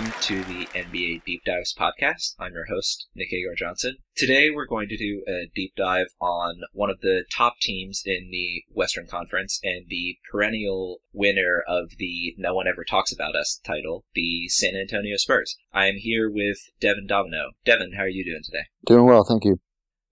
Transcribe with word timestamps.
welcome 0.00 0.20
to 0.22 0.42
the 0.44 0.64
NBA 0.68 1.24
Deep 1.24 1.42
Dives 1.44 1.74
podcast. 1.78 2.34
I'm 2.38 2.54
your 2.54 2.64
host, 2.64 3.08
Nick 3.14 3.34
Agar 3.34 3.54
Johnson. 3.54 3.96
Today 4.16 4.48
we're 4.48 4.64
going 4.64 4.88
to 4.88 4.96
do 4.96 5.22
a 5.28 5.50
deep 5.54 5.74
dive 5.76 6.06
on 6.18 6.62
one 6.72 6.88
of 6.88 7.00
the 7.00 7.24
top 7.30 7.58
teams 7.60 8.02
in 8.06 8.30
the 8.30 8.62
Western 8.70 9.06
Conference 9.06 9.60
and 9.62 9.84
the 9.88 10.16
perennial 10.30 11.00
winner 11.12 11.62
of 11.68 11.90
the 11.98 12.34
No 12.38 12.54
One 12.54 12.66
Ever 12.66 12.82
Talks 12.82 13.12
About 13.12 13.36
Us 13.36 13.60
title, 13.62 14.06
the 14.14 14.48
San 14.48 14.74
Antonio 14.74 15.16
Spurs. 15.18 15.56
I 15.70 15.88
am 15.88 15.96
here 15.96 16.30
with 16.30 16.56
Devin 16.80 17.06
Domino. 17.06 17.50
Devin, 17.66 17.92
how 17.94 18.04
are 18.04 18.08
you 18.08 18.24
doing 18.24 18.42
today? 18.42 18.64
Doing 18.86 19.04
well, 19.04 19.24
thank 19.24 19.44
you. 19.44 19.58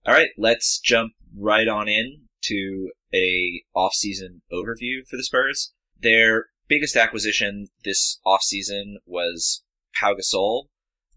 All 0.05 0.13
right, 0.13 0.29
let's 0.37 0.79
jump 0.79 1.13
right 1.35 1.67
on 1.67 1.87
in 1.87 2.27
to 2.43 2.91
a 3.11 3.63
off-season 3.73 4.43
overview 4.53 5.07
for 5.09 5.17
the 5.17 5.23
Spurs. 5.23 5.73
Their 5.99 6.47
biggest 6.67 6.95
acquisition 6.95 7.69
this 7.83 8.19
offseason 8.23 8.97
was 9.07 9.63
Pau 9.99 10.13
Gasol, 10.13 10.65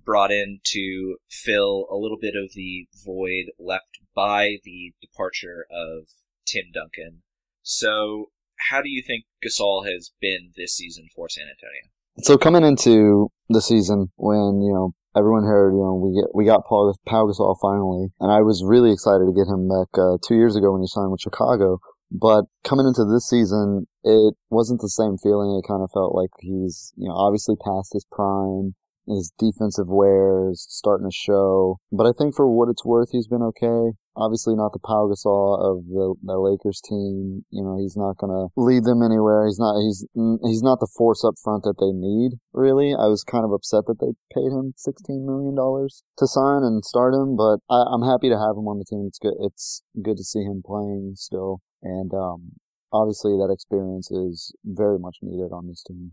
brought 0.05 0.33
in 0.33 0.61
to 0.65 1.17
fill 1.29 1.87
a 1.91 1.97
little 1.97 2.19
bit 2.21 2.35
of 2.35 2.53
the 2.55 2.87
void 3.05 3.53
left 3.59 3.99
by 4.15 4.57
the 4.65 4.93
departure 5.01 5.67
of 5.71 6.09
Tim 6.47 6.65
Duncan. 6.75 7.23
So, 7.63 8.31
how 8.71 8.83
do 8.83 8.89
you 8.89 9.03
think 9.07 9.25
Gasol 9.45 9.87
has 9.87 10.13
been 10.21 10.53
this 10.57 10.75
season 10.75 11.09
for 11.15 11.29
San 11.29 11.45
Antonio? 11.45 11.91
So 12.19 12.37
coming 12.37 12.63
into 12.63 13.29
the 13.49 13.63
season, 13.63 14.13
when 14.17 14.61
you 14.61 14.73
know 14.73 14.95
everyone 15.17 15.45
heard, 15.45 15.73
you 15.73 15.81
know, 15.81 15.95
we 15.95 16.21
get 16.21 16.35
we 16.35 16.45
got 16.45 16.67
Paul 16.67 16.95
Pau 17.07 17.27
Gasol 17.27 17.57
finally, 17.61 18.09
and 18.21 18.31
I 18.31 18.43
was 18.43 18.63
really 18.65 18.93
excited 18.93 19.25
to 19.25 19.33
get 19.33 19.49
him 19.49 19.69
back 19.69 19.89
uh, 19.97 20.19
two 20.27 20.35
years 20.35 20.57
ago 20.57 20.73
when 20.73 20.83
he 20.83 20.89
signed 20.89 21.11
with 21.11 21.21
Chicago. 21.21 21.79
But 22.13 22.45
coming 22.63 22.87
into 22.87 23.05
this 23.05 23.27
season, 23.27 23.87
it 24.05 24.35
wasn't 24.51 24.83
the 24.83 24.93
same 24.93 25.17
feeling. 25.17 25.57
It 25.57 25.67
kind 25.67 25.83
of 25.83 25.91
felt 25.91 26.15
like 26.15 26.31
he's, 26.41 26.93
you 26.97 27.09
know, 27.09 27.15
obviously 27.15 27.57
past 27.57 27.95
his 27.95 28.05
prime. 28.05 28.75
His 29.09 29.33
defensive 29.37 29.89
wares 29.89 30.65
starting 30.69 31.11
to 31.11 31.15
show. 31.15 31.81
But 31.91 32.07
I 32.07 32.13
think 32.17 32.37
for 32.37 32.47
what 32.47 32.69
it's 32.69 32.85
worth, 32.85 33.09
he's 33.11 33.27
been 33.27 33.43
okay. 33.43 33.97
Obviously 34.15 34.55
not 34.55 34.73
the 34.73 34.79
Pau 34.79 35.11
Gasol 35.11 35.59
of 35.59 35.87
the, 35.87 36.15
the 36.23 36.39
Lakers 36.39 36.81
team. 36.81 37.45
You 37.51 37.65
know, 37.65 37.79
he's 37.81 37.97
not 37.97 38.17
gonna 38.19 38.55
lead 38.57 38.85
them 38.85 39.03
anywhere. 39.03 39.47
He's 39.47 39.59
not, 39.59 39.75
he's, 39.81 40.07
he's 40.47 40.63
not 40.63 40.79
the 40.79 40.87
force 40.87 41.25
up 41.25 41.35
front 41.43 41.65
that 41.65 41.81
they 41.81 41.91
need, 41.91 42.39
really. 42.53 42.95
I 42.95 43.11
was 43.11 43.25
kind 43.25 43.45
of 43.45 43.51
upset 43.51 43.87
that 43.87 43.99
they 43.99 44.15
paid 44.31 44.55
him 44.55 44.75
$16 44.79 45.27
million 45.27 45.57
to 45.57 46.27
sign 46.29 46.63
and 46.63 46.85
start 46.85 47.13
him, 47.13 47.35
but 47.35 47.59
I, 47.69 47.83
I'm 47.91 48.07
happy 48.07 48.29
to 48.29 48.39
have 48.39 48.55
him 48.55 48.71
on 48.71 48.79
the 48.79 48.87
team. 48.87 49.07
It's 49.09 49.19
good, 49.19 49.35
it's 49.41 49.83
good 50.01 50.19
to 50.19 50.25
see 50.25 50.45
him 50.45 50.63
playing 50.65 51.15
still. 51.17 51.59
And, 51.83 52.13
um, 52.15 52.53
obviously 52.93 53.33
that 53.33 53.53
experience 53.53 54.11
is 54.11 54.53
very 54.65 54.99
much 54.99 55.19
needed 55.23 55.53
on 55.53 55.67
this 55.67 55.83
team. 55.83 56.13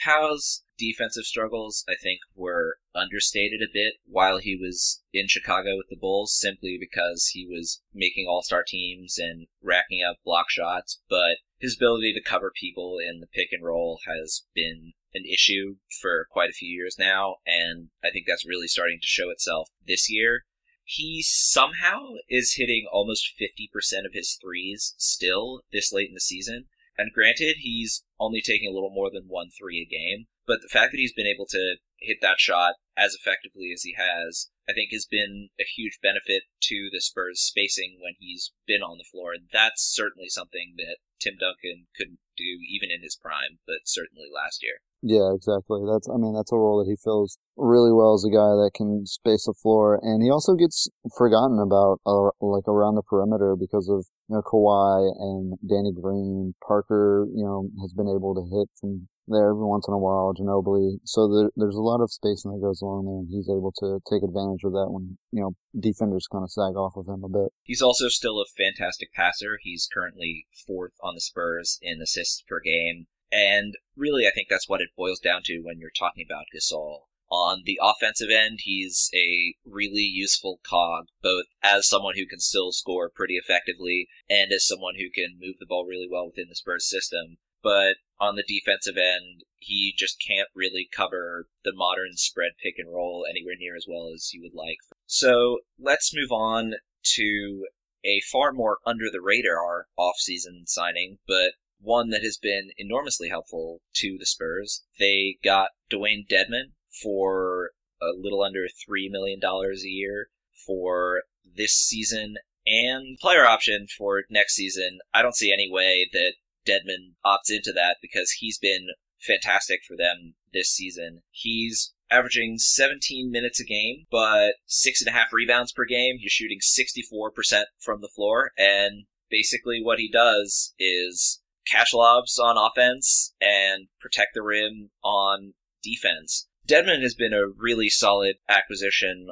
Pau's 0.00 0.64
defensive 0.76 1.24
struggles, 1.24 1.84
I 1.88 1.94
think, 2.02 2.18
were 2.34 2.78
understated 2.92 3.60
a 3.62 3.72
bit 3.72 3.94
while 4.04 4.38
he 4.38 4.56
was 4.56 5.00
in 5.12 5.28
Chicago 5.28 5.76
with 5.76 5.86
the 5.90 5.96
Bulls, 5.96 6.36
simply 6.36 6.76
because 6.78 7.30
he 7.32 7.46
was 7.46 7.80
making 7.94 8.26
all 8.28 8.42
star 8.42 8.64
teams 8.66 9.16
and 9.16 9.46
racking 9.62 10.02
up 10.02 10.16
block 10.24 10.50
shots, 10.50 11.00
but 11.08 11.36
his 11.60 11.76
ability 11.76 12.12
to 12.14 12.28
cover 12.28 12.50
people 12.52 12.96
in 12.98 13.20
the 13.20 13.28
pick 13.28 13.48
and 13.52 13.62
roll 13.62 14.00
has 14.04 14.42
been 14.54 14.92
an 15.14 15.22
issue 15.24 15.76
for 16.00 16.26
quite 16.32 16.50
a 16.50 16.54
few 16.54 16.68
years 16.68 16.96
now, 16.98 17.36
and 17.46 17.90
I 18.02 18.10
think 18.10 18.24
that's 18.26 18.46
really 18.46 18.66
starting 18.66 18.98
to 19.00 19.06
show 19.06 19.30
itself 19.30 19.68
this 19.86 20.10
year. 20.10 20.46
He 20.84 21.22
somehow 21.22 22.14
is 22.28 22.54
hitting 22.54 22.86
almost 22.90 23.32
50% 23.40 24.04
of 24.04 24.12
his 24.12 24.38
threes 24.40 24.94
still 24.98 25.62
this 25.72 25.92
late 25.92 26.08
in 26.08 26.14
the 26.14 26.20
season. 26.20 26.66
And 26.98 27.12
granted, 27.12 27.56
he's 27.60 28.04
only 28.20 28.42
taking 28.42 28.68
a 28.68 28.74
little 28.74 28.90
more 28.90 29.10
than 29.10 29.28
one 29.28 29.50
three 29.50 29.80
a 29.80 29.86
game, 29.86 30.26
but 30.46 30.60
the 30.60 30.68
fact 30.68 30.92
that 30.92 30.98
he's 30.98 31.12
been 31.12 31.26
able 31.26 31.46
to 31.46 31.76
hit 31.98 32.18
that 32.20 32.38
shot 32.38 32.74
as 32.96 33.14
effectively 33.14 33.70
as 33.72 33.82
he 33.82 33.94
has, 33.96 34.50
I 34.68 34.72
think 34.72 34.90
has 34.92 35.06
been 35.06 35.48
a 35.58 35.64
huge 35.64 35.98
benefit 36.02 36.42
to 36.62 36.90
the 36.92 37.00
Spurs 37.00 37.40
spacing 37.40 37.98
when 38.00 38.14
he's 38.18 38.52
been 38.66 38.82
on 38.82 38.98
the 38.98 39.08
floor. 39.10 39.32
And 39.32 39.48
that's 39.52 39.82
certainly 39.82 40.28
something 40.28 40.74
that 40.76 40.98
Tim 41.20 41.36
Duncan 41.38 41.86
couldn't 41.96 42.20
do 42.36 42.58
even 42.68 42.90
in 42.90 43.02
his 43.02 43.16
prime, 43.16 43.60
but 43.66 43.86
certainly 43.86 44.28
last 44.32 44.62
year. 44.62 44.82
Yeah, 45.02 45.34
exactly. 45.34 45.82
That's 45.82 46.08
I 46.08 46.16
mean 46.16 46.32
that's 46.32 46.52
a 46.52 46.56
role 46.56 46.78
that 46.78 46.88
he 46.88 46.94
fills 46.94 47.36
really 47.56 47.92
well 47.92 48.14
as 48.14 48.24
a 48.24 48.30
guy 48.30 48.54
that 48.62 48.70
can 48.74 49.04
space 49.04 49.46
the 49.46 49.54
floor, 49.54 49.98
and 50.00 50.22
he 50.22 50.30
also 50.30 50.54
gets 50.54 50.88
forgotten 51.18 51.58
about 51.58 51.98
uh, 52.06 52.30
like 52.40 52.68
around 52.68 52.94
the 52.94 53.02
perimeter 53.02 53.56
because 53.58 53.90
of 53.90 54.06
you 54.30 54.36
know 54.36 54.42
Kawhi 54.42 55.10
and 55.18 55.58
Danny 55.68 55.90
Green. 55.90 56.54
Parker, 56.66 57.26
you 57.34 57.42
know, 57.42 57.68
has 57.82 57.92
been 57.92 58.06
able 58.06 58.34
to 58.38 58.46
hit 58.46 58.70
from 58.78 59.08
there 59.26 59.50
every 59.50 59.66
once 59.66 59.86
in 59.88 59.94
a 59.94 59.98
while. 59.98 60.32
Ginobili, 60.38 60.98
so 61.04 61.26
there, 61.26 61.50
there's 61.56 61.76
a 61.76 61.82
lot 61.82 62.00
of 62.00 62.12
spacing 62.12 62.52
that 62.52 62.62
goes 62.62 62.80
along 62.80 63.06
there, 63.06 63.18
and 63.18 63.28
he's 63.28 63.50
able 63.50 63.74
to 63.82 63.98
take 64.06 64.22
advantage 64.22 64.62
of 64.62 64.70
that 64.70 64.86
when 64.88 65.18
you 65.32 65.42
know 65.42 65.52
defenders 65.74 66.30
kind 66.30 66.44
of 66.44 66.52
sag 66.52 66.78
off 66.78 66.94
of 66.96 67.08
him 67.08 67.24
a 67.24 67.28
bit. 67.28 67.50
He's 67.64 67.82
also 67.82 68.06
still 68.06 68.38
a 68.38 68.46
fantastic 68.46 69.12
passer. 69.12 69.58
He's 69.60 69.88
currently 69.92 70.46
fourth 70.64 70.94
on 71.02 71.14
the 71.14 71.20
Spurs 71.20 71.78
in 71.82 72.00
assists 72.00 72.42
per 72.46 72.60
game. 72.60 73.06
And 73.32 73.74
really, 73.96 74.26
I 74.26 74.30
think 74.30 74.48
that's 74.48 74.68
what 74.68 74.82
it 74.82 74.90
boils 74.96 75.18
down 75.18 75.40
to 75.46 75.60
when 75.60 75.78
you're 75.78 75.90
talking 75.98 76.24
about 76.28 76.44
Gasol. 76.54 77.04
On 77.30 77.62
the 77.64 77.80
offensive 77.82 78.28
end, 78.28 78.60
he's 78.62 79.08
a 79.14 79.54
really 79.64 80.02
useful 80.02 80.60
cog, 80.68 81.06
both 81.22 81.46
as 81.62 81.88
someone 81.88 82.14
who 82.14 82.26
can 82.26 82.40
still 82.40 82.72
score 82.72 83.08
pretty 83.08 83.36
effectively 83.36 84.06
and 84.28 84.52
as 84.52 84.66
someone 84.66 84.96
who 84.98 85.10
can 85.10 85.38
move 85.40 85.56
the 85.58 85.64
ball 85.66 85.86
really 85.86 86.08
well 86.10 86.26
within 86.26 86.48
the 86.50 86.54
Spurs 86.54 86.86
system. 86.86 87.38
But 87.62 87.96
on 88.20 88.36
the 88.36 88.44
defensive 88.46 88.98
end, 88.98 89.44
he 89.58 89.94
just 89.96 90.22
can't 90.24 90.48
really 90.54 90.88
cover 90.94 91.46
the 91.64 91.72
modern 91.74 92.16
spread 92.16 92.52
pick 92.62 92.74
and 92.76 92.92
roll 92.92 93.24
anywhere 93.28 93.54
near 93.58 93.76
as 93.76 93.86
well 93.88 94.10
as 94.12 94.34
you 94.34 94.42
would 94.42 94.54
like. 94.54 94.78
So 95.06 95.60
let's 95.78 96.14
move 96.14 96.32
on 96.32 96.74
to 97.14 97.66
a 98.04 98.20
far 98.30 98.52
more 98.52 98.78
under 98.84 99.06
the 99.10 99.22
radar 99.22 99.86
offseason 99.98 100.66
signing, 100.66 101.18
but 101.26 101.52
one 101.82 102.10
that 102.10 102.22
has 102.22 102.38
been 102.38 102.70
enormously 102.78 103.28
helpful 103.28 103.80
to 103.94 104.16
the 104.18 104.26
Spurs. 104.26 104.84
They 104.98 105.36
got 105.44 105.70
Dwayne 105.90 106.26
Dedmon 106.30 106.72
for 107.02 107.72
a 108.00 108.16
little 108.16 108.42
under 108.42 108.64
$3 108.64 109.10
million 109.10 109.40
a 109.42 109.88
year 109.88 110.28
for 110.66 111.22
this 111.56 111.72
season 111.72 112.36
and 112.66 113.18
player 113.18 113.44
option 113.44 113.86
for 113.96 114.22
next 114.30 114.54
season. 114.54 115.00
I 115.12 115.22
don't 115.22 115.36
see 115.36 115.52
any 115.52 115.68
way 115.70 116.08
that 116.12 116.34
Dedmon 116.66 117.14
opts 117.24 117.50
into 117.50 117.72
that 117.72 117.96
because 118.00 118.36
he's 118.38 118.58
been 118.58 118.86
fantastic 119.20 119.80
for 119.86 119.96
them 119.96 120.34
this 120.52 120.68
season. 120.68 121.22
He's 121.30 121.92
averaging 122.10 122.58
17 122.58 123.30
minutes 123.30 123.60
a 123.60 123.64
game, 123.64 124.04
but 124.10 124.54
six 124.66 125.00
and 125.00 125.08
a 125.08 125.16
half 125.16 125.32
rebounds 125.32 125.72
per 125.72 125.84
game. 125.84 126.16
He's 126.20 126.32
shooting 126.32 126.58
64% 126.60 127.62
from 127.80 128.00
the 128.00 128.10
floor, 128.14 128.52
and 128.56 129.04
basically 129.30 129.80
what 129.82 129.98
he 129.98 130.10
does 130.10 130.74
is 130.78 131.40
catch 131.66 131.94
lobs 131.94 132.38
on 132.38 132.56
offense 132.56 133.34
and 133.40 133.88
protect 134.00 134.34
the 134.34 134.42
rim 134.42 134.90
on 135.02 135.54
defense. 135.82 136.48
Dedmon 136.66 137.02
has 137.02 137.14
been 137.14 137.32
a 137.32 137.48
really 137.48 137.88
solid 137.88 138.36
acquisition 138.48 139.30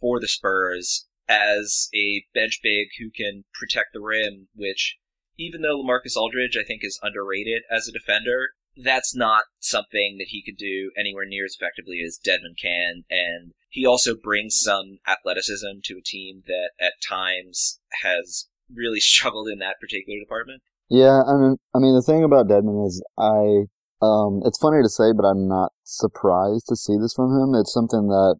for 0.00 0.20
the 0.20 0.28
Spurs 0.28 1.06
as 1.28 1.88
a 1.94 2.24
bench 2.34 2.60
big 2.62 2.88
who 2.98 3.10
can 3.10 3.44
protect 3.54 3.92
the 3.92 4.00
rim, 4.00 4.48
which 4.54 4.96
even 5.38 5.62
though 5.62 5.82
LaMarcus 5.82 6.16
Aldridge 6.16 6.56
I 6.56 6.64
think 6.64 6.82
is 6.84 7.00
underrated 7.02 7.62
as 7.70 7.88
a 7.88 7.92
defender, 7.92 8.50
that's 8.76 9.14
not 9.14 9.44
something 9.58 10.16
that 10.18 10.28
he 10.28 10.42
could 10.42 10.58
do 10.58 10.92
anywhere 10.98 11.24
near 11.26 11.44
as 11.44 11.56
effectively 11.58 12.00
as 12.04 12.20
Dedmon 12.24 12.56
can, 12.60 13.04
and 13.10 13.52
he 13.70 13.86
also 13.86 14.14
brings 14.14 14.60
some 14.60 14.98
athleticism 15.06 15.80
to 15.84 15.98
a 15.98 16.04
team 16.04 16.42
that 16.46 16.70
at 16.78 16.94
times 17.06 17.80
has 18.02 18.48
really 18.72 19.00
struggled 19.12 19.48
in 19.48 19.58
that 19.58 19.80
particular 19.80 20.18
department. 20.20 20.62
Yeah, 20.88 21.22
I 21.26 21.34
mean, 21.34 21.56
I 21.74 21.78
mean, 21.78 21.94
the 21.94 22.02
thing 22.02 22.22
about 22.22 22.46
Dedmon 22.46 22.86
is, 22.86 23.02
I, 23.18 23.66
um, 24.04 24.42
it's 24.44 24.58
funny 24.58 24.82
to 24.82 24.88
say, 24.88 25.10
but 25.16 25.26
I'm 25.26 25.48
not 25.48 25.72
surprised 25.82 26.66
to 26.68 26.76
see 26.76 26.96
this 27.00 27.14
from 27.14 27.34
him. 27.34 27.58
It's 27.58 27.72
something 27.72 28.08
that 28.08 28.36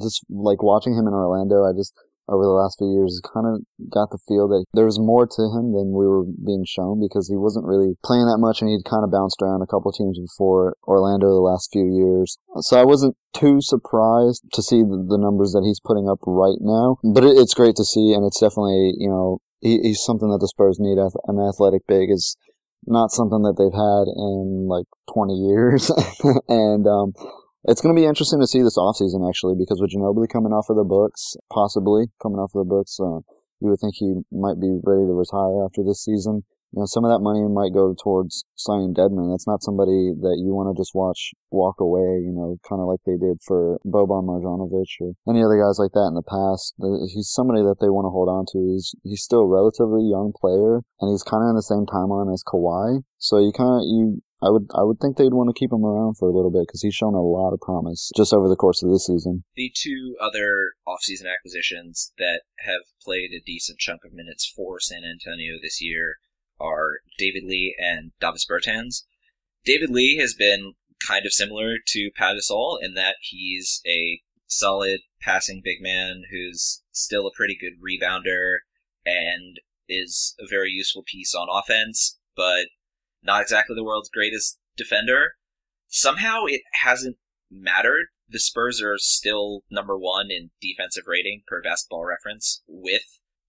just 0.00 0.24
like 0.30 0.62
watching 0.62 0.94
him 0.94 1.06
in 1.06 1.14
Orlando, 1.14 1.64
I 1.64 1.72
just 1.72 1.92
over 2.28 2.44
the 2.44 2.52
last 2.52 2.76
few 2.78 2.92
years 2.92 3.20
kind 3.24 3.48
of 3.48 3.64
got 3.88 4.10
the 4.10 4.20
feel 4.28 4.46
that 4.48 4.64
there 4.74 4.84
was 4.84 5.00
more 5.00 5.26
to 5.26 5.42
him 5.48 5.72
than 5.72 5.96
we 5.96 6.06
were 6.06 6.24
being 6.24 6.64
shown 6.68 7.00
because 7.00 7.28
he 7.28 7.36
wasn't 7.36 7.64
really 7.64 7.96
playing 8.04 8.28
that 8.28 8.38
much 8.38 8.60
and 8.60 8.68
he'd 8.68 8.84
kind 8.84 9.02
of 9.02 9.10
bounced 9.10 9.40
around 9.40 9.62
a 9.62 9.66
couple 9.66 9.88
of 9.88 9.96
teams 9.96 10.20
before 10.20 10.76
Orlando 10.84 11.26
the 11.32 11.40
last 11.40 11.72
few 11.72 11.88
years. 11.88 12.36
So 12.60 12.78
I 12.78 12.84
wasn't 12.84 13.16
too 13.32 13.60
surprised 13.60 14.44
to 14.52 14.62
see 14.62 14.84
the 14.84 15.18
numbers 15.18 15.52
that 15.52 15.64
he's 15.64 15.80
putting 15.80 16.08
up 16.08 16.20
right 16.26 16.60
now, 16.60 16.98
but 17.02 17.24
it's 17.24 17.56
great 17.56 17.76
to 17.76 17.84
see 17.84 18.12
and 18.12 18.24
it's 18.24 18.40
definitely, 18.40 18.92
you 19.00 19.08
know, 19.08 19.40
he, 19.60 19.78
he's 19.82 20.02
something 20.02 20.28
that 20.30 20.38
the 20.38 20.48
Spurs 20.48 20.78
need. 20.78 20.98
An 20.98 21.38
athletic 21.38 21.86
big 21.86 22.10
is 22.10 22.36
not 22.86 23.10
something 23.10 23.42
that 23.42 23.56
they've 23.58 23.74
had 23.74 24.06
in 24.08 24.68
like 24.68 24.86
20 25.12 25.34
years. 25.34 25.90
and, 26.48 26.86
um, 26.86 27.12
it's 27.64 27.80
going 27.80 27.94
to 27.94 28.00
be 28.00 28.06
interesting 28.06 28.40
to 28.40 28.46
see 28.46 28.62
this 28.62 28.78
offseason 28.78 29.28
actually 29.28 29.54
because 29.58 29.80
with 29.80 29.90
Ginobili 29.90 30.28
coming 30.30 30.52
off 30.52 30.70
of 30.70 30.76
the 30.76 30.84
books, 30.84 31.36
possibly 31.52 32.06
coming 32.22 32.38
off 32.38 32.54
of 32.54 32.64
the 32.64 32.70
books, 32.70 32.98
uh, 33.00 33.20
you 33.60 33.68
would 33.68 33.80
think 33.80 33.94
he 33.96 34.22
might 34.30 34.60
be 34.60 34.78
ready 34.84 35.04
to 35.04 35.12
retire 35.12 35.64
after 35.66 35.82
this 35.82 36.02
season. 36.04 36.44
You 36.72 36.80
know, 36.80 36.86
some 36.86 37.04
of 37.04 37.10
that 37.10 37.24
money 37.24 37.40
might 37.48 37.72
go 37.72 37.96
towards 37.96 38.44
signing 38.54 38.92
Dedmon. 38.92 39.32
That's 39.32 39.46
not 39.46 39.62
somebody 39.62 40.12
that 40.20 40.36
you 40.36 40.52
want 40.52 40.68
to 40.68 40.78
just 40.78 40.92
watch 40.94 41.32
walk 41.50 41.80
away, 41.80 42.20
you 42.20 42.32
know, 42.32 42.60
kind 42.68 42.84
of 42.84 42.88
like 42.88 43.00
they 43.08 43.16
did 43.16 43.40
for 43.40 43.80
Boban 43.88 44.28
Marjanovic 44.28 44.92
or 45.00 45.16
any 45.24 45.40
other 45.40 45.56
guys 45.56 45.80
like 45.80 45.96
that 45.96 46.12
in 46.12 46.16
the 46.18 46.28
past. 46.28 46.76
He's 47.08 47.32
somebody 47.32 47.64
that 47.64 47.80
they 47.80 47.88
want 47.88 48.04
to 48.04 48.12
hold 48.12 48.28
on 48.28 48.44
to. 48.52 48.60
He's, 48.60 48.92
he's 49.02 49.24
still 49.24 49.48
a 49.48 49.48
relatively 49.48 50.04
young 50.04 50.36
player 50.36 50.84
and 51.00 51.08
he's 51.08 51.24
kind 51.24 51.40
of 51.40 51.48
in 51.48 51.56
the 51.56 51.64
same 51.64 51.88
timeline 51.88 52.28
as 52.28 52.44
Kawhi. 52.44 53.00
So 53.16 53.40
you 53.40 53.52
kind 53.56 53.80
of, 53.80 53.88
you, 53.88 54.20
I 54.38 54.50
would 54.50 54.70
I 54.70 54.84
would 54.84 55.00
think 55.00 55.16
they'd 55.16 55.34
want 55.34 55.50
to 55.50 55.58
keep 55.58 55.72
him 55.72 55.84
around 55.84 56.14
for 56.16 56.28
a 56.28 56.32
little 56.32 56.52
bit 56.52 56.68
because 56.68 56.82
he's 56.82 56.94
shown 56.94 57.14
a 57.14 57.22
lot 57.22 57.52
of 57.52 57.60
promise 57.60 58.12
just 58.16 58.32
over 58.32 58.48
the 58.48 58.54
course 58.54 58.84
of 58.84 58.90
this 58.90 59.06
season. 59.06 59.42
The 59.56 59.72
two 59.74 60.14
other 60.20 60.78
offseason 60.86 61.26
acquisitions 61.26 62.12
that 62.18 62.42
have 62.60 62.86
played 63.02 63.30
a 63.34 63.42
decent 63.44 63.80
chunk 63.80 64.04
of 64.04 64.12
minutes 64.12 64.46
for 64.46 64.78
San 64.78 65.02
Antonio 65.02 65.58
this 65.60 65.82
year 65.82 66.18
are 66.60 66.98
David 67.18 67.44
Lee 67.44 67.76
and 67.78 68.12
Davis 68.20 68.46
Bertans. 68.48 69.04
David 69.64 69.90
Lee 69.90 70.16
has 70.16 70.34
been 70.34 70.74
kind 71.06 71.26
of 71.26 71.32
similar 71.32 71.76
to 71.86 72.10
Pau 72.16 72.34
Gasol 72.34 72.78
in 72.82 72.94
that 72.94 73.16
he's 73.20 73.80
a 73.86 74.20
solid 74.46 75.00
passing 75.20 75.60
big 75.62 75.80
man 75.80 76.22
who's 76.30 76.82
still 76.90 77.26
a 77.26 77.32
pretty 77.36 77.56
good 77.58 77.74
rebounder 77.82 78.58
and 79.04 79.60
is 79.88 80.34
a 80.40 80.46
very 80.48 80.70
useful 80.70 81.02
piece 81.06 81.34
on 81.34 81.48
offense, 81.50 82.18
but 82.36 82.66
not 83.22 83.42
exactly 83.42 83.74
the 83.74 83.84
world's 83.84 84.10
greatest 84.10 84.58
defender. 84.76 85.32
Somehow 85.88 86.44
it 86.46 86.62
hasn't 86.72 87.16
mattered. 87.50 88.06
The 88.28 88.38
Spurs 88.38 88.82
are 88.82 88.98
still 88.98 89.62
number 89.70 89.98
one 89.98 90.30
in 90.30 90.50
defensive 90.60 91.04
rating 91.06 91.42
per 91.46 91.62
basketball 91.62 92.04
reference 92.04 92.62
with 92.66 93.02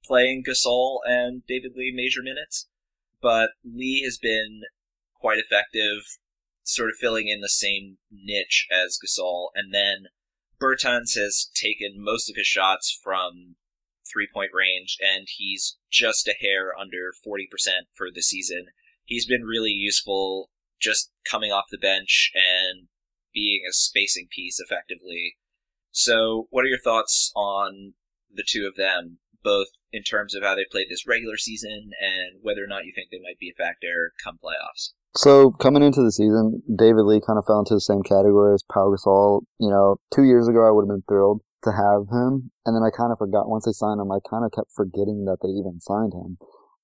playing 0.06 0.44
Gasol 0.48 1.00
and 1.06 1.44
David 1.46 1.74
Lee 1.76 1.92
major 1.94 2.22
minutes. 2.24 2.68
But 3.22 3.52
Lee 3.64 4.04
has 4.04 4.18
been 4.18 4.62
quite 5.14 5.40
effective, 5.40 6.04
sort 6.64 6.90
of 6.90 6.96
filling 7.00 7.28
in 7.28 7.42
the 7.42 7.50
same 7.50 7.98
niche 8.12 8.68
as 8.72 8.98
Gasol. 8.98 9.50
And 9.56 9.74
then 9.74 10.06
Bertans 10.62 11.16
has 11.16 11.50
taken 11.54 11.96
most 11.98 12.30
of 12.30 12.36
his 12.36 12.48
shots 12.48 12.98
from 13.04 13.56
three 14.12 14.28
point 14.34 14.52
range, 14.54 14.98
and 15.02 15.28
he's 15.30 15.78
just 15.92 16.28
a 16.28 16.36
hair 16.40 16.72
under 16.78 17.12
40% 17.26 17.48
for 17.96 18.08
the 18.14 18.22
season 18.22 18.68
he's 19.10 19.26
been 19.26 19.44
really 19.44 19.72
useful 19.72 20.50
just 20.80 21.12
coming 21.30 21.52
off 21.52 21.66
the 21.70 21.78
bench 21.78 22.32
and 22.34 22.88
being 23.34 23.62
a 23.68 23.74
spacing 23.74 24.28
piece 24.32 24.60
effectively. 24.60 25.36
So, 25.92 26.48
what 26.52 26.64
are 26.64 26.70
your 26.70 26.80
thoughts 26.80 27.32
on 27.36 27.96
the 28.32 28.46
two 28.48 28.68
of 28.68 28.76
them, 28.76 29.18
both 29.44 29.68
in 29.92 30.04
terms 30.04 30.36
of 30.36 30.44
how 30.44 30.56
they 30.56 30.66
played 30.70 30.88
this 30.90 31.08
regular 31.08 31.38
season 31.38 31.92
and 32.00 32.42
whether 32.42 32.64
or 32.64 32.68
not 32.68 32.86
you 32.86 32.94
think 32.94 33.10
they 33.12 33.22
might 33.22 33.40
be 33.40 33.50
a 33.50 33.58
factor 33.62 34.14
come 34.24 34.40
playoffs? 34.44 34.92
So 35.16 35.52
coming 35.52 35.84
into 35.84 36.04
the 36.04 36.12
season, 36.12 36.62
David 36.70 37.04
Lee 37.04 37.22
kind 37.26 37.40
of 37.40 37.46
fell 37.46 37.60
into 37.60 37.74
the 37.74 37.82
same 37.82 38.04
category 38.04 38.54
as 38.54 38.64
Pau 38.64 38.94
Gasol. 38.94 39.42
You 39.60 39.70
know, 39.70 39.98
two 40.14 40.24
years 40.24 40.48
ago 40.48 40.68
I 40.68 40.72
would 40.72 40.84
have 40.84 40.96
been 40.96 41.08
thrilled 41.08 41.42
to 41.64 41.72
have 41.72 42.08
him, 42.08 42.52
and 42.66 42.76
then 42.76 42.84
I 42.86 42.94
kind 42.96 43.12
of 43.12 43.18
forgot 43.18 43.50
once 43.50 43.66
they 43.66 43.74
signed 43.74 44.00
him. 44.00 44.12
I 44.12 44.20
kind 44.30 44.46
of 44.46 44.52
kept 44.52 44.72
forgetting 44.72 45.26
that 45.26 45.38
they 45.42 45.50
even 45.50 45.80
signed 45.82 46.14
him. 46.14 46.38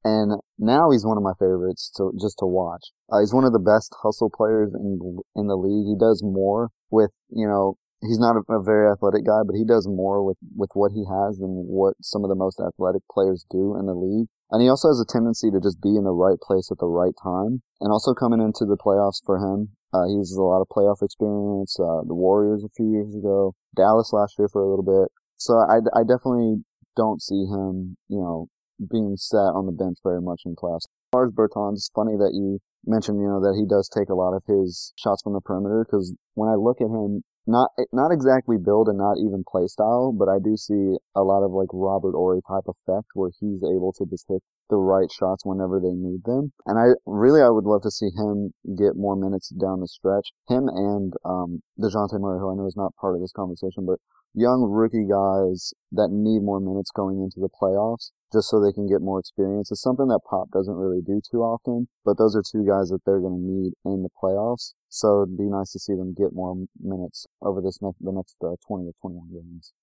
And 0.03 0.39
now 0.59 0.91
he's 0.91 1.05
one 1.05 1.17
of 1.17 1.23
my 1.23 1.33
favorites 1.39 1.91
to 1.97 2.13
just 2.21 2.37
to 2.39 2.45
watch. 2.45 2.93
Uh, 3.11 3.21
he's 3.21 3.33
one 3.33 3.43
of 3.43 3.53
the 3.53 3.59
best 3.59 3.93
hustle 4.03 4.29
players 4.29 4.73
in 4.73 5.17
in 5.35 5.47
the 5.47 5.57
league. 5.57 5.87
He 5.87 5.97
does 5.97 6.21
more 6.23 6.69
with 6.89 7.11
you 7.29 7.47
know 7.47 7.77
he's 8.07 8.19
not 8.19 8.35
a, 8.35 8.43
a, 8.53 8.61
very 8.63 8.91
athletic 8.91 9.25
guy, 9.25 9.41
but 9.45 9.55
he 9.55 9.65
does 9.65 9.87
more 9.87 10.23
with 10.23 10.37
with 10.55 10.71
what 10.73 10.91
he 10.91 11.05
has 11.05 11.37
than 11.37 11.65
what 11.67 11.95
some 12.01 12.23
of 12.23 12.29
the 12.29 12.35
most 12.35 12.59
athletic 12.59 13.03
players 13.11 13.45
do 13.49 13.75
in 13.77 13.85
the 13.85 13.93
league. 13.93 14.27
And 14.51 14.61
he 14.61 14.69
also 14.69 14.89
has 14.89 15.01
a 15.01 15.09
tendency 15.09 15.49
to 15.49 15.59
just 15.59 15.81
be 15.81 15.97
in 15.97 16.03
the 16.05 16.13
right 16.13 16.39
place 16.39 16.69
at 16.71 16.77
the 16.77 16.87
right 16.87 17.13
time. 17.21 17.61
And 17.81 17.91
also 17.91 18.13
coming 18.13 18.39
into 18.39 18.65
the 18.65 18.77
playoffs 18.77 19.21
for 19.25 19.41
him, 19.41 19.73
uh, 19.93 20.05
he 20.05 20.17
has 20.17 20.31
a 20.37 20.43
lot 20.43 20.61
of 20.61 20.69
playoff 20.69 21.01
experience. 21.01 21.77
Uh, 21.79 22.05
the 22.05 22.13
Warriors 22.13 22.63
a 22.63 22.69
few 22.75 22.91
years 22.91 23.15
ago, 23.15 23.55
Dallas 23.75 24.13
last 24.13 24.37
year 24.37 24.47
for 24.47 24.61
a 24.61 24.69
little 24.69 24.85
bit. 24.85 25.11
So 25.37 25.57
I, 25.57 25.81
I 25.97 26.03
definitely 26.05 26.63
don't 26.95 27.21
see 27.21 27.45
him, 27.45 27.97
you 28.07 28.21
know, 28.21 28.47
being 28.79 29.17
sat 29.17 29.55
on 29.55 29.65
the 29.65 29.71
bench 29.71 29.97
very 30.03 30.21
much 30.21 30.43
in 30.45 30.55
playoffs. 30.55 30.85
As 30.85 31.11
far 31.11 31.25
as 31.25 31.31
Bertans, 31.31 31.75
it's 31.75 31.91
funny 31.93 32.15
that 32.17 32.31
you 32.33 32.59
mentioned, 32.85 33.19
you 33.19 33.27
know, 33.27 33.41
that 33.41 33.57
he 33.57 33.65
does 33.65 33.89
take 33.89 34.09
a 34.09 34.15
lot 34.15 34.35
of 34.35 34.43
his 34.47 34.93
shots 34.95 35.23
from 35.23 35.33
the 35.33 35.41
perimeter 35.41 35.85
because 35.85 36.13
when 36.35 36.49
I 36.49 36.55
look 36.55 36.81
at 36.81 36.91
him, 36.91 37.23
not 37.47 37.71
not 37.91 38.11
exactly 38.11 38.57
build 38.57 38.87
and 38.87 38.97
not 38.97 39.17
even 39.17 39.43
play 39.49 39.67
style, 39.67 40.11
but 40.11 40.27
I 40.29 40.39
do 40.43 40.57
see 40.57 40.97
a 41.15 41.21
lot 41.21 41.43
of 41.43 41.51
like 41.51 41.69
Robert 41.73 42.13
Horry 42.13 42.41
type 42.47 42.65
effect 42.67 43.07
where 43.13 43.31
he's 43.39 43.63
able 43.63 43.93
to 43.97 44.05
just 44.05 44.25
hit 44.27 44.41
the 44.69 44.77
right 44.77 45.11
shots 45.11 45.45
whenever 45.45 45.79
they 45.79 45.93
need 45.93 46.23
them. 46.25 46.51
And 46.65 46.79
I 46.79 46.97
really 47.05 47.41
I 47.41 47.49
would 47.49 47.65
love 47.65 47.83
to 47.83 47.91
see 47.91 48.09
him 48.09 48.53
get 48.77 48.95
more 48.95 49.15
minutes 49.15 49.49
down 49.49 49.79
the 49.79 49.87
stretch. 49.87 50.29
Him 50.49 50.67
and 50.67 51.13
um 51.23 51.61
Dejounte 51.79 52.19
Murray, 52.19 52.39
who 52.39 52.51
I 52.51 52.55
know 52.55 52.67
is 52.67 52.77
not 52.77 52.95
part 52.95 53.15
of 53.15 53.21
this 53.21 53.33
conversation, 53.33 53.85
but 53.85 53.99
young 54.35 54.61
rookie 54.69 55.07
guys 55.07 55.73
that 55.91 56.11
need 56.11 56.43
more 56.43 56.59
minutes 56.59 56.91
going 56.91 57.23
into 57.23 57.39
the 57.39 57.49
playoffs 57.49 58.11
just 58.33 58.49
so 58.49 58.59
they 58.59 58.73
can 58.73 58.87
get 58.87 59.01
more 59.01 59.19
experience. 59.19 59.71
It's 59.71 59.81
something 59.81 60.07
that 60.09 60.27
Pop 60.29 60.51
doesn't 60.51 60.75
really 60.75 61.01
do 61.01 61.21
too 61.23 61.39
often, 61.39 61.87
but 62.03 62.17
those 62.17 62.35
are 62.35 62.43
two 62.43 62.67
guys 62.67 62.89
that 62.89 62.99
they're 63.05 63.21
going 63.21 63.39
to 63.39 63.47
need 63.47 63.73
in 63.85 64.03
the 64.03 64.09
playoffs. 64.11 64.73
So 64.89 65.23
it'd 65.23 65.37
be 65.37 65.49
nice 65.49 65.71
to 65.71 65.79
see 65.79 65.93
them 65.93 66.13
get 66.13 66.33
more 66.33 66.55
minutes 66.79 67.25
over 67.41 67.61
this 67.61 67.79
the 67.79 68.11
next 68.11 68.35
uh, 68.43 68.59
20 68.67 68.87
or 68.87 68.93
21 69.01 69.29
games. 69.31 69.73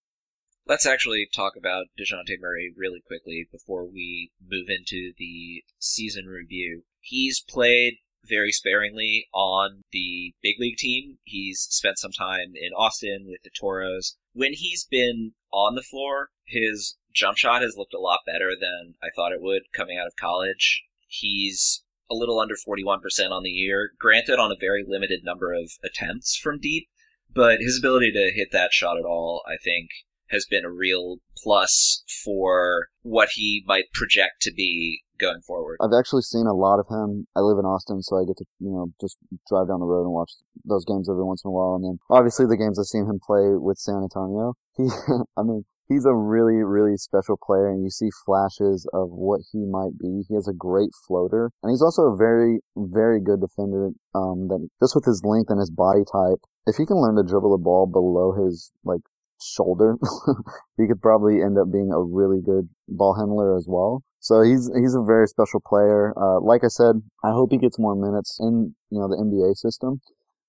Let's 0.66 0.86
actually 0.86 1.28
talk 1.34 1.54
about 1.56 1.86
DeJounte 1.98 2.38
Murray 2.40 2.72
really 2.76 3.02
quickly 3.04 3.48
before 3.50 3.84
we 3.84 4.30
move 4.40 4.66
into 4.68 5.12
the 5.18 5.64
season 5.78 6.26
review. 6.26 6.84
He's 7.00 7.40
played 7.40 7.94
very 8.24 8.52
sparingly 8.52 9.26
on 9.32 9.82
the 9.92 10.34
big 10.42 10.56
league 10.58 10.76
team. 10.76 11.18
He's 11.24 11.66
spent 11.70 11.98
some 11.98 12.12
time 12.12 12.52
in 12.54 12.72
Austin 12.76 13.26
with 13.26 13.42
the 13.42 13.50
Toros. 13.58 14.16
When 14.32 14.52
he's 14.54 14.86
been 14.90 15.32
on 15.52 15.74
the 15.74 15.82
floor, 15.82 16.30
his 16.46 16.96
jump 17.12 17.36
shot 17.36 17.62
has 17.62 17.76
looked 17.76 17.94
a 17.94 18.00
lot 18.00 18.20
better 18.26 18.50
than 18.58 18.94
I 19.02 19.08
thought 19.14 19.32
it 19.32 19.42
would 19.42 19.62
coming 19.72 19.98
out 19.98 20.06
of 20.06 20.16
college. 20.16 20.82
He's 21.08 21.82
a 22.10 22.14
little 22.14 22.40
under 22.40 22.54
41% 22.54 23.30
on 23.30 23.42
the 23.42 23.50
year, 23.50 23.90
granted 23.98 24.38
on 24.38 24.52
a 24.52 24.60
very 24.60 24.84
limited 24.86 25.24
number 25.24 25.52
of 25.52 25.72
attempts 25.84 26.36
from 26.36 26.58
deep, 26.58 26.88
but 27.34 27.60
his 27.60 27.78
ability 27.78 28.12
to 28.12 28.32
hit 28.34 28.48
that 28.52 28.72
shot 28.72 28.98
at 28.98 29.04
all, 29.04 29.42
I 29.46 29.56
think, 29.62 29.88
has 30.28 30.46
been 30.46 30.64
a 30.64 30.70
real 30.70 31.18
plus 31.42 32.02
for 32.24 32.88
what 33.02 33.30
he 33.34 33.62
might 33.66 33.92
project 33.92 34.40
to 34.42 34.52
be 34.52 35.02
going 35.22 35.40
forward. 35.46 35.78
I've 35.80 35.94
actually 35.94 36.26
seen 36.26 36.50
a 36.50 36.52
lot 36.52 36.82
of 36.82 36.90
him. 36.90 37.30
I 37.38 37.40
live 37.40 37.58
in 37.58 37.64
Austin, 37.64 38.02
so 38.02 38.18
I 38.18 38.26
get 38.26 38.36
to, 38.42 38.46
you 38.58 38.74
know, 38.74 38.90
just 39.00 39.16
drive 39.46 39.70
down 39.70 39.78
the 39.78 39.86
road 39.86 40.02
and 40.02 40.12
watch 40.12 40.34
those 40.66 40.84
games 40.84 41.08
every 41.08 41.24
once 41.24 41.42
in 41.44 41.48
a 41.48 41.54
while. 41.54 41.78
And 41.78 41.84
then 41.86 41.96
obviously 42.10 42.46
the 42.46 42.58
games 42.58 42.78
I've 42.78 42.90
seen 42.90 43.06
him 43.06 43.22
play 43.22 43.54
with 43.54 43.78
San 43.78 44.02
Antonio, 44.02 44.58
he, 44.76 44.90
I 45.38 45.46
mean, 45.46 45.64
he's 45.88 46.04
a 46.04 46.14
really, 46.14 46.62
really 46.64 46.96
special 46.96 47.38
player 47.38 47.70
and 47.70 47.82
you 47.82 47.90
see 47.90 48.08
flashes 48.26 48.88
of 48.92 49.10
what 49.10 49.40
he 49.52 49.64
might 49.64 49.98
be. 49.98 50.24
He 50.28 50.34
has 50.34 50.48
a 50.48 50.56
great 50.56 50.90
floater 51.06 51.50
and 51.62 51.70
he's 51.70 51.82
also 51.82 52.10
a 52.10 52.16
very, 52.16 52.60
very 52.76 53.20
good 53.20 53.40
defender. 53.40 53.90
Um, 54.14 54.48
that 54.48 54.60
just 54.82 54.94
with 54.94 55.04
his 55.04 55.22
length 55.24 55.50
and 55.50 55.60
his 55.60 55.70
body 55.70 56.02
type, 56.04 56.40
if 56.66 56.76
he 56.76 56.86
can 56.86 57.00
learn 57.00 57.16
to 57.16 57.22
dribble 57.22 57.56
the 57.56 57.62
ball 57.62 57.86
below 57.86 58.32
his 58.32 58.72
like 58.84 59.00
shoulder, 59.40 59.96
he 60.76 60.86
could 60.86 61.02
probably 61.02 61.42
end 61.42 61.58
up 61.58 61.72
being 61.72 61.90
a 61.92 62.00
really 62.00 62.40
good 62.40 62.68
ball 62.88 63.14
handler 63.18 63.56
as 63.56 63.66
well. 63.68 64.02
So 64.22 64.40
he's 64.40 64.70
he's 64.78 64.94
a 64.94 65.02
very 65.02 65.26
special 65.26 65.60
player. 65.60 66.14
Uh, 66.16 66.40
like 66.40 66.62
I 66.62 66.68
said, 66.68 67.02
I 67.24 67.32
hope 67.32 67.50
he 67.50 67.58
gets 67.58 67.76
more 67.78 67.96
minutes 67.96 68.38
in 68.40 68.74
you 68.88 69.00
know 69.00 69.08
the 69.08 69.16
NBA 69.16 69.56
system 69.56 70.00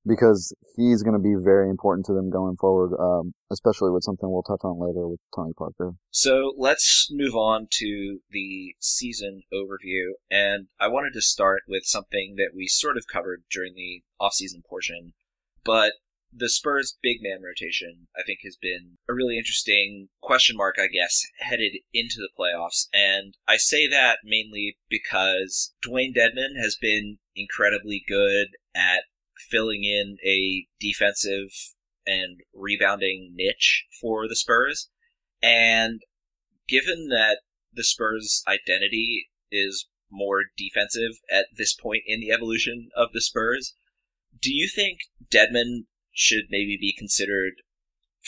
because 0.05 0.53
he's 0.75 1.01
going 1.01 1.15
to 1.15 1.19
be 1.19 1.33
very 1.33 1.69
important 1.69 2.05
to 2.05 2.13
them 2.13 2.29
going 2.29 2.55
forward, 2.57 2.95
um, 2.99 3.33
especially 3.51 3.89
with 3.89 4.03
something 4.03 4.29
we'll 4.29 4.43
touch 4.43 4.59
on 4.63 4.79
later 4.79 5.07
with 5.07 5.19
Tony 5.35 5.53
Parker. 5.57 5.93
So 6.11 6.53
let's 6.55 7.07
move 7.11 7.33
on 7.35 7.67
to 7.79 8.19
the 8.29 8.75
season 8.79 9.41
overview, 9.51 10.11
and 10.29 10.67
I 10.79 10.87
wanted 10.87 11.13
to 11.13 11.21
start 11.21 11.63
with 11.67 11.85
something 11.85 12.35
that 12.37 12.51
we 12.55 12.67
sort 12.67 12.97
of 12.97 13.05
covered 13.11 13.43
during 13.51 13.73
the 13.73 14.03
off-season 14.19 14.61
portion, 14.69 15.13
but 15.65 15.93
the 16.35 16.49
Spurs 16.49 16.97
big 17.01 17.17
man 17.21 17.41
rotation, 17.43 18.07
I 18.17 18.23
think, 18.23 18.39
has 18.43 18.57
been 18.59 18.97
a 19.09 19.13
really 19.13 19.37
interesting 19.37 20.09
question 20.21 20.57
mark, 20.57 20.75
I 20.79 20.87
guess, 20.87 21.23
headed 21.39 21.73
into 21.93 22.17
the 22.17 22.29
playoffs. 22.37 22.87
And 22.93 23.35
I 23.47 23.57
say 23.57 23.87
that 23.87 24.19
mainly 24.23 24.77
because 24.89 25.73
Dwayne 25.85 26.15
Dedmon 26.15 26.59
has 26.61 26.75
been 26.79 27.17
incredibly 27.35 28.03
good 28.07 28.47
at 28.75 29.03
filling 29.49 29.83
in 29.83 30.17
a 30.25 30.65
defensive 30.79 31.49
and 32.05 32.41
rebounding 32.53 33.33
niche 33.35 33.85
for 34.01 34.27
the 34.27 34.35
Spurs. 34.35 34.89
And 35.41 36.01
given 36.67 37.09
that 37.09 37.41
the 37.73 37.83
Spurs' 37.83 38.43
identity 38.47 39.29
is 39.51 39.87
more 40.11 40.41
defensive 40.57 41.11
at 41.31 41.47
this 41.57 41.73
point 41.73 42.03
in 42.05 42.19
the 42.19 42.31
evolution 42.31 42.89
of 42.95 43.09
the 43.13 43.21
Spurs, 43.21 43.75
do 44.39 44.53
you 44.53 44.67
think 44.67 44.99
Dedmon 45.31 45.85
should 46.13 46.45
maybe 46.49 46.77
be 46.79 46.95
considered 46.97 47.53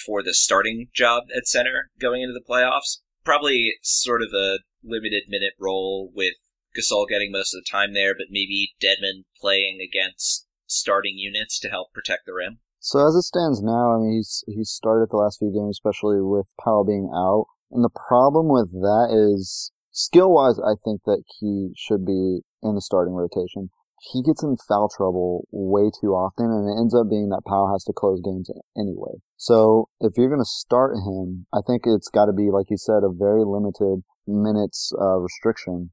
for 0.05 0.21
the 0.21 0.33
starting 0.33 0.89
job 0.93 1.23
at 1.35 1.47
center 1.47 1.91
going 1.99 2.21
into 2.21 2.33
the 2.33 2.43
playoffs. 2.47 2.99
Probably 3.23 3.73
sort 3.81 4.21
of 4.21 4.29
a 4.33 4.59
limited 4.83 5.23
minute 5.27 5.53
role 5.59 6.11
with 6.13 6.35
Gasol 6.77 7.07
getting 7.07 7.31
most 7.31 7.53
of 7.55 7.63
the 7.63 7.69
time 7.69 7.93
there, 7.93 8.13
but 8.13 8.27
maybe 8.29 8.75
Dedmon 8.81 9.23
playing 9.39 9.79
against 9.81 10.45
starting 10.67 11.17
units 11.17 11.59
to 11.59 11.69
help 11.69 11.93
protect 11.93 12.25
the 12.25 12.33
rim? 12.33 12.59
So 12.79 13.07
as 13.07 13.15
it 13.15 13.23
stands 13.23 13.63
now, 13.63 13.95
I 13.95 13.99
mean, 13.99 14.13
he's 14.13 14.43
he's 14.47 14.69
started 14.69 15.09
the 15.09 15.17
last 15.17 15.39
few 15.39 15.51
games, 15.51 15.77
especially 15.77 16.21
with 16.21 16.45
Pau 16.63 16.83
being 16.83 17.09
out. 17.13 17.47
And 17.71 17.83
the 17.83 17.89
problem 17.89 18.47
with 18.47 18.71
that 18.71 19.09
is 19.11 19.71
skill 19.91 20.31
wise, 20.31 20.59
I 20.59 20.75
think 20.83 21.01
that 21.05 21.23
he 21.39 21.71
should 21.75 22.05
be 22.05 22.41
in 22.61 22.75
the 22.75 22.81
starting 22.81 23.15
rotation. 23.15 23.69
He 24.01 24.21
gets 24.21 24.43
in 24.43 24.57
foul 24.67 24.89
trouble 24.89 25.47
way 25.51 25.89
too 25.89 26.13
often, 26.13 26.45
and 26.45 26.69
it 26.69 26.79
ends 26.79 26.93
up 26.93 27.09
being 27.09 27.29
that 27.29 27.45
Pau 27.47 27.71
has 27.71 27.83
to 27.85 27.93
close 27.93 28.21
games 28.21 28.49
anyway. 28.77 29.17
So 29.37 29.89
if 29.99 30.13
you're 30.17 30.29
going 30.29 30.43
to 30.43 30.45
start 30.45 30.95
him, 30.95 31.47
I 31.53 31.59
think 31.65 31.83
it's 31.85 32.09
got 32.09 32.25
to 32.25 32.33
be, 32.33 32.51
like 32.51 32.69
you 32.69 32.77
said, 32.77 33.03
a 33.03 33.09
very 33.09 33.43
limited 33.43 34.03
minutes 34.27 34.93
uh, 34.99 35.17
restriction. 35.17 35.91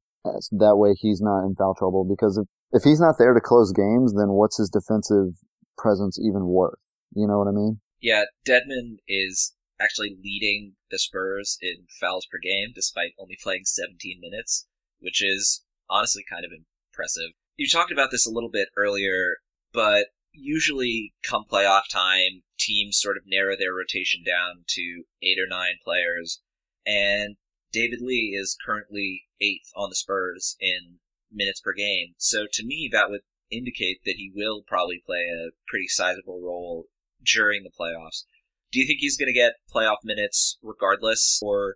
That 0.51 0.77
way 0.77 0.95
he's 0.95 1.21
not 1.21 1.43
in 1.43 1.55
foul 1.55 1.75
trouble 1.75 2.05
because 2.07 2.37
if, 2.37 2.47
if 2.71 2.83
he's 2.83 2.99
not 2.99 3.15
there 3.17 3.33
to 3.33 3.41
close 3.41 3.73
games, 3.73 4.13
then 4.13 4.29
what's 4.29 4.57
his 4.57 4.69
defensive 4.69 5.35
presence 5.77 6.17
even 6.19 6.47
worth? 6.47 6.79
You 7.13 7.27
know 7.27 7.39
what 7.39 7.47
I 7.47 7.51
mean? 7.51 7.81
Yeah, 7.99 8.25
Dedmon 8.47 8.97
is 9.07 9.53
actually 9.79 10.17
leading 10.23 10.75
the 10.91 10.99
Spurs 10.99 11.57
in 11.61 11.87
fouls 11.99 12.27
per 12.31 12.37
game 12.41 12.71
despite 12.73 13.11
only 13.19 13.37
playing 13.41 13.65
17 13.65 14.19
minutes, 14.21 14.67
which 14.99 15.23
is 15.23 15.63
honestly 15.89 16.23
kind 16.29 16.45
of 16.45 16.51
impressive. 16.51 17.31
You 17.55 17.67
talked 17.67 17.91
about 17.91 18.09
this 18.11 18.25
a 18.25 18.31
little 18.31 18.49
bit 18.49 18.69
earlier, 18.75 19.37
but 19.73 20.07
usually 20.33 21.13
come 21.23 21.43
playoff 21.49 21.83
time, 21.91 22.43
teams 22.57 22.99
sort 22.99 23.17
of 23.17 23.23
narrow 23.27 23.55
their 23.57 23.73
rotation 23.73 24.23
down 24.25 24.65
to 24.69 25.03
eight 25.21 25.37
or 25.39 25.47
nine 25.47 25.75
players, 25.83 26.41
and 26.85 27.35
David 27.71 28.01
Lee 28.01 28.37
is 28.39 28.57
currently 28.63 29.23
eighth 29.39 29.69
on 29.75 29.89
the 29.89 29.95
Spurs 29.95 30.55
in 30.59 30.99
minutes 31.31 31.61
per 31.61 31.73
game. 31.73 32.13
So 32.17 32.45
to 32.51 32.65
me, 32.65 32.89
that 32.91 33.09
would 33.09 33.21
indicate 33.51 33.99
that 34.05 34.15
he 34.17 34.31
will 34.33 34.63
probably 34.67 35.01
play 35.05 35.27
a 35.29 35.51
pretty 35.67 35.87
sizable 35.87 36.41
role 36.41 36.85
during 37.23 37.63
the 37.63 37.69
playoffs. 37.69 38.23
Do 38.71 38.79
you 38.79 38.87
think 38.87 38.99
he's 38.99 39.17
going 39.17 39.27
to 39.27 39.33
get 39.33 39.53
playoff 39.73 39.97
minutes 40.03 40.57
regardless, 40.63 41.39
or 41.43 41.75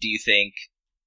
do 0.00 0.08
you 0.08 0.18
think 0.24 0.54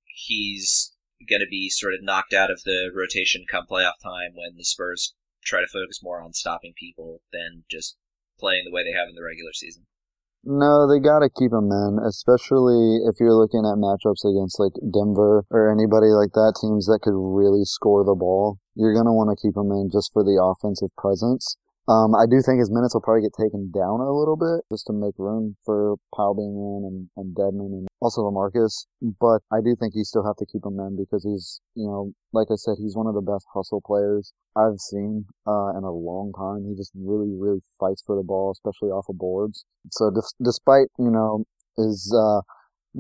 he's 0.05 0.93
going 1.27 1.41
to 1.41 1.49
be 1.49 1.69
sort 1.69 1.93
of 1.93 2.03
knocked 2.03 2.33
out 2.33 2.51
of 2.51 2.63
the 2.63 2.91
rotation 2.93 3.45
come 3.49 3.65
playoff 3.69 3.99
time 4.01 4.31
when 4.35 4.55
the 4.57 4.63
Spurs 4.63 5.15
try 5.43 5.61
to 5.61 5.67
focus 5.67 5.99
more 6.03 6.21
on 6.21 6.33
stopping 6.33 6.73
people 6.77 7.21
than 7.31 7.63
just 7.69 7.97
playing 8.39 8.63
the 8.65 8.71
way 8.71 8.83
they 8.83 8.97
have 8.97 9.09
in 9.09 9.15
the 9.15 9.23
regular 9.23 9.53
season? 9.53 9.85
No, 10.43 10.87
they 10.87 11.03
gotta 11.03 11.29
keep 11.29 11.51
him 11.51 11.67
in, 11.67 11.99
especially 12.07 13.03
if 13.03 13.19
you're 13.19 13.35
looking 13.35 13.67
at 13.67 13.75
matchups 13.75 14.23
against 14.23 14.57
like 14.57 14.71
Denver 14.79 15.43
or 15.51 15.69
anybody 15.69 16.07
like 16.07 16.31
that, 16.31 16.55
teams 16.61 16.87
that 16.87 17.01
could 17.01 17.17
really 17.17 17.65
score 17.65 18.05
the 18.05 18.15
ball. 18.15 18.57
You're 18.73 18.93
gonna 18.93 19.13
want 19.13 19.35
to 19.35 19.41
keep 19.41 19.57
him 19.57 19.71
in 19.71 19.89
just 19.91 20.13
for 20.13 20.23
the 20.23 20.39
offensive 20.39 20.95
presence. 20.97 21.57
Um, 21.89 22.13
I 22.13 22.29
do 22.29 22.37
think 22.45 22.59
his 22.59 22.69
minutes 22.69 22.93
will 22.93 23.01
probably 23.01 23.25
get 23.25 23.33
taken 23.33 23.71
down 23.73 23.97
a 23.99 24.13
little 24.13 24.37
bit 24.37 24.61
just 24.69 24.85
to 24.87 24.93
make 24.93 25.17
room 25.17 25.57
for 25.65 25.97
Pau 26.13 26.37
being 26.37 26.53
in 26.53 26.85
and, 26.85 27.09
and 27.17 27.35
Dedmon 27.35 27.73
and 27.73 27.87
also 27.99 28.21
LaMarcus. 28.21 28.85
But 29.01 29.41
I 29.51 29.57
do 29.65 29.73
think 29.73 29.95
you 29.95 30.05
still 30.05 30.23
have 30.23 30.37
to 30.37 30.45
keep 30.45 30.61
him 30.63 30.77
in 30.79 30.95
because 31.01 31.25
he's, 31.25 31.61
you 31.73 31.89
know, 31.89 32.13
like 32.31 32.53
I 32.53 32.61
said, 32.61 32.77
he's 32.77 32.95
one 32.95 33.07
of 33.07 33.15
the 33.15 33.25
best 33.25 33.47
hustle 33.55 33.81
players 33.81 34.33
I've 34.55 34.77
seen 34.77 35.25
uh, 35.47 35.73
in 35.73 35.81
a 35.81 35.89
long 35.89 36.31
time. 36.37 36.69
He 36.69 36.77
just 36.77 36.91
really, 36.93 37.33
really 37.33 37.65
fights 37.79 38.03
for 38.05 38.15
the 38.15 38.21
ball, 38.21 38.53
especially 38.53 38.93
off 38.93 39.09
of 39.09 39.17
boards. 39.17 39.65
So 39.89 40.13
despite, 40.43 40.93
you 40.99 41.09
know, 41.09 41.45
his 41.75 42.13
uh, 42.13 42.45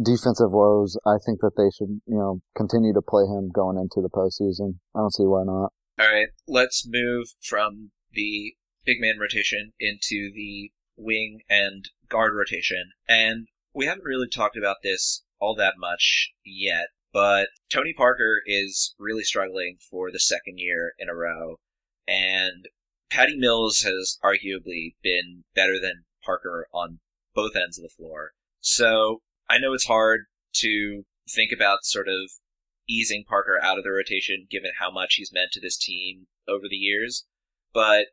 defensive 0.01 0.49
woes, 0.49 0.97
I 1.05 1.21
think 1.23 1.41
that 1.41 1.53
they 1.61 1.69
should, 1.77 2.01
you 2.09 2.17
know, 2.17 2.41
continue 2.57 2.93
to 2.93 3.05
play 3.05 3.29
him 3.29 3.51
going 3.53 3.77
into 3.77 4.01
the 4.01 4.09
postseason. 4.09 4.81
I 4.95 5.05
don't 5.05 5.13
see 5.13 5.29
why 5.29 5.43
not. 5.45 5.73
All 6.01 6.09
right, 6.09 6.29
let's 6.47 6.87
move 6.89 7.35
from 7.39 7.91
the 8.13 8.55
big 8.89 8.99
man 8.99 9.19
rotation 9.19 9.71
into 9.79 10.31
the 10.33 10.71
wing 10.97 11.41
and 11.47 11.89
guard 12.09 12.33
rotation. 12.35 12.91
And 13.07 13.47
we 13.71 13.85
haven't 13.85 14.03
really 14.03 14.27
talked 14.27 14.57
about 14.57 14.77
this 14.81 15.23
all 15.39 15.55
that 15.55 15.75
much 15.77 16.31
yet, 16.43 16.87
but 17.13 17.49
Tony 17.71 17.93
Parker 17.93 18.41
is 18.47 18.95
really 18.97 19.23
struggling 19.23 19.77
for 19.91 20.11
the 20.11 20.19
second 20.19 20.57
year 20.57 20.93
in 20.97 21.07
a 21.07 21.13
row. 21.13 21.57
And 22.07 22.67
Patty 23.11 23.37
Mills 23.37 23.81
has 23.81 24.17
arguably 24.23 24.95
been 25.03 25.43
better 25.53 25.79
than 25.79 26.05
Parker 26.25 26.67
on 26.73 26.99
both 27.35 27.55
ends 27.55 27.77
of 27.77 27.83
the 27.83 27.95
floor. 27.95 28.31
So 28.59 29.21
I 29.47 29.59
know 29.59 29.73
it's 29.73 29.85
hard 29.85 30.21
to 30.55 31.03
think 31.29 31.51
about 31.55 31.83
sort 31.83 32.07
of 32.07 32.31
easing 32.89 33.23
Parker 33.23 33.59
out 33.61 33.77
of 33.77 33.83
the 33.83 33.91
rotation 33.91 34.47
given 34.49 34.71
how 34.79 34.89
much 34.89 35.13
he's 35.17 35.31
meant 35.31 35.51
to 35.51 35.61
this 35.61 35.77
team 35.77 36.25
over 36.47 36.65
the 36.67 36.75
years. 36.75 37.27
But 37.71 38.07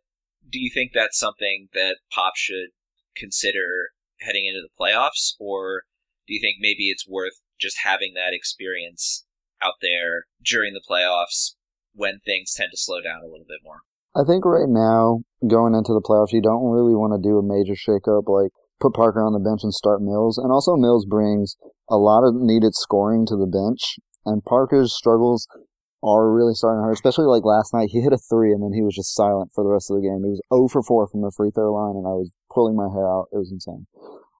do 0.48 0.58
you 0.58 0.70
think 0.72 0.92
that's 0.92 1.18
something 1.18 1.68
that 1.74 1.96
Pop 2.12 2.32
should 2.36 2.70
consider 3.16 3.90
heading 4.20 4.46
into 4.46 4.60
the 4.60 4.72
playoffs, 4.78 5.34
or 5.38 5.82
do 6.26 6.34
you 6.34 6.40
think 6.40 6.56
maybe 6.60 6.90
it's 6.90 7.08
worth 7.08 7.42
just 7.60 7.78
having 7.84 8.14
that 8.14 8.34
experience 8.34 9.24
out 9.62 9.74
there 9.80 10.24
during 10.44 10.74
the 10.74 10.84
playoffs 10.88 11.54
when 11.94 12.20
things 12.24 12.52
tend 12.54 12.68
to 12.70 12.78
slow 12.78 13.00
down 13.00 13.22
a 13.22 13.26
little 13.26 13.46
bit 13.48 13.60
more? 13.64 13.80
I 14.14 14.24
think 14.24 14.44
right 14.44 14.68
now, 14.68 15.20
going 15.46 15.74
into 15.74 15.92
the 15.92 16.00
playoffs, 16.00 16.32
you 16.32 16.40
don't 16.40 16.70
really 16.70 16.94
want 16.94 17.12
to 17.12 17.20
do 17.20 17.36
a 17.36 17.44
major 17.44 17.76
shakeup 17.76 18.28
like 18.28 18.50
put 18.80 18.94
Parker 18.94 19.22
on 19.22 19.32
the 19.32 19.44
bench 19.44 19.60
and 19.62 19.72
start 19.74 20.00
Mills. 20.00 20.38
And 20.38 20.50
also, 20.52 20.76
Mills 20.76 21.04
brings 21.04 21.56
a 21.90 21.96
lot 21.96 22.24
of 22.24 22.34
needed 22.34 22.74
scoring 22.74 23.26
to 23.26 23.36
the 23.36 23.46
bench. 23.46 23.96
And 24.24 24.44
Parker's 24.44 24.96
struggles 24.96 25.46
are 26.02 26.30
really 26.30 26.54
starting 26.54 26.82
to 26.82 26.86
hurt, 26.86 26.92
especially 26.92 27.26
like 27.26 27.44
last 27.44 27.72
night. 27.72 27.88
He 27.90 28.00
hit 28.00 28.12
a 28.12 28.18
three 28.18 28.52
and 28.52 28.62
then 28.62 28.72
he 28.72 28.82
was 28.82 28.94
just 28.94 29.14
silent 29.14 29.50
for 29.54 29.64
the 29.64 29.70
rest 29.70 29.90
of 29.90 29.96
the 29.96 30.02
game. 30.02 30.22
He 30.22 30.30
was 30.30 30.40
0 30.52 30.68
for 30.68 30.82
4 30.82 31.08
from 31.08 31.22
the 31.22 31.32
free 31.36 31.50
throw 31.50 31.72
line 31.72 31.96
and 31.96 32.06
I 32.06 32.14
was 32.14 32.30
pulling 32.52 32.76
my 32.76 32.88
hair 32.92 33.08
out. 33.08 33.28
It 33.32 33.38
was 33.38 33.50
insane. 33.50 33.86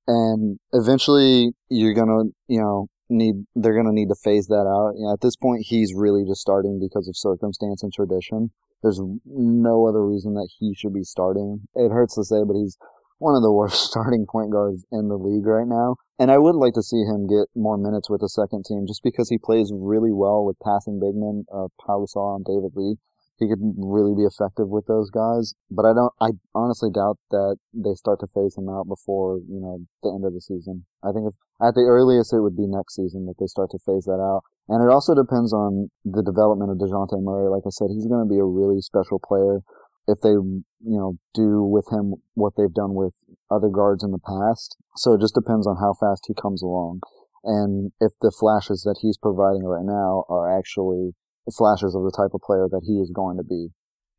And 0.07 0.59
eventually 0.73 1.53
you're 1.69 1.95
going 1.95 2.09
to, 2.09 2.35
you 2.47 2.61
know, 2.61 2.89
need, 3.09 3.47
they're 3.55 3.75
going 3.75 3.87
to 3.87 3.93
need 3.93 4.09
to 4.09 4.21
phase 4.23 4.47
that 4.49 4.67
out. 4.67 4.95
You 4.97 5.07
know, 5.07 5.13
at 5.13 5.21
this 5.21 5.37
point, 5.37 5.65
he's 5.67 5.95
really 5.95 6.25
just 6.25 6.41
starting 6.41 6.79
because 6.81 7.09
of 7.09 7.17
circumstance 7.17 7.83
and 7.83 7.93
tradition. 7.93 8.51
There's 8.83 9.01
no 9.25 9.87
other 9.87 10.05
reason 10.05 10.35
that 10.35 10.49
he 10.59 10.75
should 10.75 10.95
be 10.95 11.03
starting. 11.03 11.63
It 11.75 11.91
hurts 11.91 12.15
to 12.15 12.25
say, 12.25 12.45
but 12.47 12.55
he's 12.55 12.77
one 13.19 13.35
of 13.35 13.43
the 13.43 13.53
worst 13.53 13.85
starting 13.91 14.27
point 14.29 14.53
guards 14.53 14.85
in 14.93 15.09
the 15.09 15.17
league 15.17 15.47
right 15.47 15.67
now. 15.67 15.97
And 16.19 16.31
I 16.31 16.39
would 16.39 16.57
like 16.57 16.75
to 16.75 16.83
see 16.83 17.05
him 17.05 17.29
get 17.29 17.49
more 17.55 17.77
minutes 17.77 18.09
with 18.09 18.21
the 18.21 18.29
second 18.29 18.65
team 18.65 18.87
just 18.87 19.03
because 19.03 19.29
he 19.29 19.39
plays 19.39 19.71
really 19.73 20.13
well 20.13 20.45
with 20.45 20.57
passing 20.65 21.01
big 21.01 21.15
men, 21.15 21.45
uh, 21.53 21.69
Pau 21.81 22.05
Gasol 22.05 22.37
and 22.37 22.45
David 22.45 22.73
Lee. 22.75 22.97
He 23.39 23.49
could 23.49 23.61
really 23.77 24.17
be 24.17 24.25
effective 24.25 24.73
with 24.73 24.89
those 24.89 25.11
guys. 25.11 25.53
But 25.71 25.85
I 25.85 25.93
don't, 25.93 26.13
I 26.21 26.41
honestly 26.55 26.89
doubt 26.89 27.21
that 27.31 27.61
they 27.75 27.93
start 27.93 28.21
to 28.21 28.33
phase 28.33 28.57
him 28.57 28.73
out 28.73 28.89
before, 28.89 29.45
you 29.45 29.61
know, 29.61 29.85
the 30.03 30.09
end 30.09 30.25
of 30.25 30.33
the 30.33 30.41
season. 30.41 30.87
I 31.05 31.13
think 31.13 31.29
if, 31.29 31.37
at 31.61 31.77
the 31.77 31.85
earliest 31.85 32.33
it 32.33 32.41
would 32.41 32.57
be 32.57 32.65
next 32.65 32.97
season 32.97 33.29
that 33.29 33.37
they 33.37 33.45
start 33.45 33.69
to 33.77 33.85
phase 33.85 34.09
that 34.09 34.25
out. 34.25 34.41
And 34.69 34.81
it 34.81 34.91
also 34.91 35.15
depends 35.15 35.53
on 35.53 35.93
the 36.03 36.25
development 36.25 36.73
of 36.73 36.81
DeJounte 36.81 37.23
Murray. 37.23 37.53
Like 37.53 37.69
I 37.69 37.71
said, 37.77 37.93
he's 37.93 38.09
going 38.09 38.25
to 38.25 38.33
be 38.33 38.41
a 38.41 38.49
really 38.49 38.81
special 38.81 39.21
player 39.21 39.61
if 40.07 40.21
they, 40.21 40.31
you 40.31 40.63
know, 40.81 41.19
do 41.35 41.63
with 41.63 41.87
him 41.91 42.15
what 42.35 42.55
they've 42.57 42.73
done 42.73 42.95
with 42.95 43.15
other 43.51 43.69
guards 43.69 44.05
in 44.05 44.11
the 44.11 44.19
past. 44.19 44.77
So 44.97 45.15
it 45.15 45.21
just 45.21 45.35
depends 45.35 45.67
on 45.67 45.77
how 45.77 45.95
fast 45.95 46.25
he 46.27 46.35
comes 46.35 46.63
along. 46.63 47.01
And 47.45 47.93
if 48.01 48.13
the 48.21 48.35
flashes 48.39 48.83
that 48.83 48.99
he's 49.03 49.19
providing 49.19 49.65
right 49.65 49.85
now 49.85 50.25
are 50.29 50.51
actually 50.59 51.13
flashes 51.53 51.95
of 51.95 52.03
the 52.03 52.15
type 52.17 52.35
of 52.35 52.41
player 52.41 52.67
that 52.71 52.83
he 52.87 52.95
is 52.95 53.11
going 53.15 53.37
to 53.37 53.45
be. 53.45 53.69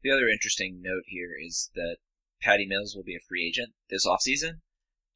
The 0.03 0.11
other 0.11 0.29
interesting 0.29 0.81
note 0.81 1.03
here 1.07 1.31
is 1.43 1.69
that 1.75 1.97
Patty 2.41 2.65
Mills 2.65 2.95
will 2.95 3.03
be 3.03 3.15
a 3.15 3.25
free 3.27 3.47
agent 3.47 3.73
this 3.89 4.05
offseason, 4.05 4.61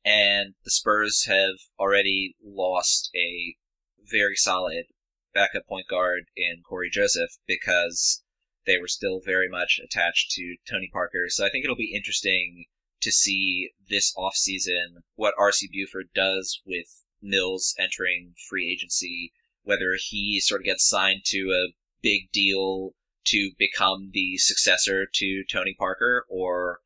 and 0.03 0.55
the 0.65 0.71
Spurs 0.71 1.25
have 1.27 1.55
already 1.79 2.35
lost 2.43 3.09
a 3.15 3.55
very 4.03 4.35
solid 4.35 4.85
backup 5.33 5.67
point 5.67 5.87
guard 5.87 6.23
in 6.35 6.63
Cory 6.67 6.89
Joseph 6.91 7.37
because 7.47 8.23
they 8.65 8.77
were 8.77 8.87
still 8.87 9.19
very 9.23 9.49
much 9.49 9.79
attached 9.83 10.31
to 10.31 10.55
Tony 10.69 10.89
Parker. 10.91 11.25
So 11.29 11.45
I 11.45 11.49
think 11.49 11.63
it'll 11.63 11.75
be 11.75 11.93
interesting 11.95 12.65
to 13.01 13.11
see 13.11 13.71
this 13.89 14.13
offseason 14.15 15.01
what 15.15 15.33
RC 15.39 15.71
Buford 15.71 16.09
does 16.13 16.61
with 16.65 17.03
Mills 17.21 17.75
entering 17.79 18.33
free 18.49 18.71
agency, 18.71 19.33
whether 19.63 19.97
he 19.99 20.39
sort 20.39 20.61
of 20.61 20.65
gets 20.65 20.87
signed 20.87 21.21
to 21.25 21.51
a 21.51 21.73
big 22.01 22.31
deal 22.31 22.93
to 23.25 23.51
become 23.57 24.11
the 24.13 24.37
successor 24.37 25.07
to 25.13 25.43
Tony 25.51 25.75
Parker, 25.77 26.25
or 26.29 26.79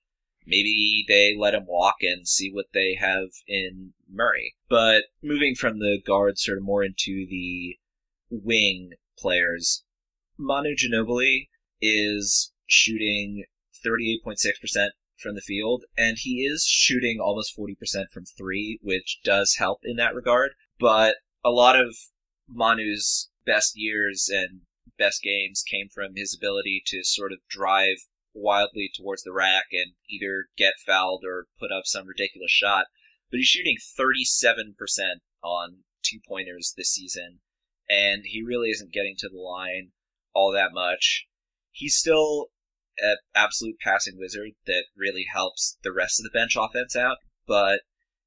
maybe 0.45 1.05
they 1.07 1.35
let 1.37 1.53
him 1.53 1.65
walk 1.65 1.95
and 2.01 2.27
see 2.27 2.51
what 2.51 2.67
they 2.73 2.95
have 2.95 3.29
in 3.47 3.93
Murray. 4.09 4.55
But 4.69 5.05
moving 5.21 5.55
from 5.55 5.79
the 5.79 6.01
guards 6.05 6.43
sort 6.43 6.57
of 6.57 6.63
more 6.63 6.83
into 6.83 7.25
the 7.29 7.77
wing 8.29 8.91
players, 9.17 9.83
Manu 10.37 10.75
Ginobili 10.75 11.47
is 11.81 12.51
shooting 12.67 13.45
38.6% 13.85 14.89
from 15.17 15.35
the 15.35 15.41
field, 15.41 15.85
and 15.97 16.17
he 16.19 16.45
is 16.45 16.65
shooting 16.65 17.19
almost 17.19 17.57
40% 17.57 17.75
from 18.11 18.25
three, 18.25 18.79
which 18.81 19.19
does 19.23 19.55
help 19.57 19.79
in 19.83 19.95
that 19.97 20.15
regard. 20.15 20.51
But 20.79 21.15
a 21.43 21.51
lot 21.51 21.79
of 21.79 21.95
Manu's 22.47 23.29
best 23.45 23.73
years 23.75 24.29
and 24.31 24.61
best 24.97 25.21
games 25.21 25.63
came 25.63 25.87
from 25.93 26.15
his 26.15 26.35
ability 26.35 26.81
to 26.87 27.03
sort 27.03 27.31
of 27.31 27.39
drive 27.49 27.97
wildly 28.33 28.89
towards 28.95 29.23
the 29.23 29.31
rack 29.31 29.65
and 29.71 29.93
either 30.09 30.47
get 30.57 30.73
fouled 30.85 31.23
or 31.25 31.47
put 31.59 31.71
up 31.71 31.83
some 31.85 32.07
ridiculous 32.07 32.51
shot. 32.51 32.85
But 33.31 33.37
he's 33.37 33.47
shooting 33.47 33.77
37% 33.99 34.75
on 35.43 35.77
two 36.03 36.19
pointers 36.27 36.73
this 36.75 36.91
season, 36.91 37.39
and 37.89 38.23
he 38.25 38.43
really 38.43 38.69
isn't 38.69 38.93
getting 38.93 39.15
to 39.19 39.29
the 39.29 39.39
line 39.39 39.91
all 40.33 40.51
that 40.51 40.73
much. 40.73 41.27
He's 41.75 41.95
still 41.95 42.47
an 42.99 43.17
absolute 43.35 43.75
passing 43.83 44.17
wizard 44.17 44.51
that 44.65 44.85
really 44.95 45.25
helps 45.31 45.77
the 45.83 45.91
rest 45.91 46.19
of 46.19 46.23
the 46.23 46.37
bench 46.37 46.55
offense 46.57 46.95
out, 46.95 47.17
but 47.45 47.81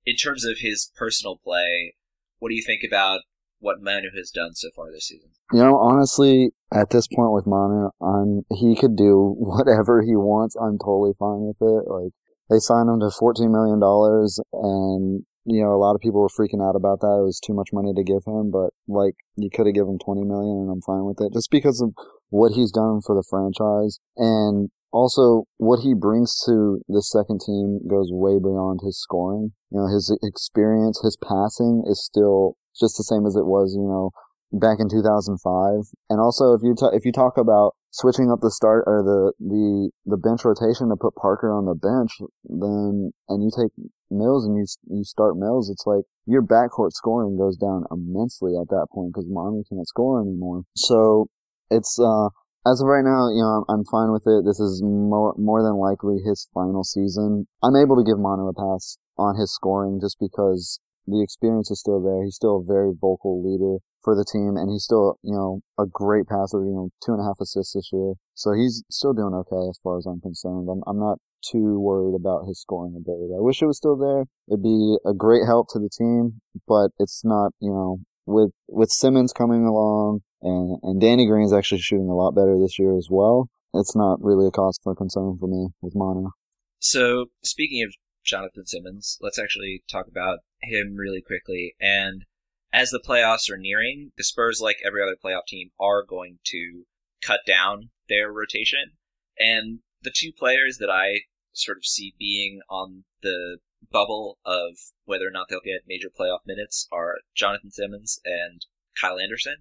in 0.05 0.17
terms 0.17 0.45
of 0.45 0.59
his 0.59 0.93
personal 0.97 1.38
play, 1.43 1.95
what 2.38 2.50
do 2.50 2.55
you 2.55 2.62
think 2.64 2.83
about 2.87 3.21
what 3.61 3.81
Manu 3.81 4.11
has 4.14 4.31
done 4.31 4.55
so 4.55 4.69
far 4.76 4.93
this 4.93 5.09
season? 5.09 5.31
You 5.52 5.61
know, 5.61 5.76
honestly, 5.76 6.50
at 6.73 6.90
this 6.90 7.09
point 7.09 7.33
with 7.33 7.47
Manu, 7.47 7.88
I'm 8.02 8.43
he 8.55 8.76
could 8.76 8.97
do 8.97 9.35
whatever 9.38 10.02
he 10.02 10.14
wants. 10.14 10.55
I'm 10.57 10.78
totally 10.78 11.14
fine 11.19 11.40
with 11.40 11.57
it. 11.61 11.88
Like 11.88 12.12
they 12.50 12.59
signed 12.59 12.88
him 12.88 13.00
to 13.00 13.11
fourteen 13.11 13.52
million 13.52 13.81
dollars, 13.81 14.38
and 14.52 15.25
you 15.45 15.62
know 15.62 15.73
a 15.73 15.80
lot 15.80 15.95
of 15.95 16.00
people 16.00 16.21
were 16.21 16.28
freaking 16.28 16.62
out 16.62 16.76
about 16.76 17.00
that. 17.00 17.18
It 17.21 17.26
was 17.26 17.40
too 17.40 17.54
much 17.54 17.71
money 17.73 17.92
to 17.95 18.02
give 18.02 18.25
him, 18.26 18.50
but 18.50 18.71
like 18.87 19.14
you 19.37 19.50
could 19.50 19.66
have 19.66 19.75
given 19.75 19.95
him 19.95 19.99
twenty 20.04 20.25
million, 20.25 20.66
and 20.66 20.71
I'm 20.71 20.83
fine 20.83 21.04
with 21.04 21.21
it, 21.21 21.33
just 21.33 21.50
because 21.50 21.80
of 21.80 21.95
what 22.30 22.52
he's 22.52 22.73
done 22.73 23.00
for 23.00 23.14
the 23.14 23.25
franchise 23.28 23.99
and 24.16 24.71
also 24.92 25.45
what 25.57 25.80
he 25.80 25.95
brings 25.95 26.40
to 26.47 26.80
the 26.88 27.02
second 27.02 27.40
team 27.45 27.80
goes 27.88 28.09
way 28.11 28.38
beyond 28.38 28.80
his 28.85 29.00
scoring. 29.00 29.52
You 29.71 29.80
know, 29.80 29.87
his 29.87 30.16
experience, 30.23 31.00
his 31.02 31.16
passing 31.16 31.85
is 31.87 32.04
still 32.04 32.57
just 32.78 32.97
the 32.97 33.04
same 33.04 33.26
as 33.26 33.37
it 33.37 33.45
was, 33.45 33.75
you 33.76 33.85
know, 33.85 34.11
back 34.52 34.78
in 34.80 34.88
2005. 34.88 35.92
And 36.09 36.21
also, 36.21 36.54
if 36.54 36.62
you 36.62 36.75
t- 36.75 36.97
if 36.97 37.04
you 37.04 37.12
talk 37.12 37.37
about 37.37 37.75
switching 37.90 38.30
up 38.30 38.40
the 38.40 38.50
start 38.50 38.85
or 38.87 39.02
the 39.02 39.33
the 39.40 39.90
the 40.07 40.16
bench 40.16 40.45
rotation 40.45 40.88
to 40.88 40.97
put 40.97 41.14
Parker 41.14 41.50
on 41.52 41.64
the 41.64 41.75
bench, 41.75 42.12
then 42.45 43.12
and 43.28 43.42
you 43.42 43.50
take 43.50 43.73
Mills 44.11 44.47
and 44.47 44.57
you 44.57 44.66
you 44.88 45.04
start 45.04 45.37
Mills, 45.37 45.71
it's 45.71 45.87
like 45.87 46.04
your 46.26 46.42
backcourt 46.42 46.92
scoring 46.92 47.37
goes 47.38 47.57
down 47.57 47.85
immensely 47.90 48.52
at 48.61 48.68
that 48.68 48.88
point 48.92 49.12
because 49.12 49.26
Manu 49.28 49.62
can't 49.68 49.87
score 49.87 50.21
anymore. 50.21 50.62
So 50.76 51.28
it's 51.71 51.99
uh 51.99 52.28
as 52.66 52.80
of 52.80 52.88
right 52.88 53.04
now, 53.04 53.30
you 53.30 53.40
know, 53.40 53.64
I'm 53.68 53.85
fine 53.85 54.12
with 54.12 54.26
it. 54.26 54.45
This 54.45 54.61
is 54.61 54.83
more 54.83 55.35
more 55.38 55.62
than 55.62 55.76
likely 55.76 56.18
his 56.25 56.49
final 56.52 56.85
season. 56.85 57.47
I'm 57.62 57.76
able 57.76 57.97
to 57.97 58.04
give 58.04 58.18
Manu 58.18 58.49
a 58.49 58.54
pass 58.54 58.99
on 59.16 59.37
his 59.38 59.52
scoring 59.54 60.00
just 60.00 60.18
because 60.21 60.80
the 61.09 61.23
experience 61.23 61.71
is 61.71 61.81
still 61.81 62.03
there. 62.03 62.25
He's 62.25 62.37
still 62.37 62.61
a 62.61 62.65
very 62.65 62.93
vocal 62.93 63.41
leader 63.41 63.81
for 64.03 64.15
the 64.15 64.25
team, 64.25 64.57
and 64.57 64.71
he's 64.71 64.85
still, 64.85 65.19
you 65.23 65.35
know, 65.35 65.61
a 65.79 65.87
great 65.87 66.29
passer. 66.29 66.61
You 66.61 66.75
know, 66.75 66.88
two 67.05 67.12
and 67.12 67.21
a 67.21 67.25
half 67.25 67.41
assists 67.41 67.75
this 67.75 67.91
year, 67.93 68.15
so 68.35 68.53
he's 68.53 68.85
still 68.91 69.12
doing 69.12 69.35
okay 69.35 69.69
as 69.69 69.79
far 69.83 69.99
as 69.99 70.07
I'm 70.07 70.21
concerned. 70.21 70.69
I'm, 70.71 70.83
I'm 70.87 71.00
not 71.00 71.19
too 71.41 71.79
worried 71.79 72.15
about 72.15 72.47
his 72.47 72.61
scoring 72.61 72.95
ability. 72.97 73.33
I 73.33 73.41
wish 73.41 73.62
it 73.62 73.67
was 73.67 73.79
still 73.79 73.97
there. 73.97 74.25
It'd 74.49 74.62
be 74.62 74.97
a 75.07 75.15
great 75.15 75.47
help 75.47 75.69
to 75.73 75.79
the 75.79 75.91
team, 75.91 76.41
but 76.67 76.91
it's 76.99 77.25
not. 77.25 77.53
You 77.61 77.71
know, 77.71 77.99
with 78.27 78.50
with 78.69 78.91
Simmons 78.91 79.33
coming 79.33 79.65
along 79.65 80.21
and 80.43 80.79
and 80.83 81.00
Danny 81.00 81.27
Green's 81.27 81.53
actually 81.53 81.81
shooting 81.81 82.09
a 82.09 82.15
lot 82.15 82.35
better 82.35 82.59
this 82.59 82.79
year 82.79 82.97
as 82.97 83.09
well. 83.11 83.49
It's 83.75 83.97
not 83.97 84.19
really 84.23 84.47
a 84.47 84.50
cause 84.50 84.79
for 84.83 84.95
concern 84.95 85.37
for 85.38 85.49
me 85.49 85.69
with 85.83 85.95
Manu. 85.95 86.31
So 86.79 87.27
speaking 87.43 87.83
of 87.83 87.93
Jonathan 88.28 88.66
Simmons, 88.66 89.18
let's 89.20 89.38
actually 89.38 89.82
talk 89.90 90.06
about 90.06 90.40
him 90.62 90.97
really 90.97 91.23
quickly. 91.23 91.75
And 91.80 92.25
as 92.73 92.90
the 92.90 93.02
playoffs 93.04 93.50
are 93.50 93.57
nearing, 93.57 94.12
the 94.16 94.24
Spurs, 94.24 94.61
like 94.61 94.79
every 94.85 95.03
other 95.03 95.16
playoff 95.22 95.46
team, 95.46 95.70
are 95.81 96.05
going 96.05 96.38
to 96.46 96.85
cut 97.22 97.40
down 97.46 97.90
their 98.09 98.31
rotation. 98.31 98.92
And 99.38 99.81
the 100.03 100.12
two 100.14 100.33
players 100.33 100.79
that 100.79 100.90
I 100.90 101.20
sort 101.53 101.79
of 101.79 101.85
see 101.85 102.14
being 102.18 102.61
on 102.68 103.05
the 103.22 103.59
bubble 103.90 104.38
of 104.44 104.76
whether 105.05 105.26
or 105.26 105.31
not 105.31 105.46
they'll 105.48 105.61
get 105.64 105.83
major 105.87 106.09
playoff 106.09 106.40
minutes 106.46 106.87
are 106.92 107.16
Jonathan 107.35 107.70
Simmons 107.70 108.20
and 108.24 108.66
Kyle 109.00 109.18
Anderson. 109.18 109.57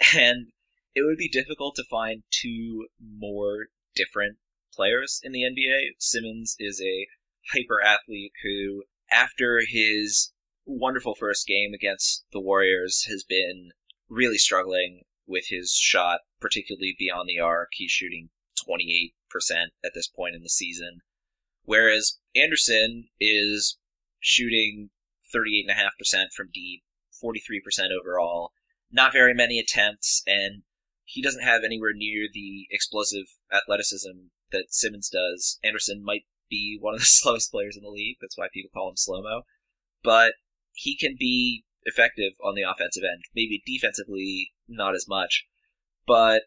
And 0.16 0.46
it 0.94 1.02
would 1.02 1.18
be 1.18 1.28
difficult 1.28 1.76
to 1.76 1.84
find 1.84 2.22
two 2.30 2.86
more 2.98 3.66
different 3.94 4.38
players 4.72 5.20
in 5.22 5.32
the 5.32 5.42
NBA. 5.42 5.90
Simmons 5.98 6.56
is 6.58 6.80
a 6.80 7.06
hyper 7.52 7.82
athlete 7.82 8.32
who, 8.42 8.84
after 9.10 9.60
his 9.66 10.32
wonderful 10.66 11.14
first 11.14 11.46
game 11.46 11.72
against 11.74 12.24
the 12.32 12.40
Warriors, 12.40 13.04
has 13.08 13.24
been 13.24 13.70
really 14.08 14.38
struggling 14.38 15.02
with 15.26 15.44
his 15.48 15.72
shot, 15.72 16.20
particularly 16.40 16.94
beyond 16.98 17.28
the 17.28 17.40
arc. 17.40 17.68
He's 17.72 17.90
shooting 17.90 18.30
28% 18.68 19.12
at 19.84 19.92
this 19.94 20.08
point 20.08 20.34
in 20.34 20.42
the 20.42 20.48
season. 20.48 21.00
Whereas 21.64 22.18
Anderson 22.34 23.08
is 23.20 23.78
shooting 24.18 24.90
38.5% 25.34 26.32
from 26.34 26.48
deep, 26.52 26.82
43% 27.22 27.88
overall, 27.98 28.52
not 28.90 29.12
very 29.12 29.34
many 29.34 29.58
attempts, 29.58 30.22
and 30.26 30.62
he 31.04 31.22
doesn't 31.22 31.42
have 31.42 31.62
anywhere 31.64 31.92
near 31.94 32.28
the 32.32 32.66
explosive 32.70 33.26
athleticism 33.52 34.28
that 34.52 34.66
Simmons 34.70 35.08
does. 35.08 35.58
Anderson 35.62 36.02
might 36.04 36.24
be 36.50 36.76
one 36.80 36.94
of 36.94 37.00
the 37.00 37.06
slowest 37.20 37.50
players 37.50 37.76
in 37.76 37.82
the 37.82 37.88
league. 37.88 38.16
That's 38.20 38.36
why 38.36 38.48
people 38.52 38.70
call 38.74 38.90
him 38.90 38.96
slow 38.96 39.22
mo. 39.22 39.42
But 40.02 40.34
he 40.72 40.96
can 40.96 41.16
be 41.18 41.64
effective 41.84 42.32
on 42.44 42.54
the 42.54 42.62
offensive 42.62 43.04
end. 43.04 43.22
Maybe 43.34 43.62
defensively, 43.64 44.52
not 44.68 44.94
as 44.94 45.06
much. 45.08 45.46
But 46.06 46.42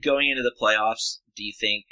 going 0.00 0.28
into 0.28 0.42
the 0.42 0.54
playoffs, 0.60 1.18
do 1.34 1.42
you 1.42 1.52
think 1.58 1.84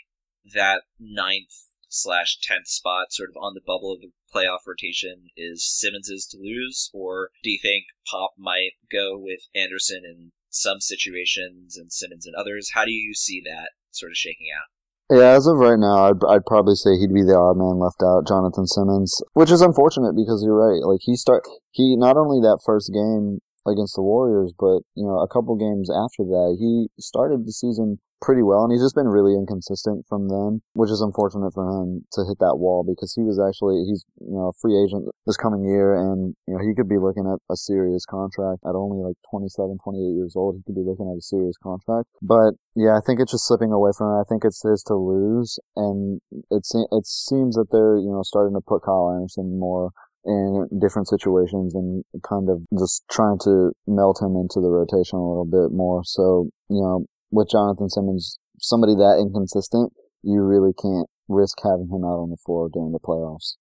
that 0.54 0.82
ninth 0.98 1.52
slash 1.88 2.38
tenth 2.42 2.66
spot, 2.66 3.12
sort 3.12 3.30
of 3.30 3.36
on 3.40 3.54
the 3.54 3.60
bubble 3.64 3.92
of 3.92 4.00
the 4.00 4.10
playoff 4.34 4.66
rotation, 4.66 5.30
is 5.36 5.64
Simmons's 5.64 6.26
to 6.26 6.38
lose, 6.38 6.90
or 6.92 7.30
do 7.42 7.50
you 7.50 7.58
think 7.60 7.84
Pop 8.10 8.32
might 8.36 8.72
go 8.90 9.16
with 9.16 9.40
Anderson 9.54 10.02
in 10.04 10.32
some 10.50 10.80
situations 10.80 11.76
and 11.76 11.92
Simmons 11.92 12.26
in 12.26 12.34
others? 12.36 12.70
How 12.74 12.84
do 12.84 12.90
you 12.90 13.14
see 13.14 13.40
that 13.44 13.70
sort 13.90 14.12
of 14.12 14.16
shaking 14.16 14.48
out? 14.54 14.73
Yeah, 15.10 15.36
as 15.36 15.46
of 15.46 15.58
right 15.58 15.78
now, 15.78 16.08
I'd, 16.08 16.24
I'd 16.24 16.46
probably 16.46 16.76
say 16.76 16.96
he'd 16.96 17.12
be 17.12 17.22
the 17.22 17.36
odd 17.36 17.60
man 17.60 17.76
left 17.76 18.00
out, 18.00 18.26
Jonathan 18.26 18.66
Simmons, 18.66 19.20
which 19.34 19.50
is 19.50 19.60
unfortunate 19.60 20.16
because 20.16 20.40
you're 20.40 20.56
right. 20.56 20.80
Like 20.80 21.00
he 21.02 21.14
start 21.14 21.44
he 21.72 21.94
not 21.96 22.16
only 22.16 22.40
that 22.40 22.64
first 22.64 22.88
game 22.88 23.40
against 23.68 23.96
the 23.96 24.02
Warriors, 24.02 24.54
but 24.56 24.80
you 24.96 25.04
know 25.04 25.20
a 25.20 25.28
couple 25.28 25.60
games 25.60 25.92
after 25.92 26.24
that, 26.24 26.56
he 26.58 26.88
started 26.98 27.44
the 27.44 27.52
season 27.52 28.00
pretty 28.24 28.40
well, 28.40 28.64
and 28.64 28.72
he's 28.72 28.80
just 28.80 28.96
been 28.96 29.12
really 29.12 29.36
inconsistent 29.36 30.08
from 30.08 30.32
then, 30.32 30.64
which 30.72 30.88
is 30.88 31.04
unfortunate 31.04 31.52
for 31.52 31.68
him 31.68 32.08
to 32.16 32.24
hit 32.24 32.40
that 32.40 32.56
wall 32.56 32.80
because 32.80 33.12
he 33.12 33.20
was 33.20 33.36
actually 33.36 33.84
he's 33.84 34.04
you 34.24 34.32
know 34.32 34.48
a 34.48 34.56
free 34.56 34.72
agent 34.72 35.04
this 35.28 35.36
coming 35.36 35.68
year, 35.68 35.92
and 35.92 36.32
you 36.48 36.56
know 36.56 36.62
he 36.64 36.72
could 36.72 36.88
be 36.88 36.96
looking 36.96 37.28
at 37.28 37.36
a 37.52 37.56
serious 37.56 38.08
contract 38.08 38.64
at 38.64 38.72
only 38.72 39.04
like 39.04 39.20
27, 39.28 39.76
28 39.84 40.16
years 40.16 40.32
old. 40.34 40.56
He 40.56 40.64
could 40.64 40.80
be 40.80 40.88
looking 40.88 41.04
at 41.12 41.20
a 41.20 41.22
serious 41.22 41.60
contract, 41.60 42.08
but 42.24 42.56
yeah, 42.72 42.96
I 42.96 43.04
think 43.04 43.20
it's 43.20 43.36
just 43.36 43.46
slipping 43.46 43.70
away 43.70 43.92
from 43.92 44.16
it. 44.16 44.24
I 44.24 44.26
think 44.26 44.42
it's 44.48 44.64
his 44.64 44.82
to 44.88 44.96
lose, 44.96 45.60
and 45.76 46.24
it 46.48 46.64
it 46.64 47.04
seems 47.04 47.60
that 47.60 47.68
they're 47.68 48.00
you 48.00 48.08
know 48.08 48.24
starting 48.24 48.56
to 48.56 48.64
put 48.64 48.88
Kyle 48.88 49.12
Anderson 49.12 49.60
more 49.60 49.92
in 50.24 50.66
different 50.80 51.08
situations 51.08 51.74
and 51.74 52.02
kind 52.26 52.48
of 52.48 52.64
just 52.78 53.04
trying 53.10 53.38
to 53.38 53.72
melt 53.86 54.22
him 54.22 54.36
into 54.36 54.60
the 54.60 54.72
rotation 54.72 55.18
a 55.18 55.28
little 55.28 55.44
bit 55.44 55.74
more. 55.74 56.02
So, 56.04 56.48
you 56.70 56.80
know, 56.80 57.04
with 57.30 57.50
Jonathan 57.50 57.88
Simmons, 57.88 58.38
somebody 58.58 58.94
that 58.94 59.18
inconsistent, 59.20 59.92
you 60.22 60.42
really 60.42 60.72
can't 60.72 61.08
risk 61.28 61.58
having 61.62 61.88
him 61.88 62.04
out 62.04 62.20
on 62.20 62.30
the 62.30 62.36
floor 62.36 62.68
during 62.72 62.92
the 62.92 62.98
playoffs. 62.98 63.56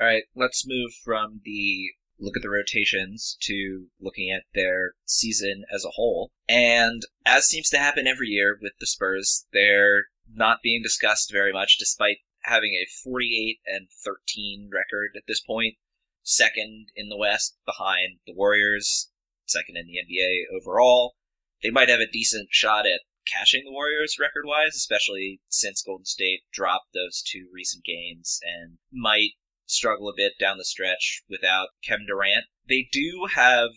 All 0.00 0.06
right, 0.06 0.24
let's 0.34 0.66
move 0.66 0.92
from 1.04 1.40
the 1.44 1.90
look 2.20 2.36
at 2.36 2.42
the 2.42 2.50
rotations 2.50 3.36
to 3.40 3.86
looking 4.00 4.30
at 4.30 4.42
their 4.54 4.94
season 5.04 5.64
as 5.72 5.84
a 5.84 5.90
whole. 5.90 6.30
And 6.48 7.02
as 7.24 7.46
seems 7.46 7.68
to 7.70 7.78
happen 7.78 8.06
every 8.06 8.28
year 8.28 8.58
with 8.60 8.72
the 8.80 8.86
Spurs, 8.86 9.46
they're 9.52 10.06
not 10.32 10.62
being 10.62 10.82
discussed 10.82 11.32
very 11.32 11.52
much 11.52 11.78
despite 11.78 12.18
having 12.42 12.72
a 12.72 12.88
48 13.04 13.58
and 13.66 13.88
13 14.04 14.70
record 14.72 15.10
at 15.16 15.24
this 15.28 15.40
point, 15.40 15.74
second 16.22 16.88
in 16.96 17.08
the 17.08 17.16
West 17.16 17.56
behind 17.64 18.18
the 18.26 18.34
Warriors, 18.34 19.10
second 19.46 19.76
in 19.76 19.86
the 19.86 19.98
NBA 19.98 20.60
overall. 20.60 21.14
They 21.62 21.70
might 21.70 21.88
have 21.88 22.00
a 22.00 22.10
decent 22.10 22.48
shot 22.50 22.86
at 22.86 23.00
catching 23.30 23.62
the 23.64 23.72
Warriors 23.72 24.16
record 24.20 24.44
wise, 24.46 24.74
especially 24.74 25.40
since 25.48 25.82
Golden 25.82 26.04
State 26.04 26.42
dropped 26.52 26.92
those 26.94 27.22
two 27.22 27.48
recent 27.52 27.84
games 27.84 28.40
and 28.42 28.78
might 28.92 29.32
struggle 29.66 30.08
a 30.08 30.16
bit 30.16 30.32
down 30.40 30.58
the 30.58 30.64
stretch 30.64 31.22
without 31.28 31.68
Kevin 31.84 32.06
Durant. 32.06 32.46
They 32.68 32.88
do 32.90 33.28
have 33.34 33.70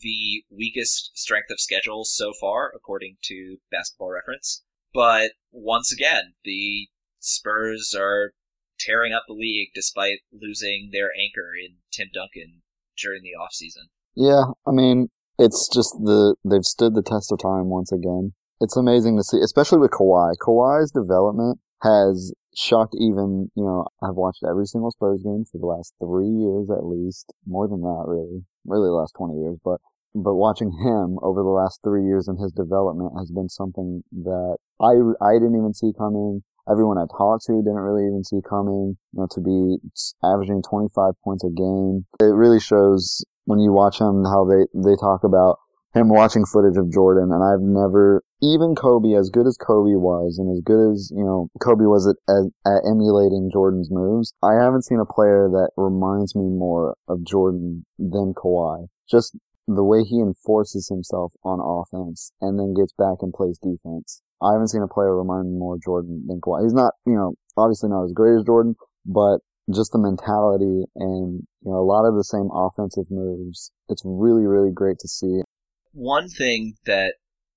the 0.00 0.44
weakest 0.50 1.10
strength 1.14 1.50
of 1.50 1.60
schedule 1.60 2.04
so 2.04 2.32
far, 2.38 2.70
according 2.74 3.16
to 3.24 3.56
Basketball 3.70 4.10
Reference. 4.10 4.62
But 4.94 5.32
once 5.50 5.92
again, 5.92 6.34
the 6.44 6.88
Spurs 7.18 7.94
are 7.98 8.32
tearing 8.78 9.12
up 9.12 9.24
the 9.26 9.34
league 9.34 9.70
despite 9.74 10.20
losing 10.32 10.90
their 10.92 11.10
anchor 11.18 11.50
in 11.54 11.76
Tim 11.90 12.08
Duncan 12.12 12.62
during 12.96 13.22
the 13.22 13.32
offseason. 13.38 13.88
Yeah, 14.14 14.52
I 14.66 14.70
mean, 14.70 15.08
it's 15.38 15.68
just 15.72 15.94
the 15.94 16.36
they've 16.44 16.64
stood 16.64 16.94
the 16.94 17.02
test 17.02 17.32
of 17.32 17.38
time 17.38 17.66
once 17.68 17.92
again 17.92 18.32
it's 18.60 18.76
amazing 18.76 19.16
to 19.16 19.22
see, 19.22 19.38
especially 19.38 19.78
with 19.78 19.90
Kawhi. 19.90 20.34
Kawhi's 20.40 20.90
development 20.90 21.58
has 21.82 22.34
shocked 22.54 22.96
even, 22.98 23.50
you 23.54 23.64
know, 23.64 23.86
I've 24.02 24.16
watched 24.16 24.42
every 24.48 24.66
single 24.66 24.90
Spurs 24.90 25.22
game 25.22 25.44
for 25.50 25.58
the 25.58 25.66
last 25.66 25.94
three 26.00 26.28
years 26.28 26.70
at 26.70 26.84
least, 26.84 27.32
more 27.46 27.68
than 27.68 27.82
that 27.82 28.04
really, 28.06 28.42
really 28.66 28.88
the 28.88 28.98
last 28.98 29.14
20 29.16 29.38
years, 29.38 29.56
but, 29.64 29.80
but 30.14 30.34
watching 30.34 30.72
him 30.72 31.18
over 31.22 31.42
the 31.42 31.54
last 31.54 31.80
three 31.84 32.04
years 32.04 32.26
and 32.26 32.38
his 32.40 32.52
development 32.52 33.12
has 33.16 33.30
been 33.30 33.48
something 33.48 34.02
that 34.24 34.56
I, 34.80 34.98
I 35.22 35.34
didn't 35.34 35.56
even 35.56 35.74
see 35.74 35.92
coming. 35.96 36.42
Everyone 36.68 36.98
I 36.98 37.06
talked 37.06 37.46
to 37.46 37.62
didn't 37.62 37.78
really 37.78 38.06
even 38.06 38.24
see 38.24 38.40
coming, 38.46 38.98
you 39.12 39.20
know, 39.20 39.28
to 39.30 39.40
be 39.40 39.78
averaging 40.22 40.62
25 40.68 41.14
points 41.22 41.44
a 41.44 41.48
game. 41.48 42.04
It 42.20 42.34
really 42.34 42.60
shows 42.60 43.24
when 43.44 43.60
you 43.60 43.72
watch 43.72 44.00
him 44.00 44.24
how 44.24 44.44
they, 44.44 44.66
they 44.74 44.96
talk 45.00 45.24
about 45.24 45.58
him 45.94 46.08
watching 46.08 46.44
footage 46.44 46.76
of 46.76 46.92
Jordan, 46.92 47.30
and 47.32 47.42
I've 47.42 47.64
never, 47.64 48.22
even 48.42 48.74
Kobe, 48.74 49.14
as 49.14 49.30
good 49.30 49.46
as 49.46 49.56
Kobe 49.56 49.96
was, 49.96 50.38
and 50.38 50.52
as 50.52 50.60
good 50.62 50.92
as, 50.92 51.10
you 51.14 51.24
know, 51.24 51.48
Kobe 51.60 51.84
was 51.84 52.06
at, 52.06 52.16
at, 52.28 52.52
at, 52.66 52.82
emulating 52.84 53.50
Jordan's 53.52 53.90
moves, 53.90 54.34
I 54.42 54.54
haven't 54.54 54.84
seen 54.84 55.00
a 55.00 55.06
player 55.08 55.48
that 55.48 55.70
reminds 55.76 56.36
me 56.36 56.44
more 56.44 56.96
of 57.08 57.24
Jordan 57.24 57.86
than 57.98 58.34
Kawhi. 58.34 58.86
Just 59.10 59.36
the 59.66 59.84
way 59.84 60.02
he 60.02 60.20
enforces 60.20 60.88
himself 60.88 61.32
on 61.44 61.60
offense 61.60 62.32
and 62.40 62.58
then 62.58 62.74
gets 62.74 62.92
back 62.92 63.18
and 63.20 63.32
plays 63.32 63.58
defense. 63.58 64.22
I 64.42 64.52
haven't 64.52 64.68
seen 64.68 64.82
a 64.82 64.88
player 64.88 65.16
remind 65.16 65.52
me 65.52 65.58
more 65.58 65.74
of 65.74 65.82
Jordan 65.82 66.24
than 66.26 66.40
Kawhi. 66.40 66.62
He's 66.62 66.74
not, 66.74 66.94
you 67.06 67.14
know, 67.14 67.34
obviously 67.56 67.90
not 67.90 68.04
as 68.04 68.12
great 68.12 68.38
as 68.38 68.44
Jordan, 68.44 68.76
but 69.04 69.38
just 69.74 69.92
the 69.92 69.98
mentality 69.98 70.84
and, 70.96 71.42
you 71.60 71.70
know, 71.70 71.78
a 71.78 71.84
lot 71.84 72.08
of 72.08 72.14
the 72.16 72.24
same 72.24 72.48
offensive 72.52 73.10
moves. 73.10 73.72
It's 73.88 74.02
really, 74.04 74.46
really 74.46 74.72
great 74.72 74.98
to 75.00 75.08
see. 75.08 75.40
One 75.92 76.28
thing 76.28 76.76
that 76.84 77.14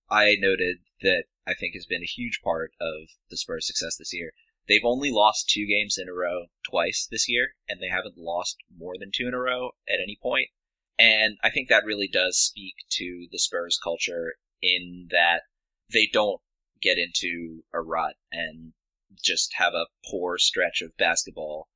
I 0.10 0.36
noted 0.40 0.78
that 1.02 1.26
I 1.46 1.54
think 1.54 1.74
has 1.74 1.86
been 1.86 2.04
a 2.04 2.06
huge 2.06 2.42
part 2.44 2.72
of 2.80 3.10
the 3.30 3.38
Spurs' 3.38 3.68
success 3.68 3.98
this 3.98 4.14
year, 4.14 4.34
they've 4.68 4.86
only 4.86 5.12
lost 5.12 5.50
two 5.50 5.66
games 5.66 5.98
in 5.98 6.08
a 6.08 6.14
row 6.14 6.48
twice 6.64 7.08
this 7.10 7.28
year, 7.28 7.56
and 7.68 7.82
they 7.82 7.90
haven't 7.90 8.18
lost 8.18 8.58
more 8.76 8.98
than 8.98 9.12
two 9.14 9.28
in 9.28 9.34
a 9.34 9.40
row 9.40 9.72
at 9.88 10.00
any 10.02 10.18
point. 10.22 10.50
And 10.98 11.38
I 11.44 11.50
think 11.50 11.68
that 11.70 11.86
really 11.86 12.08
does 12.08 12.38
speak 12.38 12.76
to 12.92 13.28
the 13.32 13.40
Spurs 13.40 13.80
culture 13.82 14.36
in 14.62 15.08
that 15.10 15.44
they 15.92 16.08
don't 16.12 16.42
get 16.82 16.98
into 16.98 17.64
a 17.74 17.82
rut 17.82 18.16
and 18.32 18.74
just 19.22 19.54
have 19.56 19.74
a 19.74 19.88
poor 20.10 20.38
stretch 20.38 20.82
of 20.82 20.96
basketball. 20.98 21.68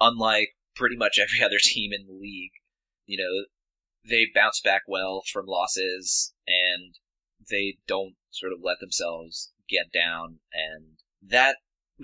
Unlike 0.00 0.56
pretty 0.74 0.96
much 0.96 1.18
every 1.18 1.40
other 1.44 1.58
team 1.58 1.92
in 1.92 2.06
the 2.06 2.12
league, 2.12 2.52
you 3.06 3.18
know, 3.18 3.46
they 4.08 4.26
bounce 4.34 4.60
back 4.60 4.82
well 4.86 5.22
from 5.30 5.46
losses 5.46 6.32
and 6.46 6.94
they 7.50 7.78
don't 7.86 8.14
sort 8.30 8.52
of 8.52 8.60
let 8.62 8.80
themselves 8.80 9.52
get 9.68 9.92
down. 9.92 10.38
And 10.52 10.98
that 11.22 11.56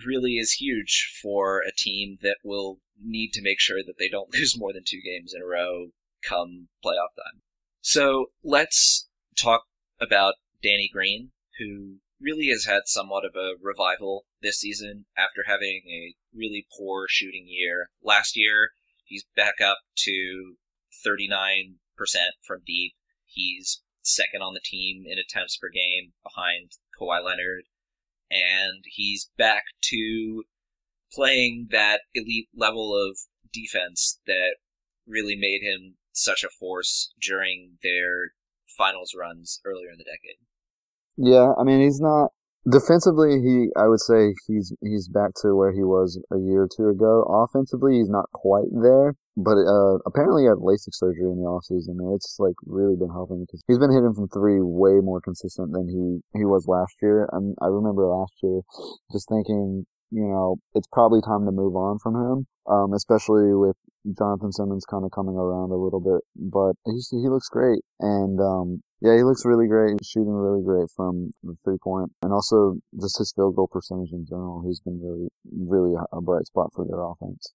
really 0.04 0.37
is 0.37 0.52
huge 0.52 1.18
for 1.22 1.61
a 1.61 1.72
team 1.76 2.18
that 2.22 2.37
will 2.44 2.78
need 3.02 3.32
to 3.32 3.42
make 3.42 3.61
sure 3.61 3.82
that 3.85 3.94
they 3.98 4.09
don't 4.09 4.32
lose 4.35 4.59
more 4.59 4.72
than 4.72 4.85
two 4.87 5.00
games 5.04 5.32
in 5.35 5.42
a 5.42 5.46
row 5.46 5.88
come 6.24 6.68
playoff 6.85 7.14
time. 7.16 7.42
So 7.80 8.26
let's 8.42 9.09
talk 9.38 9.62
about 10.00 10.35
Danny 10.62 10.90
Green, 10.92 11.30
who 11.59 11.96
really 12.20 12.48
has 12.48 12.64
had 12.64 12.82
somewhat 12.87 13.24
of 13.24 13.37
a 13.37 13.54
revival 13.62 14.24
this 14.42 14.61
season 14.61 15.04
after 15.16 15.44
having 15.46 15.82
a 15.88 16.14
really 16.35 16.66
poor 16.76 17.06
shooting 17.09 17.46
year. 17.46 17.90
Last 18.02 18.37
year, 18.37 18.70
he's 19.04 19.24
back 19.37 19.61
up 19.61 19.78
to 20.04 20.56
39 21.04 21.37
percent 21.46 21.86
from 22.46 22.61
deep. 22.66 22.94
He's 23.24 23.82
second 24.02 24.42
on 24.42 24.54
the 24.54 24.61
team 24.64 25.04
in 25.06 25.18
attempts 25.18 25.56
per 25.56 25.68
game 25.68 26.12
behind 26.22 26.72
Kawhi 26.98 27.24
Leonard, 27.24 27.64
and 28.30 28.85
he's 28.87 29.30
back 29.37 29.64
to 29.90 30.44
playing 31.12 31.68
that 31.70 32.02
elite 32.14 32.48
level 32.54 32.94
of 32.94 33.18
defense 33.52 34.20
that 34.26 34.56
really 35.06 35.37
made 35.37 35.62
him 35.62 35.94
such 36.12 36.44
a 36.44 36.48
force 36.48 37.12
during 37.20 37.78
their 37.82 38.32
finals 38.76 39.14
runs 39.18 39.61
earlier 39.64 39.90
in 39.90 39.98
the 39.98 40.04
decade. 40.04 40.38
Yeah, 41.16 41.52
I 41.59 41.64
mean 41.64 41.80
he's 41.80 42.00
not 42.00 42.30
defensively. 42.70 43.40
He, 43.40 43.68
I 43.76 43.88
would 43.88 44.00
say 44.00 44.35
he's 44.46 44.74
he's 44.82 45.09
back 45.09 45.30
to 45.42 45.54
where 45.54 45.72
he 45.72 45.82
was 45.82 46.20
a 46.32 46.38
year 46.38 46.62
or 46.62 46.68
two 46.74 46.88
ago. 46.88 47.22
Offensively, 47.22 47.98
he's 47.98 48.11
not 48.11 48.30
quite 48.32 48.68
there, 48.72 49.14
but 49.37 49.61
uh, 49.61 49.99
apparently 50.07 50.42
he 50.44 50.49
had 50.49 50.64
LASIK 50.64 50.96
surgery 50.96 51.29
in 51.29 51.37
the 51.37 51.44
offseason, 51.44 52.01
and 52.01 52.14
it's 52.16 52.37
like 52.38 52.57
really 52.64 52.96
been 52.96 53.11
helping 53.11 53.44
because 53.44 53.62
he's 53.68 53.79
been 53.79 53.92
hitting 53.92 54.14
from 54.14 54.29
three 54.29 54.62
way 54.62 55.01
more 55.05 55.20
consistent 55.20 55.72
than 55.72 55.88
he 55.88 56.38
he 56.38 56.44
was 56.44 56.66
last 56.66 56.96
year. 57.03 57.29
And 57.33 57.55
I 57.61 57.66
remember 57.66 58.07
last 58.07 58.33
year 58.42 58.62
just 59.12 59.29
thinking, 59.29 59.85
you 60.11 60.25
know, 60.25 60.57
it's 60.75 60.88
probably 60.90 61.20
time 61.20 61.44
to 61.44 61.53
move 61.53 61.77
on 61.77 61.99
from 61.99 62.14
him, 62.16 62.46
um, 62.66 62.94
especially 62.94 63.53
with 63.53 63.77
Jonathan 64.16 64.53
Simmons 64.53 64.87
kind 64.88 65.05
of 65.05 65.11
coming 65.11 65.37
around 65.37 65.70
a 65.70 65.77
little 65.77 66.01
bit. 66.01 66.25
But 66.35 66.72
he's, 66.87 67.11
he 67.11 67.29
looks 67.29 67.51
great, 67.51 67.85
and 68.01 68.40
um, 68.40 68.81
yeah, 69.03 69.16
he 69.16 69.22
looks 69.22 69.44
really 69.44 69.68
great. 69.68 70.01
He's 70.01 70.09
shooting 70.09 70.33
really 70.33 70.64
great 70.64 70.88
from 70.96 71.33
the 71.42 71.57
three 71.62 71.77
point, 71.77 72.12
and 72.22 72.33
also 72.33 72.81
just 72.99 73.18
his 73.18 73.35
field 73.37 73.57
goal 73.57 73.68
percentage 73.68 74.12
in 74.12 74.25
general. 74.25 74.64
He's 74.66 74.81
been 74.81 74.96
really, 75.05 75.29
really 75.44 75.92
a 75.92 76.20
bright 76.22 76.46
spot 76.46 76.72
for 76.75 76.87
their 76.88 77.05
offense. 77.05 77.53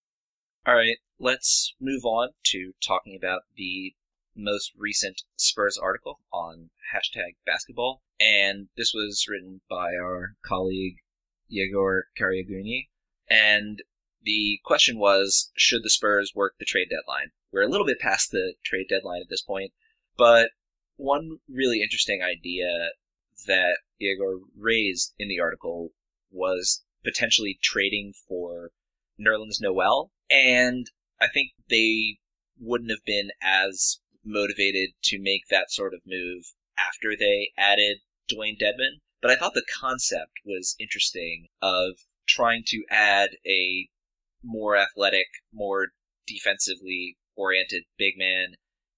All 0.67 0.75
right, 0.75 0.97
let's 1.17 1.73
move 1.81 2.05
on 2.05 2.29
to 2.51 2.73
talking 2.85 3.15
about 3.15 3.41
the 3.57 3.95
most 4.35 4.73
recent 4.77 5.23
Spurs 5.35 5.75
article 5.75 6.19
on 6.31 6.69
hashtag 6.93 7.33
basketball, 7.47 8.03
and 8.19 8.67
this 8.77 8.93
was 8.93 9.25
written 9.27 9.61
by 9.67 9.95
our 9.95 10.35
colleague 10.45 10.97
Yegor 11.47 12.09
Karagiogni, 12.15 12.89
and 13.27 13.81
the 14.21 14.59
question 14.63 14.99
was, 14.99 15.51
should 15.57 15.81
the 15.81 15.89
Spurs 15.89 16.33
work 16.35 16.53
the 16.59 16.65
trade 16.65 16.89
deadline? 16.91 17.31
We're 17.51 17.63
a 17.63 17.67
little 17.67 17.87
bit 17.87 17.99
past 17.99 18.29
the 18.29 18.53
trade 18.63 18.85
deadline 18.87 19.21
at 19.21 19.29
this 19.29 19.41
point, 19.41 19.71
but 20.15 20.51
one 20.95 21.39
really 21.49 21.81
interesting 21.81 22.21
idea 22.21 22.89
that 23.47 23.79
Igor 23.99 24.41
raised 24.55 25.15
in 25.17 25.27
the 25.27 25.39
article 25.39 25.89
was 26.29 26.83
potentially 27.03 27.57
trading 27.63 28.13
for 28.27 28.69
Nerlens 29.19 29.59
Noel, 29.59 30.11
and 30.31 30.87
I 31.21 31.27
think 31.27 31.51
they 31.69 32.17
wouldn't 32.59 32.89
have 32.89 33.05
been 33.05 33.29
as 33.41 33.99
motivated 34.23 34.91
to 35.03 35.19
make 35.19 35.43
that 35.49 35.71
sort 35.71 35.93
of 35.93 36.01
move 36.05 36.43
after 36.79 37.15
they 37.15 37.51
added 37.57 37.97
Dwayne 38.31 38.57
Dedmon. 38.59 38.99
But 39.21 39.31
I 39.31 39.35
thought 39.35 39.53
the 39.53 39.65
concept 39.79 40.39
was 40.45 40.75
interesting 40.79 41.47
of 41.61 41.91
trying 42.27 42.63
to 42.67 42.83
add 42.89 43.31
a 43.45 43.89
more 44.43 44.75
athletic, 44.75 45.27
more 45.53 45.89
defensively 46.25 47.17
oriented 47.35 47.83
big 47.97 48.13
man, 48.17 48.55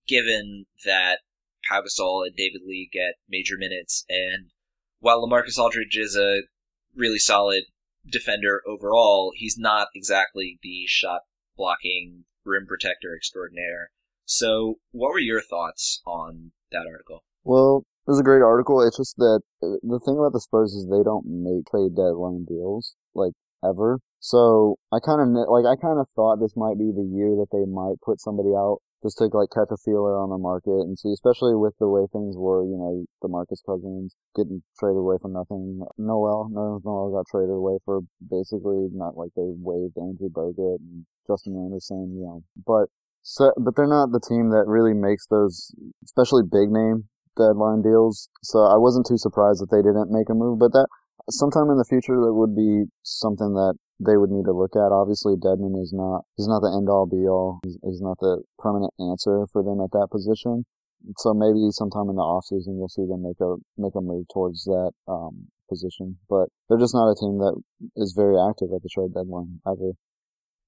given 0.08 0.66
that 0.86 1.20
Pau 1.68 1.82
Gasol 1.82 2.26
and 2.26 2.36
David 2.36 2.62
Lee 2.66 2.90
get 2.92 3.16
major 3.28 3.56
minutes. 3.58 4.06
And 4.08 4.52
while 5.00 5.26
Lamarcus 5.26 5.58
Aldridge 5.58 5.98
is 5.98 6.16
a 6.16 6.44
really 6.96 7.20
solid 7.20 7.64
defender 8.10 8.62
overall, 8.68 9.32
he's 9.36 9.58
not 9.58 9.88
exactly 9.96 10.60
the 10.62 10.86
shot 10.88 11.22
blocking 11.56 12.26
rim 12.46 12.66
protector 12.68 13.16
extraordinaire. 13.16 13.92
So, 14.26 14.76
what 14.92 15.12
were 15.12 15.20
your 15.20 15.42
thoughts 15.42 16.02
on 16.06 16.52
that 16.72 16.86
article? 16.88 17.24
Well, 17.44 17.86
it 18.08 18.12
was 18.12 18.20
a 18.20 18.24
great 18.24 18.42
article. 18.42 18.82
It's 18.82 18.98
just 18.98 19.16
that 19.18 19.42
uh, 19.62 19.80
the 19.82 20.00
thing 20.04 20.18
about 20.18 20.34
the 20.34 20.42
Spurs 20.42 20.74
is 20.74 20.88
they 20.88 21.04
don't 21.04 21.26
make 21.26 21.68
trade 21.68 21.96
deadline 21.96 22.46
deals, 22.46 22.96
like 23.14 23.34
ever. 23.64 24.00
So 24.20 24.78
I 24.92 25.00
kind 25.00 25.22
of 25.22 25.28
like 25.50 25.66
I 25.66 25.76
kind 25.80 26.00
of 26.00 26.08
thought 26.16 26.40
this 26.40 26.56
might 26.56 26.78
be 26.78 26.92
the 26.92 27.04
year 27.04 27.36
that 27.40 27.52
they 27.52 27.66
might 27.66 28.00
put 28.04 28.22
somebody 28.22 28.50
out 28.56 28.80
just 29.04 29.20
to 29.20 29.28
like 29.36 29.52
catch 29.52 29.68
a 29.70 29.78
feeler 29.78 30.16
on 30.16 30.32
the 30.32 30.40
market 30.40 30.88
and 30.88 30.98
see, 30.98 31.12
especially 31.12 31.54
with 31.54 31.76
the 31.80 31.88
way 31.92 32.08
things 32.08 32.40
were, 32.40 32.64
you 32.64 32.80
know, 32.80 33.04
DeMarcus 33.22 33.60
Cousins 33.68 34.16
getting 34.36 34.64
traded 34.80 35.04
away 35.04 35.18
for 35.22 35.28
nothing. 35.28 35.84
Noel, 36.00 36.48
no, 36.50 36.80
Noel 36.84 37.12
got 37.12 37.28
traded 37.30 37.54
away 37.54 37.78
for 37.84 38.02
basically 38.24 38.88
not 38.96 39.20
like 39.20 39.36
they 39.36 39.52
waived 39.60 40.00
Andrew 40.00 40.32
Bogut 40.32 40.80
and 40.80 41.06
Justin 41.28 41.60
Anderson, 41.60 42.16
you 42.16 42.24
know, 42.24 42.44
but 42.66 42.88
so, 43.22 43.52
but 43.60 43.76
they're 43.76 43.88
not 43.88 44.12
the 44.12 44.24
team 44.24 44.50
that 44.52 44.68
really 44.68 44.94
makes 44.94 45.28
those, 45.28 45.76
especially 46.04 46.44
big 46.44 46.72
name 46.72 47.08
deadline 47.38 47.82
deals. 47.82 48.30
So 48.44 48.60
I 48.60 48.78
wasn't 48.78 49.08
too 49.08 49.18
surprised 49.18 49.62
that 49.62 49.72
they 49.72 49.82
didn't 49.82 50.12
make 50.12 50.30
a 50.30 50.36
move, 50.36 50.60
but 50.60 50.72
that 50.74 50.88
sometime 51.30 51.70
in 51.70 51.78
the 51.78 51.88
future 51.88 52.20
that 52.20 52.34
would 52.34 52.56
be 52.56 52.86
something 53.04 53.54
that 53.54 53.76
they 54.00 54.18
would 54.18 54.32
need 54.32 54.46
to 54.46 54.54
look 54.54 54.76
at. 54.76 54.92
Obviously, 54.92 55.36
Dedmon 55.36 55.82
is 55.82 55.94
not 55.94 56.26
he's 56.36 56.48
not 56.48 56.60
the 56.60 56.74
end 56.76 56.90
all 56.90 57.06
be 57.06 57.28
all. 57.28 57.60
He's, 57.64 58.02
not 58.02 58.20
the 58.20 58.44
permanent 58.60 58.94
answer 59.00 59.46
for 59.52 59.64
them 59.64 59.80
at 59.80 59.92
that 59.92 60.10
position. 60.12 60.66
So 61.18 61.34
maybe 61.34 61.68
sometime 61.72 62.10
in 62.10 62.16
the 62.16 62.24
off 62.24 62.46
season 62.46 62.78
you'll 62.78 62.90
see 62.90 63.06
them 63.06 63.24
make 63.24 63.40
a 63.40 63.56
make 63.78 63.96
a 63.96 64.02
move 64.02 64.26
towards 64.34 64.64
that 64.66 64.92
um, 65.08 65.48
position. 65.70 66.18
But 66.30 66.50
they're 66.68 66.82
just 66.82 66.96
not 66.96 67.12
a 67.12 67.16
team 67.16 67.40
that 67.40 67.56
is 67.96 68.14
very 68.16 68.36
active 68.40 68.70
at 68.76 68.84
the 68.84 68.90
trade 68.90 69.14
deadline 69.14 69.60
either. 69.68 69.94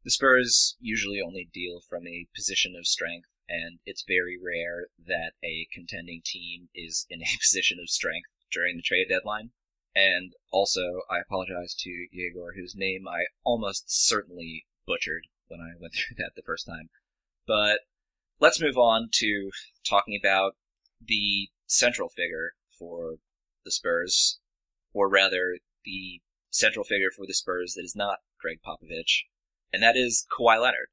The 0.03 0.11
Spurs 0.11 0.77
usually 0.79 1.19
only 1.19 1.49
deal 1.51 1.81
from 1.81 2.05
a 2.05 2.27
position 2.35 2.75
of 2.77 2.85
strength, 2.85 3.27
and 3.49 3.79
it's 3.85 4.05
very 4.07 4.37
rare 4.37 4.87
that 5.07 5.33
a 5.43 5.67
contending 5.73 6.21
team 6.23 6.69
is 6.75 7.07
in 7.09 7.21
a 7.21 7.37
position 7.41 7.79
of 7.81 7.89
strength 7.89 8.29
during 8.51 8.77
the 8.77 8.83
trade 8.83 9.07
deadline. 9.09 9.49
And 9.95 10.33
also, 10.51 11.01
I 11.09 11.19
apologize 11.19 11.73
to 11.79 12.07
Yegor, 12.11 12.53
whose 12.55 12.75
name 12.75 13.07
I 13.07 13.25
almost 13.43 13.85
certainly 13.87 14.65
butchered 14.85 15.27
when 15.47 15.61
I 15.61 15.79
went 15.79 15.93
through 15.95 16.17
that 16.17 16.31
the 16.35 16.41
first 16.41 16.65
time. 16.65 16.89
But 17.47 17.79
let's 18.39 18.61
move 18.61 18.77
on 18.77 19.09
to 19.13 19.51
talking 19.87 20.19
about 20.19 20.55
the 21.01 21.49
central 21.67 22.09
figure 22.09 22.53
for 22.77 23.15
the 23.63 23.71
Spurs, 23.71 24.39
or 24.93 25.09
rather, 25.09 25.57
the 25.85 26.21
central 26.49 26.85
figure 26.85 27.11
for 27.15 27.25
the 27.25 27.33
Spurs 27.33 27.73
that 27.75 27.83
is 27.83 27.95
not 27.95 28.19
Gregg 28.39 28.59
Popovich, 28.65 29.23
and 29.71 29.81
that 29.81 29.95
is 29.95 30.25
Kawhi 30.31 30.61
Leonard. 30.61 30.87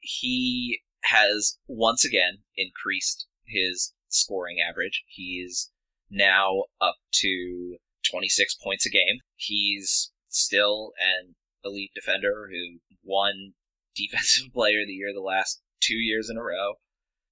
He 0.00 0.80
has 1.04 1.58
once 1.66 2.04
again 2.04 2.38
increased 2.56 3.26
his 3.46 3.92
scoring 4.08 4.58
average. 4.60 5.04
He's 5.06 5.70
now 6.10 6.64
up 6.80 6.96
to 7.12 7.76
26 8.10 8.56
points 8.62 8.86
a 8.86 8.90
game. 8.90 9.20
He's 9.36 10.10
still 10.28 10.92
an 11.00 11.34
elite 11.64 11.92
defender 11.94 12.48
who 12.50 12.78
won 13.04 13.54
Defensive 13.94 14.52
Player 14.54 14.80
of 14.80 14.86
the 14.86 14.94
Year 14.94 15.12
the 15.14 15.20
last 15.20 15.60
two 15.80 15.96
years 15.96 16.30
in 16.30 16.38
a 16.38 16.42
row. 16.42 16.74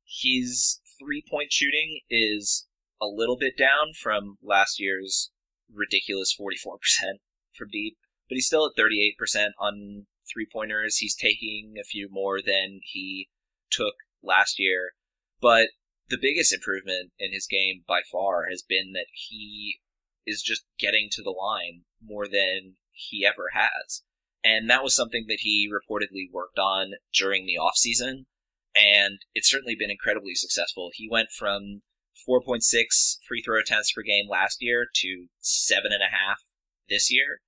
His 0.05 0.81
three 0.99 1.25
point 1.29 1.53
shooting 1.53 2.01
is 2.11 2.67
a 3.01 3.07
little 3.07 3.39
bit 3.39 3.57
down 3.57 3.93
from 3.99 4.37
last 4.43 4.79
year's 4.79 5.31
ridiculous 5.73 6.37
44% 6.39 6.77
from 7.57 7.69
deep, 7.73 7.97
but 8.29 8.35
he's 8.35 8.47
still 8.47 8.67
at 8.67 8.81
38% 8.81 9.51
on 9.59 10.07
three 10.31 10.47
pointers. 10.53 10.99
He's 10.99 11.15
taking 11.15 11.75
a 11.81 11.85
few 11.85 12.09
more 12.11 12.41
than 12.45 12.81
he 12.83 13.29
took 13.71 13.95
last 14.23 14.59
year. 14.59 14.91
But 15.41 15.69
the 16.09 16.19
biggest 16.21 16.53
improvement 16.53 17.13
in 17.19 17.33
his 17.33 17.47
game 17.47 17.85
by 17.87 18.01
far 18.11 18.47
has 18.51 18.63
been 18.63 18.93
that 18.93 19.07
he 19.13 19.79
is 20.31 20.43
just 20.43 20.63
getting 20.79 21.09
to 21.13 21.23
the 21.23 21.31
line 21.31 21.83
more 22.03 22.27
than 22.27 22.77
he 22.93 23.27
ever 23.27 23.51
has. 23.53 24.03
And 24.43 24.71
that 24.71 24.83
was 24.83 24.95
something 24.95 25.27
that 25.29 25.41
he 25.41 25.69
reportedly 25.69 26.33
worked 26.33 26.59
on 26.59 26.93
during 27.13 27.47
the 27.47 27.59
offseason. 27.61 28.25
And 28.75 29.19
it's 29.35 29.51
certainly 29.51 29.77
been 29.79 29.91
incredibly 29.91 30.35
successful. 30.35 30.91
He 30.95 31.09
went 31.11 31.29
from 31.37 31.83
4.6 32.29 32.63
free 33.27 33.43
throw 33.43 33.59
attempts 33.59 33.93
per 33.93 34.03
game 34.03 34.29
last 34.31 34.59
year 34.61 34.87
to 34.95 35.27
7.5 35.43 35.99
this 36.89 37.11
year. 37.11 37.41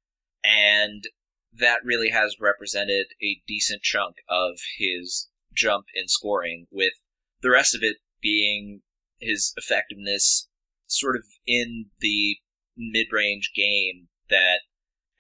And 0.45 1.05
that 1.53 1.79
really 1.85 2.09
has 2.09 2.37
represented 2.41 3.07
a 3.23 3.41
decent 3.47 3.83
chunk 3.83 4.17
of 4.29 4.59
his 4.79 5.29
jump 5.55 5.87
in 5.95 6.09
scoring, 6.09 6.67
with 6.71 6.95
the 7.43 7.51
rest 7.51 7.75
of 7.75 7.83
it 7.83 7.99
being 8.21 8.81
his 9.21 9.53
effectiveness 9.57 10.49
sort 10.87 11.17
of 11.17 11.25
in 11.47 11.87
the 12.01 12.37
mid 12.77 13.09
range 13.13 13.53
game 13.55 14.09
that 14.31 14.61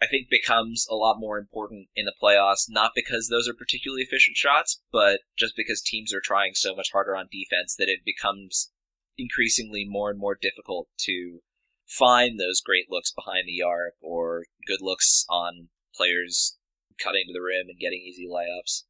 I 0.03 0.07
think 0.07 0.29
becomes 0.29 0.87
a 0.91 0.97
lot 0.97 1.21
more 1.21 1.39
important 1.39 1.87
in 1.95 2.07
the 2.07 2.15
playoffs, 2.21 2.67
not 2.69 2.91
because 2.95 3.29
those 3.29 3.49
are 3.49 3.55
particularly 3.55 4.03
efficient 4.03 4.37
shots, 4.37 4.83
but 4.91 5.21
just 5.39 5.55
because 5.57 5.81
teams 5.81 6.13
are 6.13 6.23
trying 6.23 6.55
so 6.55 6.75
much 6.75 6.91
harder 6.93 7.15
on 7.15 7.29
defense 7.31 7.77
that 7.79 7.89
it 7.89 8.01
becomes 8.05 8.73
increasingly 9.17 9.87
more 9.89 10.11
and 10.11 10.19
more 10.19 10.37
difficult 10.41 10.89
to 10.99 11.41
find 11.87 12.41
those 12.41 12.61
great 12.61 12.87
looks 12.91 13.13
behind 13.13 13.45
the 13.47 13.63
arc 13.63 13.95
or 14.01 14.45
good 14.67 14.81
looks 14.81 15.25
on 15.29 15.69
players 15.95 16.59
cutting 17.01 17.25
to 17.29 17.33
the 17.33 17.43
rim 17.43 17.69
and 17.69 17.79
getting 17.79 18.01
easy 18.01 18.27
layups. 18.27 18.83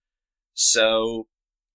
So, 0.54 1.26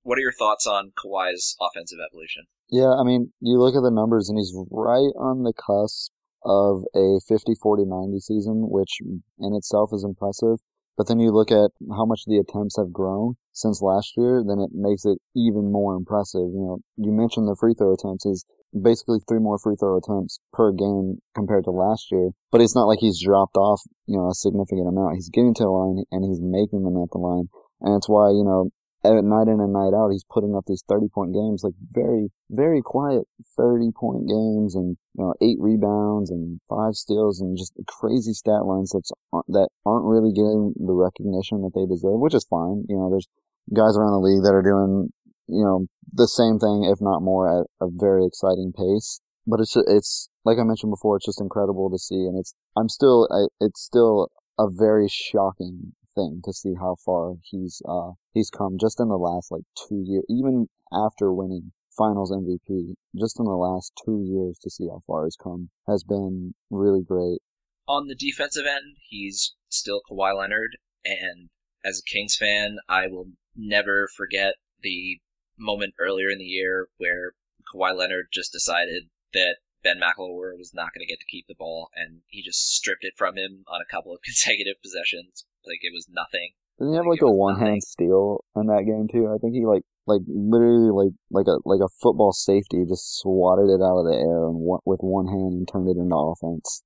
what 0.02 0.18
are 0.18 0.22
your 0.22 0.34
thoughts 0.34 0.66
on 0.66 0.94
Kawhi's 0.98 1.56
offensive 1.62 2.00
evolution? 2.04 2.46
Yeah, 2.70 2.94
I 2.94 3.04
mean, 3.04 3.34
you 3.40 3.60
look 3.60 3.76
at 3.76 3.84
the 3.84 3.92
numbers 3.92 4.30
and 4.30 4.38
he's 4.38 4.54
right 4.72 5.14
on 5.20 5.44
the 5.44 5.54
cusp 5.54 6.12
of 6.44 6.84
a 6.96 7.20
50 7.28 7.54
40 7.62 7.86
90 7.86 8.20
season, 8.20 8.70
which 8.70 9.00
in 9.02 9.54
itself 9.56 9.92
is 9.94 10.04
impressive. 10.04 10.60
But 10.98 11.08
then 11.08 11.20
you 11.20 11.32
look 11.32 11.52
at 11.52 11.72
how 11.92 12.06
much 12.06 12.26
the 12.26 12.38
attempts 12.38 12.76
have 12.78 12.92
grown 12.92 13.36
since 13.54 13.82
last 13.82 14.18
year, 14.18 14.44
then 14.46 14.58
it 14.58 14.72
makes 14.74 15.06
it 15.06 15.20
even 15.36 15.72
more 15.72 15.94
impressive. 15.94 16.50
You 16.50 16.66
know, 16.66 16.78
you 16.98 17.12
mentioned 17.12 17.48
the 17.48 17.56
free 17.56 17.76
throw 17.78 17.94
attempts 17.94 18.26
is 18.26 18.46
basically 18.74 19.20
three 19.28 19.40
more 19.40 19.60
free 19.60 19.76
throw 19.80 19.98
attempts 19.98 20.40
per 20.52 20.72
game 20.72 21.22
compared 21.36 21.66
to 21.66 21.72
last 21.72 22.12
year. 22.12 22.32
But 22.52 22.62
it's 22.62 22.76
not 22.76 22.86
like 22.86 23.00
he's 23.00 23.22
dropped 23.22 23.58
off, 23.58 23.82
you 24.08 24.18
know, 24.18 24.30
a 24.30 24.34
significant 24.34 24.88
amount. 24.88 25.16
He's 25.16 25.30
getting 25.30 25.54
to 25.56 25.64
the 25.64 25.70
line 25.70 26.04
and 26.12 26.26
he's 26.26 26.42
making 26.42 26.84
them 26.84 26.98
at 26.98 27.12
the 27.12 27.20
line. 27.20 27.50
And 27.82 27.96
it's 27.96 28.10
why, 28.10 28.30
you 28.30 28.44
know, 28.44 28.72
night 29.04 29.48
in 29.48 29.60
and 29.60 29.74
night 29.74 29.94
out, 29.96 30.12
he's 30.12 30.26
putting 30.30 30.56
up 30.56 30.66
these 30.68 30.84
30 30.88 31.08
point 31.14 31.34
games, 31.34 31.64
like 31.64 31.74
very, 31.92 32.30
very 32.50 32.82
quiet 32.82 33.24
30 33.58 33.92
point 33.96 34.28
games 34.28 34.76
and, 34.76 34.98
you 35.14 35.24
know, 35.24 35.34
eight 35.42 35.58
rebounds 35.60 36.32
and 36.32 36.60
five 36.70 36.96
steals 36.96 37.40
and 37.42 37.58
just 37.58 37.74
crazy 37.88 38.34
stat 38.34 38.66
lines 38.66 38.92
that's, 38.94 39.12
uh, 39.34 39.42
that 39.48 39.70
aren't 39.86 40.06
really 40.06 40.32
getting 40.32 40.74
the 40.78 40.94
recognition 40.94 41.62
that 41.62 41.72
they 41.76 41.86
deserve, 41.86 42.20
which 42.20 42.36
is 42.36 42.46
fine. 42.50 42.86
You 42.90 42.98
know, 42.98 43.10
there's 43.10 43.28
guys 43.74 43.98
around 43.98 44.14
the 44.14 44.26
league 44.26 44.44
that 44.44 44.54
are 44.54 44.66
doing, 44.66 45.14
you 45.48 45.64
know, 45.64 45.88
the 46.12 46.28
same 46.28 46.60
thing, 46.60 46.90
if 46.92 47.00
not 47.02 47.22
more 47.22 47.48
at 47.48 47.68
a 47.82 47.90
very 47.90 48.26
exciting 48.26 48.74
pace. 48.76 49.22
But 49.46 49.62
it's, 49.62 49.78
it's, 49.88 50.30
like 50.44 50.58
I 50.60 50.64
mentioned 50.64 50.92
before, 50.92 51.16
it's 51.16 51.26
just 51.26 51.40
incredible 51.40 51.90
to 51.90 51.98
see. 51.98 52.28
And 52.28 52.38
it's, 52.38 52.54
I'm 52.76 52.90
still, 52.90 53.28
I, 53.32 53.48
it's 53.64 53.82
still 53.82 54.30
a 54.60 54.68
very 54.70 55.08
shocking 55.08 55.94
thing 56.18 56.42
to 56.44 56.52
see 56.52 56.74
how 56.80 56.96
far 57.06 57.36
he's 57.44 57.82
uh 57.88 58.12
he's 58.34 58.50
come 58.50 58.78
just 58.80 59.00
in 59.00 59.08
the 59.08 59.18
last 59.18 59.52
like 59.52 59.64
two 59.88 60.04
years, 60.06 60.24
even 60.30 60.68
after 60.92 61.34
winning 61.34 61.72
Finals 61.98 62.32
MVP, 62.32 62.94
just 63.18 63.40
in 63.40 63.46
the 63.46 63.52
last 63.56 63.92
two 64.06 64.22
years 64.24 64.58
to 64.62 64.70
see 64.70 64.88
how 64.88 65.02
far 65.08 65.26
he's 65.26 65.38
come 65.42 65.70
has 65.88 66.04
been 66.04 66.54
really 66.70 67.04
great. 67.04 67.40
On 67.88 68.08
the 68.08 68.16
defensive 68.16 68.66
end, 68.66 68.98
he's 69.10 69.56
still 69.70 70.02
Kawhi 70.10 70.38
Leonard, 70.38 70.78
and 71.06 71.50
as 71.84 72.00
a 72.00 72.10
Kings 72.10 72.36
fan, 72.36 72.78
I 72.90 73.08
will 73.08 73.28
never 73.56 74.08
forget 74.16 74.56
the 74.82 75.20
moment 75.58 75.94
earlier 76.00 76.30
in 76.30 76.38
the 76.38 76.46
year 76.46 76.90
where 76.98 77.34
Kawhi 77.74 77.98
Leonard 77.98 78.28
just 78.32 78.52
decided 78.52 79.10
that 79.34 79.58
Ben 79.84 80.00
McLemore 80.00 80.58
was 80.58 80.74
not 80.74 80.94
going 80.94 81.06
to 81.06 81.12
get 81.12 81.20
to 81.20 81.26
keep 81.26 81.48
the 81.48 81.56
ball, 81.56 81.90
and 81.96 82.22
he 82.28 82.44
just 82.44 82.76
stripped 82.76 83.04
it 83.06 83.14
from 83.18 83.38
him 83.38 83.64
on 83.68 83.82
a 83.82 83.92
couple 83.92 84.14
of 84.14 84.22
consecutive 84.24 84.82
possessions. 84.84 85.46
Like 85.68 85.84
it 85.84 85.94
was 85.94 86.08
nothing. 86.10 86.52
Didn't 86.80 86.94
he 86.94 86.98
have 86.98 87.06
like, 87.06 87.22
like 87.22 87.30
a 87.30 87.32
one 87.32 87.60
hand 87.60 87.84
steal 87.84 88.44
in 88.56 88.68
that 88.68 88.86
game 88.86 89.08
too? 89.12 89.28
I 89.34 89.38
think 89.38 89.54
he 89.54 89.66
like 89.66 89.84
like 90.06 90.22
literally 90.28 90.90
like 90.90 91.14
like 91.30 91.48
a 91.48 91.58
like 91.68 91.82
a 91.82 91.92
football 92.02 92.32
safety 92.32 92.86
just 92.88 93.20
swatted 93.20 93.70
it 93.70 93.84
out 93.84 94.00
of 94.00 94.06
the 94.06 94.16
air 94.16 94.48
and 94.48 94.60
one, 94.62 94.80
with 94.86 95.02
one 95.02 95.28
hand 95.28 95.54
and 95.54 95.68
turned 95.68 95.90
it 95.90 96.00
into 96.00 96.16
offense. 96.16 96.84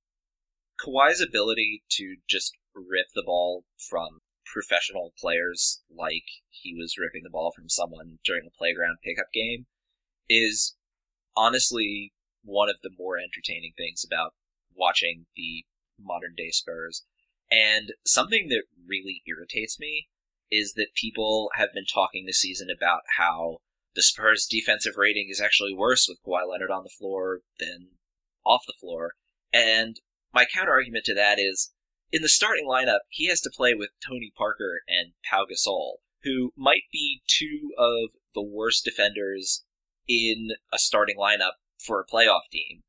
Kawhi's 0.80 1.22
ability 1.22 1.84
to 1.90 2.16
just 2.28 2.52
rip 2.74 3.06
the 3.14 3.22
ball 3.24 3.64
from 3.78 4.20
professional 4.52 5.12
players 5.18 5.82
like 5.88 6.24
he 6.50 6.74
was 6.74 6.98
ripping 6.98 7.22
the 7.22 7.30
ball 7.30 7.52
from 7.54 7.68
someone 7.68 8.18
during 8.24 8.42
a 8.46 8.58
playground 8.58 8.98
pickup 9.04 9.30
game 9.32 9.66
is 10.28 10.76
honestly 11.36 12.12
one 12.44 12.68
of 12.68 12.76
the 12.82 12.90
more 12.98 13.16
entertaining 13.18 13.72
things 13.76 14.04
about 14.04 14.34
watching 14.74 15.26
the 15.36 15.64
modern 16.00 16.34
day 16.36 16.50
Spurs. 16.50 17.04
And 17.52 17.92
something 18.06 18.48
that 18.48 18.62
really 18.88 19.22
irritates 19.26 19.78
me 19.78 20.08
is 20.50 20.72
that 20.74 20.94
people 20.94 21.50
have 21.54 21.68
been 21.74 21.84
talking 21.84 22.24
this 22.24 22.40
season 22.40 22.68
about 22.74 23.02
how 23.18 23.58
the 23.94 24.02
Spurs' 24.02 24.46
defensive 24.46 24.94
rating 24.96 25.28
is 25.30 25.40
actually 25.40 25.74
worse 25.74 26.08
with 26.08 26.18
Kawhi 26.26 26.48
Leonard 26.50 26.70
on 26.70 26.82
the 26.82 26.94
floor 26.98 27.40
than 27.60 27.88
off 28.44 28.62
the 28.66 28.74
floor. 28.80 29.12
And 29.52 30.00
my 30.32 30.46
counter 30.46 30.72
argument 30.72 31.04
to 31.04 31.14
that 31.14 31.38
is 31.38 31.72
in 32.10 32.22
the 32.22 32.28
starting 32.28 32.66
lineup, 32.66 33.00
he 33.10 33.28
has 33.28 33.40
to 33.42 33.50
play 33.54 33.74
with 33.74 33.90
Tony 34.06 34.32
Parker 34.34 34.80
and 34.88 35.12
Pau 35.28 35.44
Gasol, 35.44 35.96
who 36.22 36.52
might 36.56 36.84
be 36.90 37.22
two 37.26 37.72
of 37.76 38.10
the 38.34 38.42
worst 38.42 38.84
defenders 38.84 39.64
in 40.08 40.52
a 40.72 40.78
starting 40.78 41.16
lineup 41.18 41.52
for 41.78 42.00
a 42.00 42.06
playoff 42.06 42.48
team. 42.50 42.82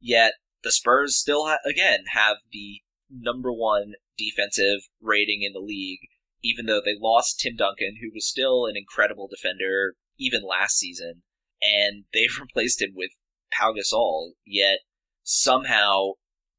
Yet 0.00 0.34
the 0.64 0.72
Spurs 0.72 1.16
still, 1.16 1.46
ha- 1.46 1.58
again, 1.64 2.04
have 2.12 2.38
the 2.52 2.82
number 3.10 3.52
one 3.52 3.94
defensive 4.16 4.88
rating 5.00 5.42
in 5.42 5.52
the 5.52 5.60
league, 5.60 6.00
even 6.42 6.66
though 6.66 6.80
they 6.84 6.94
lost 6.98 7.40
Tim 7.40 7.56
Duncan, 7.56 7.96
who 8.00 8.10
was 8.12 8.28
still 8.28 8.66
an 8.66 8.76
incredible 8.76 9.28
defender 9.28 9.94
even 10.18 10.42
last 10.42 10.78
season, 10.78 11.22
and 11.62 12.04
they've 12.14 12.38
replaced 12.40 12.82
him 12.82 12.90
with 12.94 13.10
Pau 13.52 13.72
Gasol. 13.72 14.32
Yet 14.46 14.80
somehow 15.22 16.12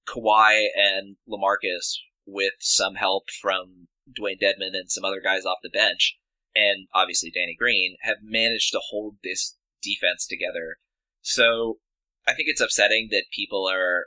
Kawhi 0.07 0.67
and 0.75 1.17
Lamarcus, 1.29 1.97
with 2.25 2.53
some 2.59 2.95
help 2.95 3.23
from 3.41 3.87
Dwayne 4.09 4.39
Dedmon 4.41 4.73
and 4.73 4.89
some 4.89 5.05
other 5.05 5.21
guys 5.21 5.45
off 5.45 5.57
the 5.63 5.69
bench, 5.69 6.17
and 6.55 6.87
obviously 6.93 7.31
Danny 7.31 7.55
Green, 7.57 7.97
have 8.01 8.17
managed 8.21 8.71
to 8.71 8.81
hold 8.89 9.17
this 9.23 9.57
defense 9.81 10.27
together. 10.27 10.77
So 11.21 11.79
I 12.27 12.33
think 12.33 12.47
it's 12.47 12.61
upsetting 12.61 13.09
that 13.11 13.25
people 13.35 13.67
are 13.67 14.05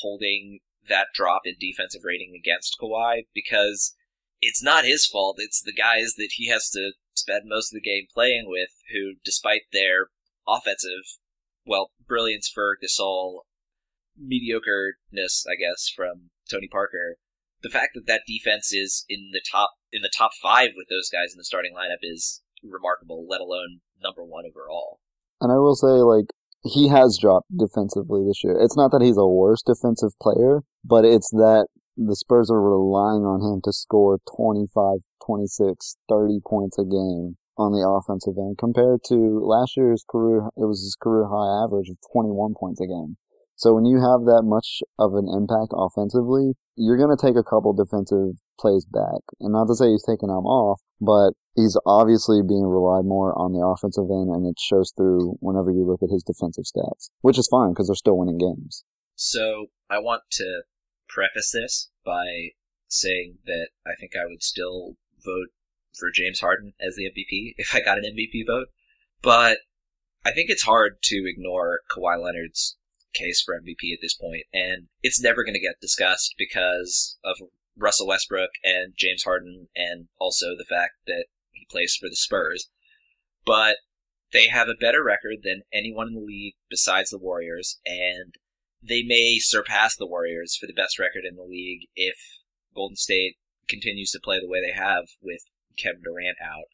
holding 0.00 0.60
that 0.88 1.08
drop 1.14 1.42
in 1.44 1.54
defensive 1.58 2.02
rating 2.04 2.34
against 2.38 2.76
Kawhi 2.80 3.26
because 3.34 3.94
it's 4.40 4.62
not 4.62 4.84
his 4.84 5.06
fault. 5.06 5.36
It's 5.38 5.62
the 5.62 5.72
guys 5.72 6.14
that 6.16 6.30
he 6.34 6.48
has 6.48 6.68
to 6.70 6.92
spend 7.14 7.42
most 7.46 7.72
of 7.72 7.76
the 7.76 7.88
game 7.88 8.06
playing 8.12 8.44
with 8.46 8.70
who, 8.92 9.14
despite 9.24 9.62
their 9.72 10.08
offensive, 10.46 11.18
well, 11.66 11.90
brilliance 12.06 12.50
for 12.52 12.76
Gasol, 12.82 13.40
mediocreness, 14.20 15.44
I 15.48 15.56
guess, 15.58 15.88
from 15.94 16.30
Tony 16.50 16.68
Parker. 16.70 17.16
The 17.62 17.70
fact 17.70 17.92
that 17.94 18.06
that 18.06 18.22
defense 18.26 18.72
is 18.72 19.06
in 19.08 19.30
the 19.32 19.40
top 19.50 19.70
in 19.90 20.02
the 20.02 20.12
top 20.14 20.32
five 20.42 20.70
with 20.76 20.88
those 20.90 21.08
guys 21.08 21.32
in 21.32 21.38
the 21.38 21.44
starting 21.44 21.72
lineup 21.74 22.02
is 22.02 22.42
remarkable. 22.62 23.26
Let 23.26 23.40
alone 23.40 23.80
number 24.02 24.22
one 24.22 24.44
overall. 24.44 25.00
And 25.40 25.50
I 25.50 25.56
will 25.56 25.74
say, 25.74 25.86
like, 25.86 26.26
he 26.64 26.88
has 26.88 27.18
dropped 27.20 27.48
hmm. 27.50 27.58
defensively 27.58 28.24
this 28.26 28.42
year. 28.42 28.56
It's 28.58 28.76
not 28.76 28.90
that 28.92 29.02
he's 29.02 29.18
a 29.18 29.26
worse 29.26 29.62
defensive 29.62 30.12
player, 30.20 30.62
but 30.84 31.04
it's 31.04 31.30
that 31.30 31.68
the 31.96 32.16
Spurs 32.16 32.50
are 32.50 32.60
relying 32.60 33.22
on 33.22 33.40
him 33.40 33.60
to 33.62 33.72
score 33.72 34.18
25, 34.36 35.06
26, 35.24 35.96
30 36.08 36.40
points 36.44 36.78
a 36.78 36.84
game 36.84 37.36
on 37.56 37.70
the 37.70 37.86
offensive 37.86 38.34
end 38.36 38.58
compared 38.58 38.98
to 39.06 39.38
last 39.38 39.76
year's 39.76 40.04
career. 40.10 40.50
It 40.56 40.66
was 40.66 40.82
his 40.82 40.96
career 41.00 41.30
high 41.30 41.62
average 41.62 41.88
of 41.88 42.02
21 42.10 42.54
points 42.58 42.80
a 42.80 42.88
game. 42.88 43.16
So 43.54 43.74
when 43.74 43.86
you 43.86 44.02
have 44.02 44.26
that 44.26 44.42
much 44.42 44.82
of 44.98 45.14
an 45.14 45.30
impact 45.30 45.70
offensively, 45.70 46.58
you're 46.74 46.98
going 46.98 47.14
to 47.14 47.20
take 47.20 47.38
a 47.38 47.46
couple 47.46 47.70
defensive 47.70 48.42
plays 48.58 48.84
back. 48.84 49.22
And 49.38 49.54
not 49.54 49.70
to 49.70 49.78
say 49.78 49.94
he's 49.94 50.02
taking 50.02 50.26
them 50.26 50.42
off, 50.50 50.82
but 51.00 51.32
he's 51.54 51.78
obviously 51.86 52.42
being 52.42 52.66
relied 52.66 53.04
more 53.04 53.36
on 53.38 53.52
the 53.52 53.64
offensive 53.64 54.10
end 54.10 54.30
and 54.30 54.46
it 54.46 54.58
shows 54.58 54.92
through 54.96 55.36
whenever 55.40 55.70
you 55.70 55.84
look 55.84 56.02
at 56.02 56.12
his 56.12 56.22
defensive 56.22 56.64
stats, 56.64 57.10
which 57.20 57.38
is 57.38 57.48
fine 57.48 57.70
because 57.70 57.88
they're 57.88 57.94
still 57.94 58.18
winning 58.18 58.38
games. 58.38 58.84
So 59.14 59.66
I 59.88 59.98
want 59.98 60.22
to 60.32 60.62
preface 61.08 61.52
this 61.52 61.90
by 62.04 62.50
saying 62.88 63.38
that 63.46 63.68
I 63.86 63.94
think 63.98 64.12
I 64.16 64.26
would 64.26 64.42
still 64.42 64.96
vote 65.24 65.48
for 65.94 66.10
James 66.12 66.40
Harden 66.40 66.74
as 66.80 66.96
the 66.96 67.04
MVP 67.04 67.54
if 67.58 67.74
I 67.74 67.80
got 67.80 67.98
an 67.98 68.04
MVP 68.04 68.46
vote. 68.46 68.68
But 69.22 69.58
I 70.24 70.32
think 70.32 70.50
it's 70.50 70.62
hard 70.62 71.02
to 71.02 71.24
ignore 71.26 71.80
Kawhi 71.90 72.22
Leonard's 72.22 72.76
case 73.14 73.40
for 73.40 73.58
MVP 73.58 73.92
at 73.92 74.00
this 74.02 74.14
point, 74.14 74.42
and 74.52 74.88
it's 75.02 75.22
never 75.22 75.44
going 75.44 75.54
to 75.54 75.60
get 75.60 75.80
discussed 75.80 76.34
because 76.36 77.16
of 77.24 77.36
Russell 77.76 78.06
Westbrook 78.06 78.50
and 78.62 78.94
James 78.96 79.24
Harden, 79.24 79.68
and 79.74 80.08
also 80.18 80.56
the 80.56 80.64
fact 80.64 80.94
that 81.06 81.26
he 81.52 81.66
plays 81.70 81.96
for 81.96 82.08
the 82.08 82.16
Spurs. 82.16 82.68
But 83.44 83.76
they 84.32 84.48
have 84.48 84.68
a 84.68 84.74
better 84.74 85.02
record 85.02 85.38
than 85.42 85.62
anyone 85.72 86.08
in 86.08 86.14
the 86.14 86.20
league 86.20 86.54
besides 86.68 87.10
the 87.10 87.18
Warriors, 87.18 87.78
and 87.84 88.34
they 88.82 89.02
may 89.02 89.38
surpass 89.38 89.96
the 89.96 90.06
Warriors 90.06 90.56
for 90.56 90.66
the 90.66 90.72
best 90.72 90.98
record 90.98 91.24
in 91.24 91.36
the 91.36 91.42
league 91.42 91.88
if 91.94 92.16
Golden 92.74 92.96
State 92.96 93.36
continues 93.68 94.10
to 94.10 94.20
play 94.22 94.38
the 94.40 94.48
way 94.48 94.60
they 94.60 94.76
have 94.76 95.04
with 95.22 95.40
Kevin 95.78 96.02
Durant 96.02 96.36
out. 96.42 96.66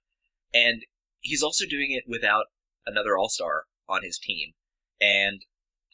And 0.53 0.85
he's 1.21 1.43
also 1.43 1.67
doing 1.67 1.93
it 1.93 2.05
without 2.07 2.47
another 2.87 3.17
All 3.17 3.29
Star 3.29 3.65
on 3.89 4.03
his 4.03 4.19
team. 4.19 4.53
And 5.01 5.45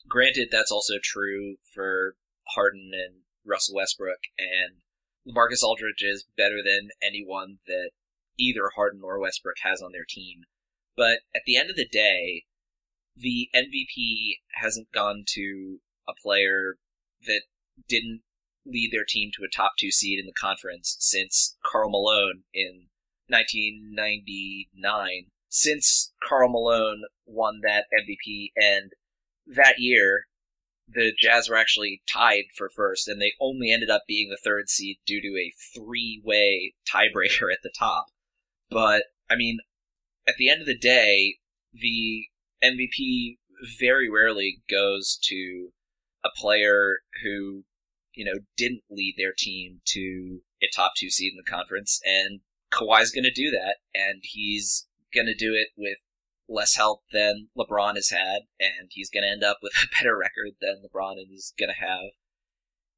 granted, 0.09 0.49
that's 0.51 0.73
also 0.73 0.95
true 1.03 1.57
for 1.75 2.17
Harden 2.55 2.93
and 2.95 3.23
Russell 3.45 3.77
Westbrook. 3.77 4.19
And 4.39 4.77
LaMarcus 5.27 5.63
Aldridge 5.63 6.03
is 6.03 6.25
better 6.37 6.63
than 6.65 6.91
anyone 7.03 7.59
that 7.67 7.91
either 8.39 8.71
Harden 8.75 9.01
or 9.03 9.19
Westbrook 9.19 9.57
has 9.63 9.83
on 9.83 9.93
their 9.93 10.07
team. 10.09 10.45
But 10.97 11.21
at 11.35 11.43
the 11.47 11.57
end 11.57 11.71
of 11.71 11.77
the 11.77 11.89
day, 11.89 12.45
the 13.17 13.49
MVP 13.55 14.39
hasn't 14.55 14.93
gone 14.93 15.25
to 15.29 15.81
a 16.09 16.13
player 16.23 16.77
that 17.27 17.43
didn't 17.89 18.23
lead 18.65 18.91
their 18.93 19.05
team 19.07 19.31
to 19.35 19.45
a 19.45 19.55
top 19.55 19.73
two 19.79 19.91
seed 19.91 20.19
in 20.19 20.27
the 20.27 20.33
conference 20.33 20.97
since 21.01 21.57
Karl 21.65 21.91
Malone 21.91 22.43
in 22.53 22.89
1999. 23.29 25.27
Since 25.49 26.13
Karl 26.23 26.51
Malone 26.51 27.05
won 27.25 27.61
that 27.63 27.87
MVP, 27.93 28.51
and 28.57 28.93
that 29.47 29.79
year, 29.79 30.27
the 30.89 31.13
Jazz 31.19 31.49
were 31.49 31.57
actually 31.57 32.03
tied 32.11 32.45
for 32.57 32.69
first, 32.69 33.09
and 33.09 33.21
they 33.21 33.33
only 33.41 33.71
ended 33.71 33.91
up 33.91 34.05
being 34.07 34.31
the 34.31 34.41
third 34.43 34.69
seed 34.69 34.99
due 35.07 35.21
to 35.21 35.39
a 35.39 35.53
three 35.75 36.21
way 36.25 36.75
tiebreaker 36.89 37.53
at 37.53 37.63
the 37.63 37.73
top. 37.77 38.07
But, 38.71 39.05
I 39.31 39.37
mean, 39.37 39.59
at 40.27 40.37
the 40.37 40.49
end 40.49 40.61
of 40.61 40.67
the 40.67 40.79
day, 40.79 41.37
the 41.73 42.27
MVP 42.63 43.39
very 43.79 44.09
rarely 44.09 44.63
goes 44.71 45.19
to 45.25 45.73
a 46.25 46.29
player 46.37 46.99
who, 47.23 47.65
you 48.15 48.25
know, 48.25 48.41
didn't 48.57 48.83
lead 48.91 49.15
their 49.17 49.33
team 49.37 49.81
to 49.87 50.41
a 50.63 50.67
top 50.75 50.93
two 50.97 51.11
seed 51.11 51.33
in 51.33 51.37
the 51.37 51.51
conference, 51.51 52.01
and 52.05 52.41
Kawhi's 52.73 53.13
going 53.13 53.25
to 53.25 53.31
do 53.31 53.51
that, 53.51 53.77
and 53.95 54.21
he's 54.23 54.87
going 55.15 55.27
to 55.27 55.35
do 55.35 55.55
it 55.55 55.69
with 55.77 55.99
less 56.49 56.77
help 56.77 57.03
than 57.13 57.49
LeBron 57.57 57.95
has 57.97 58.11
had, 58.11 58.43
and 58.61 58.91
he's 58.91 59.11
going 59.11 59.23
to 59.23 59.31
end 59.31 59.45
up 59.45 59.59
with 59.63 59.73
a 59.83 59.87
better 59.99 60.17
record 60.17 60.53
than 60.61 60.83
LeBron 60.85 61.17
is 61.33 61.53
going 61.59 61.71
to 61.71 61.87
have. 61.87 62.11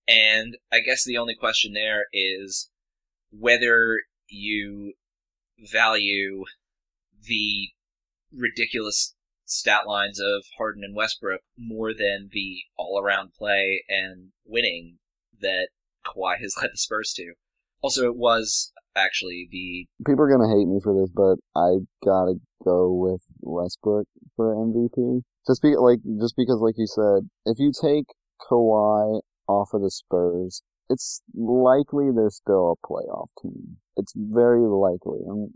And 0.07 0.57
I 0.73 0.81
guess 0.81 1.05
the 1.05 1.19
only 1.19 1.35
question 1.35 1.75
there 1.75 2.07
is 2.13 2.71
whether 3.31 4.01
you 4.29 4.95
value 5.59 6.45
the 7.27 7.69
ridiculous 8.33 9.15
stat 9.45 9.87
lines 9.87 10.21
of 10.21 10.45
Harden 10.57 10.85
and 10.85 10.95
Westbrook 10.95 11.41
more 11.59 11.93
than 11.93 12.31
the 12.33 12.61
all 12.77 13.01
around 13.03 13.33
play 13.33 13.85
and 13.89 14.29
winning 14.45 14.99
that 15.41 15.69
Kawhi 16.07 16.39
has 16.41 16.55
led 16.61 16.71
the 16.73 16.79
Spurs 16.79 17.13
to. 17.17 17.35
Also, 17.81 18.07
it 18.07 18.17
was 18.17 18.73
actually 18.97 19.49
the 19.51 19.87
people 20.07 20.25
are 20.25 20.31
gonna 20.31 20.49
hate 20.49 20.67
me 20.67 20.81
for 20.83 20.95
this, 20.99 21.11
but 21.15 21.37
I 21.55 21.79
gotta 22.05 22.35
go 22.69 22.93
with 22.93 23.23
Westbrook 23.41 24.07
for 24.37 24.55
MVP. 24.55 25.23
Just 25.47 25.63
be 25.63 25.77
like, 25.77 26.01
just 26.21 26.37
because, 26.37 26.61
like 26.61 26.75
you 26.77 26.87
said, 26.87 27.29
if 27.47 27.59
you 27.59 27.73
take 27.73 28.07
Kawhi 28.51 29.21
off 29.49 29.71
of 29.73 29.81
the 29.81 29.91
Spurs, 29.91 30.63
it's 30.91 31.23
likely 31.35 32.11
they're 32.15 32.31
still 32.31 32.77
a 32.77 32.87
playoff 32.87 33.29
team. 33.43 33.79
It's 33.97 34.13
very 34.17 34.67
likely. 34.67 35.21
Mean, 35.27 35.53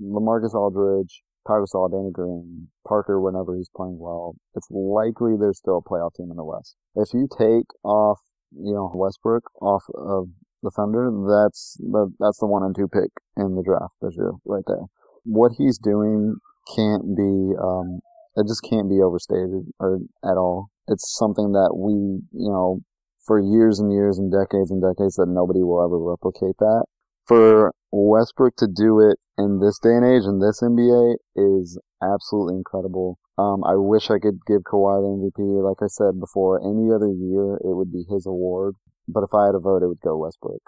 LaMarcus 0.00 0.54
Aldridge, 0.54 1.22
Pau 1.46 1.64
Gasol, 1.64 1.90
Danny 1.90 2.10
Green, 2.12 2.68
Parker 2.86 3.20
whenever 3.20 3.56
he's 3.56 3.70
playing 3.74 3.98
well. 3.98 4.36
It's 4.54 4.68
likely 4.70 5.32
there's 5.38 5.58
still 5.58 5.78
a 5.78 5.88
playoff 5.88 6.14
team 6.14 6.30
in 6.30 6.36
the 6.36 6.44
West. 6.44 6.76
If 6.94 7.12
you 7.12 7.28
take 7.30 7.66
off, 7.84 8.20
you 8.52 8.72
know, 8.72 8.90
Westbrook 8.94 9.50
off 9.60 9.84
of 9.94 10.28
the 10.62 10.70
Thunder, 10.70 11.10
that's 11.10 11.76
the 11.80 12.12
that's 12.18 12.38
the 12.38 12.46
one 12.46 12.62
and 12.62 12.74
two 12.74 12.88
pick 12.88 13.10
in 13.36 13.56
the 13.56 13.62
draft 13.62 13.94
this 14.00 14.14
year, 14.16 14.32
right 14.44 14.64
there. 14.66 14.86
What 15.24 15.52
he's 15.58 15.78
doing 15.78 16.36
can't 16.74 17.16
be, 17.16 17.54
um, 17.60 18.00
it 18.36 18.46
just 18.46 18.64
can't 18.68 18.88
be 18.88 19.00
overstated 19.00 19.72
or 19.78 20.00
at 20.24 20.36
all. 20.36 20.70
It's 20.88 21.16
something 21.16 21.52
that 21.52 21.74
we, 21.76 21.92
you 22.32 22.50
know, 22.50 22.80
for 23.24 23.38
years 23.38 23.78
and 23.78 23.92
years 23.92 24.18
and 24.18 24.32
decades 24.32 24.70
and 24.70 24.82
decades 24.82 25.14
that 25.16 25.28
nobody 25.28 25.62
will 25.62 25.82
ever 25.82 25.98
replicate 25.98 26.58
that. 26.58 26.86
For 27.26 27.72
Westbrook 27.92 28.56
to 28.56 28.66
do 28.66 28.98
it 28.98 29.18
in 29.38 29.60
this 29.60 29.78
day 29.78 29.94
and 29.94 30.04
age 30.04 30.26
in 30.26 30.40
this 30.40 30.60
NBA 30.60 31.16
is 31.36 31.78
absolutely 32.02 32.56
incredible. 32.56 33.18
Um, 33.38 33.62
I 33.64 33.76
wish 33.76 34.10
I 34.10 34.18
could 34.18 34.44
give 34.46 34.62
Kawhi 34.62 35.00
the 35.00 35.30
MVP. 35.30 35.62
Like 35.62 35.82
I 35.82 35.86
said 35.86 36.20
before, 36.20 36.60
any 36.60 36.92
other 36.92 37.08
year 37.08 37.56
it 37.62 37.76
would 37.76 37.92
be 37.92 38.04
his 38.10 38.26
award. 38.26 38.74
But 39.08 39.24
if 39.24 39.34
I 39.34 39.46
had 39.46 39.54
a 39.54 39.60
vote, 39.60 39.82
it 39.82 39.88
would 39.88 40.00
go 40.00 40.18
Westbrook. 40.18 40.62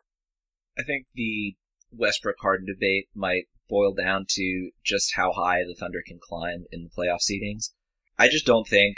I 0.79 0.83
think 0.83 1.07
the 1.15 1.55
Westbrook 1.91 2.37
Harden 2.41 2.67
debate 2.67 3.09
might 3.15 3.45
boil 3.75 3.93
down 3.93 4.27
to 4.29 4.71
just 4.85 5.15
how 5.17 5.33
high 5.33 5.65
the 5.65 5.75
Thunder 5.75 6.03
can 6.07 6.21
climb 6.23 6.67
in 6.71 6.85
the 6.85 6.91
playoff 6.91 7.21
seedings. 7.21 7.71
I 8.17 8.29
just 8.29 8.47
don't 8.47 8.69
think 8.69 8.97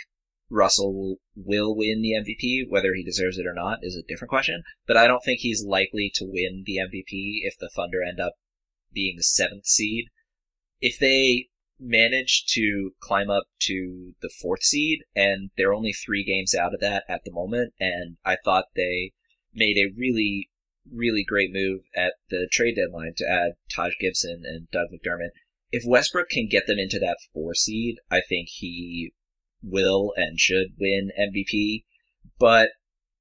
Russell 0.51 0.95
will, 0.95 1.17
will 1.35 1.75
win 1.75 2.03
the 2.03 2.13
MVP. 2.13 2.69
Whether 2.69 2.95
he 2.95 3.03
deserves 3.03 3.39
it 3.39 3.47
or 3.47 3.55
not 3.55 3.79
is 3.83 3.97
a 3.97 4.07
different 4.07 4.31
question. 4.31 4.63
But 4.87 4.99
I 4.99 5.07
don't 5.07 5.25
think 5.25 5.41
he's 5.41 5.65
likely 5.65 6.11
to 6.17 6.27
win 6.27 6.65
the 6.67 6.77
MVP 6.77 7.41
if 7.43 7.57
the 7.59 7.71
Thunder 7.75 8.03
end 8.03 8.21
up 8.21 8.35
being 8.93 9.15
the 9.17 9.23
seventh 9.23 9.67
seed. 9.67 10.07
If 10.81 10.99
they 10.99 11.49
manage 11.79 12.45
to 12.49 12.93
climb 13.01 13.31
up 13.31 13.45
to 13.61 14.15
the 14.21 14.31
fourth 14.41 14.63
seed, 14.63 15.01
and 15.15 15.51
they're 15.57 15.75
only 15.75 15.93
three 15.93 16.25
games 16.25 16.55
out 16.55 16.75
of 16.75 16.81
that 16.81 17.05
at 17.09 17.23
the 17.25 17.33
moment, 17.33 17.75
and 17.81 18.17
I 18.25 18.37
thought 18.45 18.67
they 18.75 19.13
made 19.55 19.77
a 19.79 19.93
really, 19.97 20.51
really 20.93 21.25
great 21.25 21.51
move 21.53 21.83
at 21.95 22.15
the 22.31 22.49
trade 22.51 22.77
deadline 22.77 23.15
to 23.17 23.29
add 23.29 23.53
Taj 23.75 23.95
Gibson 24.01 24.43
and 24.45 24.71
Doug 24.71 24.89
McDermott. 24.93 25.31
If 25.73 25.85
Westbrook 25.87 26.29
can 26.29 26.49
get 26.49 26.67
them 26.67 26.79
into 26.79 26.99
that 27.01 27.19
four 27.33 27.55
seed, 27.55 27.97
I 28.11 28.21
think 28.27 28.49
he 28.51 29.13
will 29.63 30.13
and 30.17 30.39
should 30.39 30.75
win 30.79 31.11
MVP. 31.19 31.85
But 32.39 32.71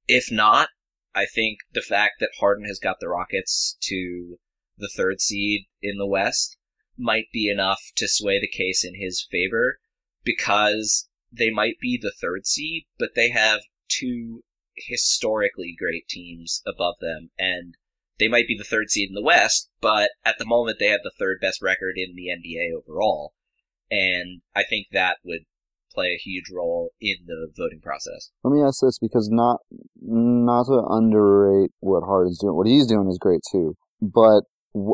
if 0.06 0.30
not, 0.30 0.68
I 1.14 1.26
think 1.26 1.58
the 1.72 1.80
fact 1.80 2.14
that 2.20 2.30
Harden 2.38 2.66
has 2.66 2.78
got 2.78 3.00
the 3.00 3.08
Rockets 3.08 3.76
to 3.82 4.38
the 4.78 4.90
third 4.94 5.20
seed 5.20 5.62
in 5.82 5.96
the 5.96 6.06
West 6.06 6.58
might 6.98 7.26
be 7.32 7.50
enough 7.50 7.80
to 7.96 8.08
sway 8.08 8.40
the 8.40 8.48
case 8.48 8.84
in 8.84 8.94
his 8.94 9.26
favor 9.30 9.78
because 10.24 11.08
they 11.32 11.50
might 11.50 11.78
be 11.80 11.98
the 12.00 12.12
third 12.20 12.46
seed, 12.46 12.84
but 12.98 13.10
they 13.14 13.30
have 13.30 13.60
two 13.88 14.42
historically 14.76 15.74
great 15.78 16.08
teams 16.08 16.62
above 16.66 16.96
them, 17.00 17.30
and 17.38 17.76
they 18.18 18.28
might 18.28 18.48
be 18.48 18.56
the 18.56 18.64
third 18.64 18.90
seed 18.90 19.08
in 19.08 19.14
the 19.14 19.22
West, 19.22 19.70
but 19.80 20.10
at 20.24 20.36
the 20.38 20.46
moment 20.46 20.78
they 20.78 20.88
have 20.88 21.02
the 21.02 21.12
third 21.18 21.38
best 21.40 21.60
record 21.62 21.96
in 21.96 22.14
the 22.14 22.28
NBA 22.28 22.76
overall. 22.76 23.34
And 23.90 24.40
I 24.54 24.64
think 24.64 24.88
that 24.92 25.18
would 25.24 25.42
play 25.92 26.08
a 26.08 26.22
huge 26.22 26.50
role 26.54 26.92
in 27.00 27.16
the 27.26 27.50
voting 27.56 27.80
process. 27.80 28.30
Let 28.44 28.52
me 28.54 28.62
ask 28.62 28.80
this 28.82 28.98
because 28.98 29.28
not 29.30 29.60
not 30.00 30.66
to 30.66 30.84
underrate 30.88 31.70
what 31.80 32.04
Harden's 32.04 32.38
doing. 32.38 32.54
What 32.54 32.66
he's 32.66 32.86
doing 32.86 33.08
is 33.08 33.18
great 33.18 33.40
too. 33.50 33.76
But 34.00 34.44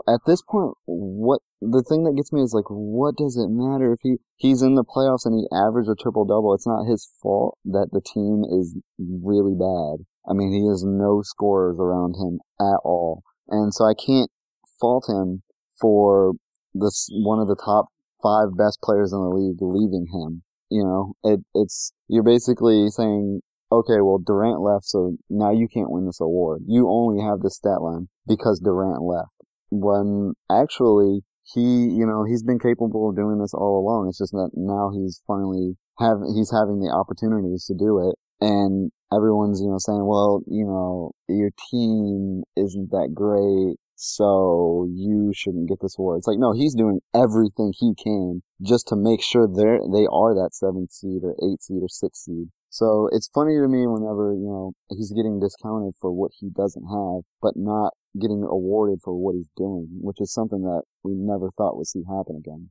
at 0.09 0.21
this 0.27 0.43
point, 0.43 0.75
what 0.87 1.41
the 1.61 1.83
thing 1.83 2.05
that 2.05 2.15
gets 2.17 2.33
me 2.33 2.43
is 2.43 2.55
like, 2.55 2.69
what 2.69 3.17
does 3.17 3.37
it 3.37 3.49
matter 3.51 3.93
if 3.93 4.01
he 4.03 4.17
he's 4.37 4.63
in 4.63 4.75
the 4.75 4.85
playoffs 4.85 5.25
and 5.25 5.35
he 5.35 5.47
averaged 5.53 5.91
a 5.91 5.95
triple 5.95 6.25
double? 6.25 6.55
It's 6.55 6.67
not 6.67 6.87
his 6.87 7.11
fault 7.21 7.59
that 7.65 7.89
the 7.93 8.01
team 8.01 8.45
is 8.45 8.77
really 8.99 9.55
bad. 9.55 10.07
I 10.29 10.35
mean, 10.35 10.53
he 10.53 10.67
has 10.69 10.85
no 10.87 11.23
scorers 11.23 11.79
around 11.79 12.15
him 12.15 12.41
at 12.61 12.79
all, 12.85 13.23
and 13.49 13.75
so 13.75 13.85
I 13.85 13.95
can't 13.95 14.31
fault 14.81 15.07
him 15.09 15.43
for 15.81 16.35
this 16.75 17.09
one 17.11 17.41
of 17.41 17.49
the 17.49 17.57
top 17.57 17.87
five 18.23 18.57
best 18.57 18.81
players 18.83 19.13
in 19.13 19.19
the 19.19 19.35
league 19.35 19.61
leaving 19.61 20.07
him. 20.13 20.43
You 20.71 20.85
know, 20.85 21.15
it 21.25 21.41
it's 21.55 21.93
you're 22.09 22.23
basically 22.23 22.89
saying, 22.89 23.41
okay, 23.71 24.01
well 24.01 24.19
Durant 24.19 24.61
left, 24.61 24.85
so 24.85 25.17
now 25.29 25.51
you 25.51 25.67
can't 25.67 25.91
win 25.91 26.07
this 26.07 26.21
award. 26.21 26.63
You 26.67 26.89
only 26.89 27.23
have 27.23 27.41
this 27.41 27.57
stat 27.57 27.83
line 27.83 28.09
because 28.27 28.61
Durant 28.61 29.03
left. 29.03 29.42
When 29.73 30.35
actually 30.53 31.25
he, 31.55 31.89
you 31.89 32.05
know, 32.05 32.25
he's 32.29 32.43
been 32.43 32.59
capable 32.59 33.09
of 33.09 33.17
doing 33.17 33.41
this 33.41 33.55
all 33.55 33.81
along. 33.81 34.09
It's 34.09 34.19
just 34.19 34.33
that 34.33 34.51
now 34.53 34.93
he's 34.93 35.21
finally 35.27 35.77
have 35.99 36.19
he's 36.37 36.53
having 36.53 36.81
the 36.81 36.93
opportunities 36.93 37.65
to 37.67 37.75
do 37.75 38.05
it, 38.05 38.21
and 38.45 38.93
everyone's 39.09 39.61
you 39.65 39.73
know 39.73 39.81
saying, 39.81 40.05
well, 40.05 40.43
you 40.47 40.65
know, 40.69 41.13
your 41.29 41.51
team 41.71 42.43
isn't 42.57 42.91
that 42.91 43.13
great 43.15 43.81
so 44.05 44.89
you 44.91 45.31
shouldn't 45.33 45.69
get 45.69 45.79
this 45.81 45.97
award. 45.97 46.19
It's 46.19 46.27
like, 46.27 46.39
no, 46.39 46.53
he's 46.53 46.75
doing 46.75 46.99
everything 47.15 47.73
he 47.79 47.95
can 47.95 48.43
just 48.61 48.89
to 48.89 48.97
make 48.97 49.23
sure 49.23 49.47
they're, 49.47 49.79
they 49.79 50.11
are 50.11 50.35
that 50.35 50.51
seventh 50.55 50.91
seed 50.91 51.23
or 51.23 51.37
eight 51.39 51.63
seed 51.63 51.83
or 51.83 51.89
six 51.89 52.25
seed. 52.25 52.49
So 52.69 53.09
it's 53.13 53.31
funny 53.33 53.55
to 53.63 53.69
me 53.69 53.87
whenever, 53.87 54.35
you 54.35 54.51
know, 54.51 54.73
he's 54.91 55.13
getting 55.13 55.39
discounted 55.39 55.95
for 56.01 56.11
what 56.11 56.33
he 56.35 56.51
doesn't 56.51 56.83
have, 56.83 57.23
but 57.41 57.55
not 57.55 57.93
getting 58.19 58.45
awarded 58.49 59.01
for 59.03 59.15
what 59.15 59.35
he's 59.35 59.49
doing, 59.57 59.89
which 60.01 60.21
is 60.21 60.33
something 60.33 60.63
that 60.63 60.83
we 61.03 61.15
never 61.15 61.51
thought 61.51 61.77
would 61.77 61.87
see 61.87 62.03
happen 62.09 62.37
again. 62.37 62.71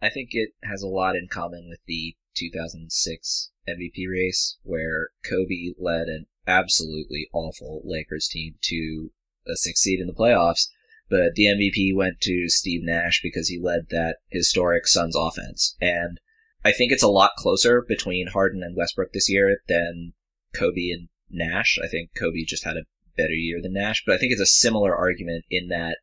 I 0.00 0.10
think 0.10 0.30
it 0.32 0.50
has 0.64 0.82
a 0.82 0.88
lot 0.88 1.16
in 1.16 1.28
common 1.30 1.66
with 1.68 1.80
the 1.86 2.16
2006 2.36 3.50
MVP 3.68 4.04
race, 4.10 4.58
where 4.62 5.10
Kobe 5.24 5.74
led 5.78 6.08
an 6.08 6.26
absolutely 6.46 7.28
awful 7.32 7.82
Lakers 7.84 8.28
team 8.28 8.54
to 8.62 9.10
uh, 9.46 9.54
succeed 9.54 10.00
in 10.00 10.06
the 10.06 10.12
playoffs. 10.12 10.68
But 11.08 11.34
the 11.34 11.44
MVP 11.44 11.94
went 11.94 12.20
to 12.22 12.48
Steve 12.48 12.80
Nash 12.82 13.20
because 13.22 13.48
he 13.48 13.60
led 13.60 13.88
that 13.90 14.16
historic 14.30 14.86
Suns 14.86 15.14
offense. 15.14 15.76
And 15.80 16.18
I 16.64 16.72
think 16.72 16.90
it's 16.90 17.02
a 17.02 17.08
lot 17.08 17.32
closer 17.36 17.84
between 17.86 18.28
Harden 18.28 18.62
and 18.62 18.76
Westbrook 18.76 19.12
this 19.12 19.28
year 19.28 19.58
than 19.68 20.14
Kobe 20.54 20.88
and 20.90 21.08
Nash. 21.30 21.78
I 21.82 21.88
think 21.88 22.10
Kobe 22.16 22.44
just 22.44 22.64
had 22.64 22.76
a 22.76 22.84
better 23.16 23.34
year 23.34 23.60
than 23.62 23.74
Nash, 23.74 24.02
but 24.04 24.14
I 24.14 24.18
think 24.18 24.32
it's 24.32 24.40
a 24.40 24.46
similar 24.46 24.96
argument 24.96 25.44
in 25.50 25.68
that 25.68 25.98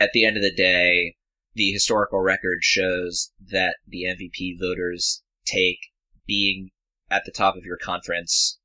at 0.00 0.10
the 0.12 0.24
end 0.24 0.36
of 0.36 0.42
the 0.42 0.54
day, 0.54 1.16
the 1.54 1.70
historical 1.70 2.20
record 2.20 2.58
shows 2.62 3.30
that 3.40 3.76
the 3.86 4.04
MVP 4.04 4.58
voters 4.58 5.22
take 5.46 5.78
being 6.26 6.70
at 7.10 7.24
the 7.24 7.32
top 7.32 7.56
of 7.56 7.64
your 7.64 7.76
conference 7.76 8.58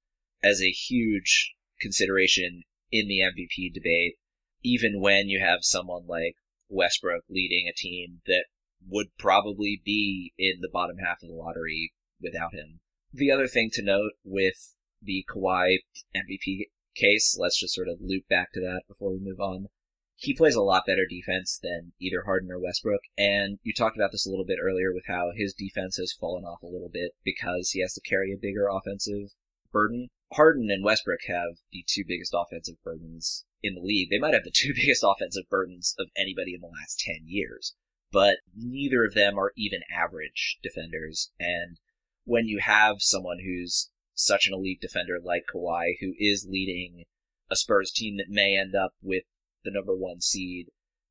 as 0.44 0.62
a 0.62 0.72
huge 0.72 1.54
consideration 1.80 2.64
in 2.92 3.08
the 3.08 3.20
MVP 3.20 3.74
debate, 3.74 4.16
even 4.64 5.00
when 5.00 5.30
you 5.30 5.40
have 5.40 5.60
someone 5.62 6.08
like 6.08 6.36
Westbrook 6.70 7.24
leading 7.30 7.68
a 7.68 7.74
team 7.74 8.22
that 8.26 8.46
would 8.88 9.08
probably 9.18 9.82
be 9.84 10.34
in 10.38 10.62
the 10.62 10.70
bottom 10.72 10.98
half 10.98 11.22
of 11.22 11.30
the 11.30 11.36
lottery 11.36 11.94
without 12.22 12.54
him. 12.54 12.80
The 13.14 13.32
other 13.32 13.48
thing 13.48 13.70
to 13.74 13.82
note 13.82 14.14
with 14.24 14.76
the 15.02 15.26
Kawhi 15.30 15.80
MVP 16.16 16.68
case, 16.96 17.38
let's 17.40 17.60
just 17.60 17.74
sort 17.74 17.88
of 17.88 18.02
loop 18.02 18.28
back 18.30 18.52
to 18.54 18.60
that 18.62 18.84
before 18.88 19.12
we 19.12 19.20
move 19.20 19.40
on. 19.40 19.68
He 20.16 20.34
plays 20.34 20.56
a 20.56 20.62
lot 20.62 20.84
better 20.86 21.06
defense 21.10 21.58
than 21.62 21.94
either 22.00 22.24
Harden 22.26 22.52
or 22.52 22.60
Westbrook, 22.60 23.02
and 23.18 23.58
you 23.64 23.74
talked 23.74 23.96
about 23.96 24.12
this 24.12 24.26
a 24.26 24.30
little 24.30 24.46
bit 24.46 24.60
earlier 24.62 24.94
with 24.94 25.06
how 25.08 25.32
his 25.34 25.54
defense 25.54 25.96
has 25.96 26.12
fallen 26.12 26.44
off 26.44 26.62
a 26.62 26.68
little 26.68 26.90
bit 26.92 27.14
because 27.24 27.72
he 27.72 27.82
has 27.82 27.94
to 27.94 28.02
carry 28.02 28.34
a 28.34 28.38
bigger 28.38 28.68
offensive 28.68 29.36
burden. 29.72 30.10
Harden 30.34 30.70
and 30.70 30.84
Westbrook 30.84 31.22
have 31.28 31.60
the 31.72 31.86
two 31.88 32.04
biggest 32.06 32.36
offensive 32.36 32.76
burdens 32.84 33.46
in 33.64 33.76
the 33.76 33.82
league. 33.82 34.10
They 34.10 34.20
might 34.20 34.34
have 34.34 34.44
the 34.44 34.52
two 34.54 34.74
biggest 34.76 35.04
offensive 35.06 35.50
burdens 35.50 35.96
of 35.98 36.10
anybody 36.18 36.54
in 36.54 36.62
the 36.62 36.68
last 36.68 37.00
10 37.00 37.24
years, 37.26 37.76
but 38.12 38.38
neither 38.56 39.06
of 39.06 39.14
them 39.14 39.40
are 39.40 39.54
even 39.56 39.82
average 39.90 40.58
defenders. 40.62 41.32
And 41.40 41.78
when 42.26 42.46
you 42.46 42.60
have 42.60 42.98
someone 43.00 43.40
who's 43.44 43.90
such 44.20 44.48
an 44.48 44.54
elite 44.54 44.82
defender 44.82 45.18
like 45.24 45.46
Kawhi, 45.54 45.94
who 46.02 46.14
is 46.20 46.48
leading 46.50 47.06
a 47.50 47.56
Spurs 47.56 47.92
team 47.92 48.18
that 48.18 48.30
may 48.30 48.58
end 48.58 48.76
up 48.76 48.92
with 49.02 49.24
the 49.64 49.72
number 49.72 49.96
one 49.96 50.20
seed, 50.20 50.68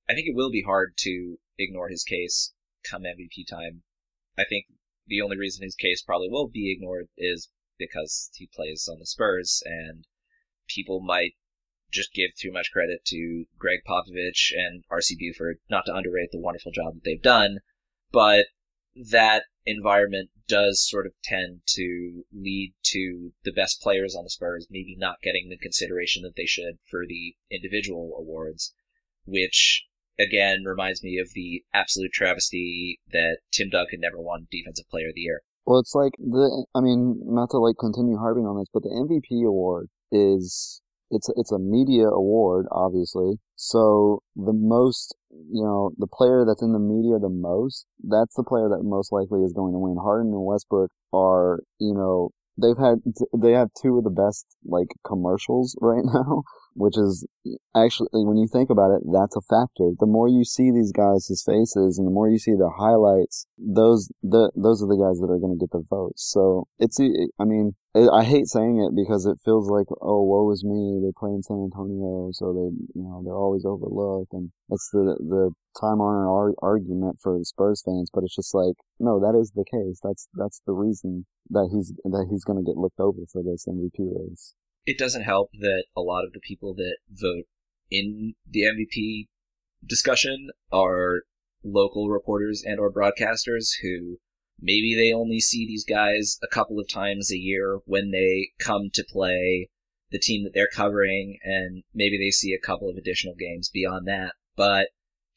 I 0.08 0.14
think 0.14 0.26
it 0.26 0.36
will 0.36 0.50
be 0.50 0.62
hard 0.62 0.94
to 0.98 1.38
ignore 1.58 1.88
his 1.88 2.04
case 2.04 2.52
come 2.88 3.02
MVP 3.02 3.46
time. 3.48 3.82
I 4.36 4.44
think 4.44 4.66
the 5.06 5.22
only 5.22 5.38
reason 5.38 5.64
his 5.64 5.74
case 5.74 6.02
probably 6.02 6.28
will 6.28 6.48
be 6.48 6.70
ignored 6.70 7.08
is 7.16 7.48
because 7.78 8.30
he 8.34 8.48
plays 8.54 8.88
on 8.90 8.98
the 8.98 9.06
Spurs 9.06 9.62
and 9.64 10.04
people 10.68 11.00
might 11.00 11.32
just 11.90 12.12
give 12.12 12.34
too 12.36 12.52
much 12.52 12.70
credit 12.72 13.04
to 13.06 13.46
Gregg 13.58 13.80
Popovich 13.88 14.52
and 14.54 14.84
RC 14.92 15.18
Buford, 15.18 15.58
not 15.70 15.86
to 15.86 15.94
underrate 15.94 16.30
the 16.30 16.38
wonderful 16.38 16.72
job 16.72 16.94
that 16.94 17.04
they've 17.04 17.22
done, 17.22 17.60
but 18.12 18.46
that 18.94 19.44
environment 19.70 20.30
does 20.46 20.86
sort 20.88 21.06
of 21.06 21.12
tend 21.22 21.60
to 21.66 22.24
lead 22.32 22.74
to 22.82 23.32
the 23.44 23.52
best 23.52 23.80
players 23.80 24.16
on 24.16 24.24
the 24.24 24.30
Spurs 24.30 24.66
maybe 24.70 24.96
not 24.96 25.20
getting 25.22 25.48
the 25.48 25.58
consideration 25.58 26.22
that 26.22 26.36
they 26.36 26.46
should 26.46 26.78
for 26.90 27.04
the 27.06 27.34
individual 27.50 28.14
awards, 28.18 28.74
which 29.26 29.84
again 30.18 30.64
reminds 30.64 31.02
me 31.02 31.18
of 31.18 31.32
the 31.34 31.64
absolute 31.74 32.12
travesty 32.12 33.00
that 33.12 33.38
Tim 33.52 33.68
Duncan 33.70 34.00
never 34.00 34.18
won 34.18 34.48
Defensive 34.50 34.88
Player 34.88 35.08
of 35.08 35.14
the 35.14 35.20
Year. 35.20 35.42
Well, 35.66 35.80
it's 35.80 35.94
like 35.94 36.12
the, 36.18 36.66
I 36.74 36.80
mean, 36.80 37.20
not 37.24 37.50
to 37.50 37.58
like 37.58 37.76
continue 37.78 38.16
harping 38.16 38.46
on 38.46 38.58
this, 38.58 38.68
but 38.72 38.82
the 38.82 38.88
MVP 38.88 39.46
award 39.46 39.88
is 40.10 40.80
it's 41.10 41.28
it's 41.36 41.52
a 41.52 41.58
media 41.58 42.08
award, 42.08 42.66
obviously. 42.70 43.38
So 43.56 44.22
the 44.36 44.52
most, 44.52 45.16
you 45.30 45.62
know, 45.64 45.90
the 45.98 46.06
player 46.06 46.44
that's 46.46 46.62
in 46.62 46.72
the 46.72 46.78
media 46.78 47.18
the 47.18 47.30
most, 47.30 47.86
that's 48.02 48.34
the 48.34 48.44
player 48.44 48.68
that 48.68 48.82
most 48.82 49.12
likely 49.12 49.42
is 49.42 49.52
going 49.52 49.72
to 49.72 49.78
win. 49.78 49.96
Harden 49.96 50.32
and 50.32 50.44
Westbrook 50.44 50.90
are, 51.12 51.60
you 51.80 51.94
know, 51.94 52.30
they've 52.60 52.78
had 52.78 52.98
they 53.36 53.52
have 53.52 53.68
two 53.80 53.98
of 53.98 54.04
the 54.04 54.10
best 54.10 54.46
like 54.64 54.88
commercials 55.06 55.76
right 55.80 56.04
now 56.04 56.42
which 56.78 56.96
is 56.96 57.26
actually 57.74 58.08
when 58.12 58.36
you 58.36 58.46
think 58.46 58.70
about 58.70 58.90
it 58.94 59.02
that's 59.12 59.36
a 59.36 59.42
factor 59.42 59.90
the 59.98 60.06
more 60.06 60.28
you 60.28 60.44
see 60.44 60.70
these 60.70 60.92
guys' 60.92 61.42
faces 61.44 61.98
and 61.98 62.06
the 62.06 62.12
more 62.12 62.28
you 62.28 62.38
see 62.38 62.54
their 62.54 62.70
highlights 62.78 63.46
those 63.58 64.08
the 64.22 64.50
those 64.54 64.82
are 64.82 64.88
the 64.88 64.96
guys 64.96 65.18
that 65.18 65.30
are 65.30 65.42
going 65.42 65.52
to 65.52 65.58
get 65.58 65.70
the 65.72 65.82
votes 65.90 66.22
so 66.30 66.66
it's 66.78 66.98
i 67.00 67.44
mean 67.44 67.74
I 67.96 68.22
hate 68.22 68.46
saying 68.46 68.78
it 68.78 68.94
because 68.94 69.26
it 69.26 69.40
feels 69.44 69.70
like, 69.70 69.86
oh, 70.00 70.22
woe 70.22 70.50
is 70.52 70.62
me. 70.62 71.00
They 71.02 71.10
play 71.18 71.30
in 71.30 71.42
San 71.42 71.56
Antonio, 71.56 72.30
so 72.32 72.52
they, 72.52 72.70
you 72.94 73.02
know, 73.02 73.22
they're 73.24 73.34
always 73.34 73.64
overlooked, 73.64 74.32
and 74.32 74.52
it's 74.70 74.90
the 74.92 75.16
the 75.18 75.50
time 75.80 76.00
honored 76.00 76.28
ar- 76.28 76.54
argument 76.62 77.18
for 77.20 77.38
Spurs 77.42 77.82
fans. 77.84 78.10
But 78.12 78.24
it's 78.24 78.36
just 78.36 78.54
like, 78.54 78.76
no, 79.00 79.18
that 79.18 79.36
is 79.36 79.52
the 79.56 79.64
case. 79.64 80.00
That's 80.02 80.28
that's 80.34 80.60
the 80.66 80.74
reason 80.74 81.26
that 81.50 81.70
he's 81.72 81.92
that 82.04 82.28
he's 82.30 82.44
going 82.44 82.62
to 82.62 82.68
get 82.68 82.76
looked 82.76 83.00
over 83.00 83.24
for 83.32 83.42
this 83.42 83.66
MVP 83.66 83.98
race. 83.98 84.54
It 84.86 84.98
doesn't 84.98 85.22
help 85.22 85.50
that 85.60 85.84
a 85.96 86.00
lot 86.00 86.24
of 86.24 86.32
the 86.32 86.40
people 86.40 86.74
that 86.74 86.98
vote 87.10 87.44
in 87.90 88.34
the 88.48 88.62
MVP 88.62 89.28
discussion 89.84 90.50
are 90.72 91.22
local 91.62 92.08
reporters 92.08 92.62
and 92.64 92.78
or 92.78 92.92
broadcasters 92.92 93.68
who 93.82 94.18
Maybe 94.60 94.94
they 94.94 95.12
only 95.12 95.38
see 95.38 95.66
these 95.66 95.84
guys 95.84 96.38
a 96.42 96.48
couple 96.48 96.80
of 96.80 96.88
times 96.88 97.30
a 97.30 97.38
year 97.38 97.78
when 97.84 98.10
they 98.10 98.50
come 98.58 98.90
to 98.94 99.04
play 99.08 99.68
the 100.10 100.18
team 100.18 100.42
that 100.44 100.52
they're 100.52 100.68
covering, 100.72 101.38
and 101.44 101.84
maybe 101.94 102.18
they 102.18 102.30
see 102.30 102.52
a 102.52 102.66
couple 102.66 102.88
of 102.88 102.96
additional 102.96 103.34
games 103.34 103.70
beyond 103.72 104.08
that. 104.08 104.32
But 104.56 104.88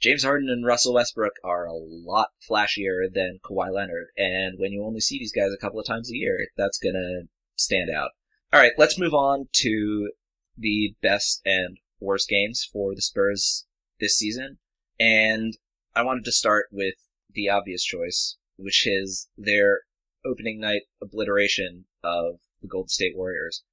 James 0.02 0.24
Harden 0.24 0.50
and 0.50 0.66
Russell 0.66 0.96
Westbrook 0.96 1.34
are 1.44 1.66
a 1.66 1.74
lot 1.74 2.30
flashier 2.50 3.06
than 3.14 3.40
Kawhi 3.44 3.72
Leonard, 3.72 4.08
and 4.18 4.58
when 4.58 4.72
you 4.72 4.84
only 4.84 5.02
see 5.02 5.20
these 5.20 5.34
guys 5.34 5.52
a 5.54 5.62
couple 5.62 5.80
of 5.80 5.86
times 5.86 6.10
a 6.10 6.16
year, 6.16 6.48
that's 6.58 6.80
gonna 6.80 7.28
stand 7.56 7.92
out. 7.92 8.12
Alright, 8.54 8.74
let's 8.78 9.00
move 9.00 9.14
on 9.14 9.48
to 9.54 10.12
the 10.58 10.94
best 11.02 11.42
and 11.46 11.78
worst 12.02 12.28
games 12.28 12.68
for 12.70 12.94
the 12.94 13.02
Spurs 13.02 13.66
this 14.02 14.18
season. 14.18 14.58
And 15.00 15.58
I 15.96 16.04
wanted 16.04 16.26
to 16.26 16.34
start 16.34 16.66
with 16.70 16.96
the 17.34 17.48
obvious 17.48 17.82
choice, 17.82 18.36
which 18.58 18.86
is 18.86 19.30
their 19.38 19.84
opening 20.26 20.60
night 20.60 20.82
obliteration 21.02 21.86
of 22.04 22.40
the 22.62 22.68
Golden 22.68 22.90
State 22.90 23.16
Warriors. 23.16 23.64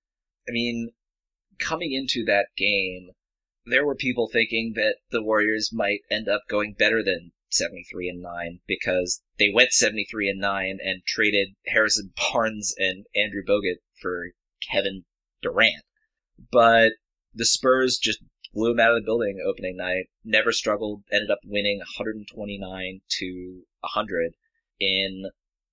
I 0.49 0.53
mean, 0.53 0.91
coming 1.59 1.93
into 1.93 2.25
that 2.27 2.47
game, 2.57 3.11
there 3.67 3.85
were 3.85 3.97
people 3.97 4.29
thinking 4.29 4.75
that 4.77 4.99
the 5.11 5.25
Warriors 5.25 5.71
might 5.73 6.03
end 6.09 6.29
up 6.29 6.43
going 6.49 6.77
better 6.79 7.03
than 7.03 7.33
73 7.51 8.11
and 8.11 8.23
9 8.23 8.61
because 8.69 9.23
they 9.41 9.51
went 9.53 9.73
73 9.73 10.29
and 10.29 10.41
9 10.41 10.79
and 10.81 11.03
traded 11.05 11.57
Harrison 11.67 12.13
Barnes 12.33 12.75
and 12.79 13.07
Andrew 13.17 13.43
Bogut 13.45 13.79
for 14.01 14.29
Kevin 14.61 15.05
Durant. 15.43 15.85
But 16.51 16.93
the 17.35 17.47
Spurs 17.47 17.99
just 17.99 18.21
blew 18.55 18.73
him 18.73 18.81
out 18.81 18.93
of 18.93 18.97
the 18.97 19.07
building 19.07 19.39
opening 19.47 19.77
night. 19.77 20.07
Never 20.25 20.53
struggled. 20.53 21.03
Ended 21.13 21.31
up 21.31 21.39
winning 21.45 21.79
129 21.79 23.01
to 23.19 23.63
100 23.81 24.33
in 24.81 25.31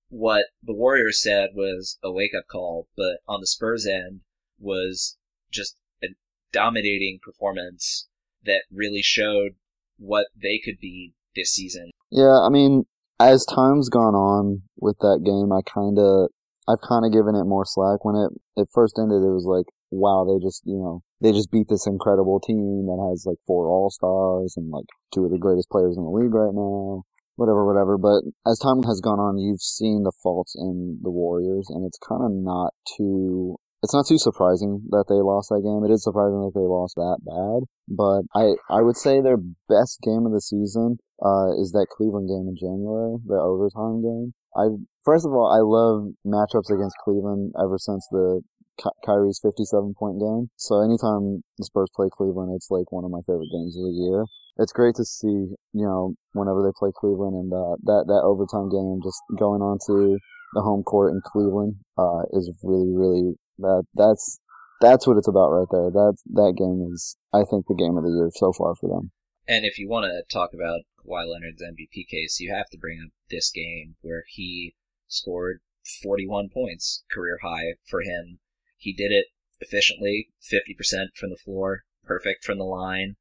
what 0.10 0.46
the 0.64 0.74
Warriors 0.74 1.22
said 1.22 1.50
was 1.56 1.98
a 2.04 2.12
wake 2.12 2.34
up 2.38 2.46
call, 2.50 2.88
but 2.96 3.18
on 3.28 3.42
the 3.42 3.48
Spurs 3.48 3.86
end 3.86 4.22
was 4.60 5.18
just 5.52 5.76
a 6.04 6.08
dominating 6.52 7.20
performance 7.24 8.08
that 8.44 8.64
really 8.72 9.02
showed 9.02 9.56
what 9.98 10.28
they 10.36 10.60
could 10.64 10.80
be 10.80 11.14
this 11.36 11.52
season. 11.52 11.92
Yeah, 12.12 12.40
I 12.42 12.50
mean, 12.50 12.86
as 13.20 13.46
time's 13.46 13.90
gone 13.90 14.16
on 14.16 14.62
with 14.78 14.98
that 15.00 15.22
game, 15.26 15.52
I 15.52 15.62
kind 15.62 15.98
of, 15.98 16.30
I've 16.68 16.82
kind 16.82 17.06
of 17.06 17.14
given 17.14 17.36
it 17.36 17.46
more 17.46 17.66
slack. 17.66 18.04
When 18.04 18.16
it 18.16 18.32
it 18.56 18.68
first 18.74 18.98
ended, 18.98 19.22
it 19.22 19.34
was 19.34 19.46
like, 19.46 19.66
wow, 19.92 20.26
they 20.26 20.44
just, 20.44 20.64
you 20.66 20.78
know, 20.78 21.04
they 21.22 21.32
just 21.32 21.52
beat 21.52 21.68
this 21.70 21.88
incredible 21.88 22.40
team 22.40 22.86
that 22.88 23.00
has 23.10 23.26
like 23.26 23.38
four 23.46 23.68
All 23.68 23.90
Stars 23.90 24.56
and 24.58 24.72
like 24.72 24.86
two 25.14 25.26
of 25.26 25.32
the 25.32 25.38
greatest 25.38 25.70
players 25.70 25.98
in 25.98 26.04
the 26.04 26.10
league 26.10 26.34
right 26.34 26.54
now. 26.54 27.04
Whatever, 27.36 27.66
whatever. 27.68 27.98
But 27.98 28.24
as 28.50 28.60
time 28.60 28.84
has 28.84 29.02
gone 29.02 29.20
on, 29.20 29.38
you've 29.38 29.62
seen 29.62 30.04
the 30.04 30.16
faults 30.24 30.56
in 30.56 31.00
the 31.04 31.12
Warriors, 31.12 31.68
and 31.70 31.86
it's 31.86 32.00
kind 32.00 32.24
of 32.24 32.32
not 32.32 32.74
too 32.98 33.58
it's 33.86 33.94
not 33.94 34.08
too 34.08 34.18
surprising 34.18 34.82
that 34.90 35.06
they 35.08 35.22
lost 35.22 35.50
that 35.50 35.62
game. 35.62 35.86
It 35.86 35.94
is 35.94 36.04
surprising 36.04 36.42
that 36.42 36.58
they 36.58 36.66
lost 36.66 36.96
that 36.96 37.22
bad, 37.22 37.70
but 37.86 38.26
I 38.34 38.58
I 38.66 38.82
would 38.82 38.98
say 38.98 39.22
their 39.22 39.38
best 39.70 40.02
game 40.02 40.26
of 40.26 40.34
the 40.34 40.42
season 40.42 40.98
uh, 41.22 41.54
is 41.54 41.70
that 41.78 41.94
Cleveland 41.94 42.30
game 42.30 42.50
in 42.50 42.58
January, 42.58 43.22
the 43.22 43.38
overtime 43.38 44.02
game. 44.02 44.34
I 44.56 44.80
first 45.04 45.26
of 45.26 45.34
all, 45.34 45.52
I 45.52 45.60
love 45.60 46.16
matchups 46.26 46.74
against 46.74 46.98
Cleveland 47.04 47.54
ever 47.60 47.78
since 47.78 48.08
the 48.12 48.42
Ky- 48.82 49.00
Kyrie's 49.06 49.40
57 49.42 49.94
point 49.98 50.20
game. 50.20 50.50
So 50.56 50.82
anytime 50.82 51.44
the 51.58 51.66
Spurs 51.66 51.90
play 51.96 52.08
Cleveland, 52.12 52.54
it's 52.56 52.72
like 52.72 52.92
one 52.92 53.06
of 53.06 53.12
my 53.12 53.22
favorite 53.26 53.52
games 53.52 53.78
of 53.78 53.84
the 53.84 53.96
year. 53.96 54.26
It's 54.58 54.72
great 54.72 54.96
to 54.96 55.04
see, 55.04 55.52
you 55.74 55.86
know, 55.86 56.16
whenever 56.34 56.64
they 56.64 56.72
play 56.78 56.92
Cleveland 56.96 57.36
and 57.36 57.52
uh, 57.52 57.76
that 57.84 58.08
that 58.08 58.24
overtime 58.24 58.70
game 58.70 59.00
just 59.04 59.20
going 59.38 59.62
on 59.62 59.80
to 59.88 60.18
the 60.54 60.62
home 60.62 60.84
court 60.84 61.12
in 61.12 61.22
Cleveland 61.26 61.76
uh, 61.98 62.24
is 62.32 62.52
really 62.64 62.92
really 62.96 63.36
that 63.60 63.84
that's 63.96 64.40
that's 64.82 65.08
what 65.08 65.18
it's 65.18 65.28
about 65.28 65.52
right 65.52 65.68
there. 65.72 65.92
That 65.92 66.16
that 66.34 66.56
game 66.58 66.88
is, 66.94 67.18
I 67.34 67.44
think, 67.44 67.68
the 67.68 67.76
game 67.76 67.98
of 67.98 68.04
the 68.04 68.12
year 68.12 68.30
so 68.34 68.54
far 68.54 68.76
for 68.76 68.88
them. 68.88 69.12
And 69.48 69.66
if 69.66 69.78
you 69.78 69.88
want 69.88 70.06
to 70.06 70.24
talk 70.34 70.54
about 70.54 70.82
Kawhi 71.06 71.28
Leonard's 71.28 71.62
MVP 71.62 72.08
case, 72.08 72.40
you 72.40 72.54
have 72.54 72.70
to 72.70 72.78
bring 72.78 73.02
up 73.04 73.12
this 73.30 73.52
game 73.52 73.96
where 74.02 74.24
he 74.28 74.76
scored 75.08 75.60
41 76.04 76.50
points, 76.54 77.04
career 77.12 77.40
high 77.42 77.76
for 77.88 78.02
him. 78.02 78.40
He 78.78 78.94
did 78.94 79.12
it 79.12 79.28
efficiently, 79.60 80.30
50% 80.42 81.16
from 81.16 81.30
the 81.30 81.38
floor, 81.38 81.84
perfect 82.04 82.44
from 82.44 82.58
the 82.58 82.66
line, 82.66 83.16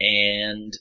and 0.00 0.74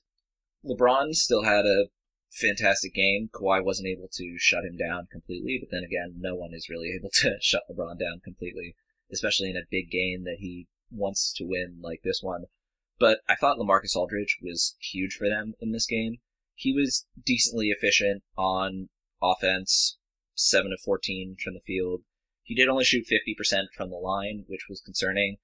LeBron 0.65 1.13
still 1.13 1.43
had 1.43 1.65
a 1.65 1.87
fantastic 2.31 2.93
game. 2.93 3.29
Kawhi 3.33 3.63
wasn't 3.63 3.87
able 3.87 4.09
to 4.13 4.35
shut 4.37 4.63
him 4.63 4.77
down 4.77 5.07
completely, 5.11 5.57
but 5.59 5.69
then 5.71 5.83
again, 5.83 6.15
no 6.17 6.35
one 6.35 6.53
is 6.53 6.69
really 6.69 6.91
able 6.99 7.09
to 7.13 7.37
shut 7.41 7.63
LeBron 7.69 7.99
down 7.99 8.21
completely 8.23 8.75
especially 9.11 9.49
in 9.49 9.57
a 9.57 9.69
big 9.69 9.91
game 9.91 10.23
that 10.23 10.37
he 10.39 10.67
wants 10.91 11.33
to 11.33 11.45
win 11.45 11.79
like 11.81 12.01
this 12.03 12.21
one. 12.21 12.45
But 12.99 13.19
I 13.27 13.35
thought 13.35 13.57
LaMarcus 13.57 13.95
Aldridge 13.95 14.37
was 14.41 14.75
huge 14.79 15.15
for 15.15 15.27
them 15.27 15.53
in 15.59 15.71
this 15.71 15.85
game. 15.85 16.17
He 16.61 16.73
was 16.73 17.07
decently 17.25 17.69
efficient 17.69 18.21
on 18.37 18.89
offense, 19.19 19.97
7 20.35 20.71
of 20.71 20.79
14 20.85 21.37
from 21.43 21.55
the 21.55 21.59
field. 21.65 22.03
He 22.43 22.53
did 22.53 22.69
only 22.69 22.83
shoot 22.83 23.07
50% 23.11 23.73
from 23.75 23.89
the 23.89 23.95
line, 23.95 24.45
which 24.45 24.67
was 24.69 24.79
concerning, 24.79 25.37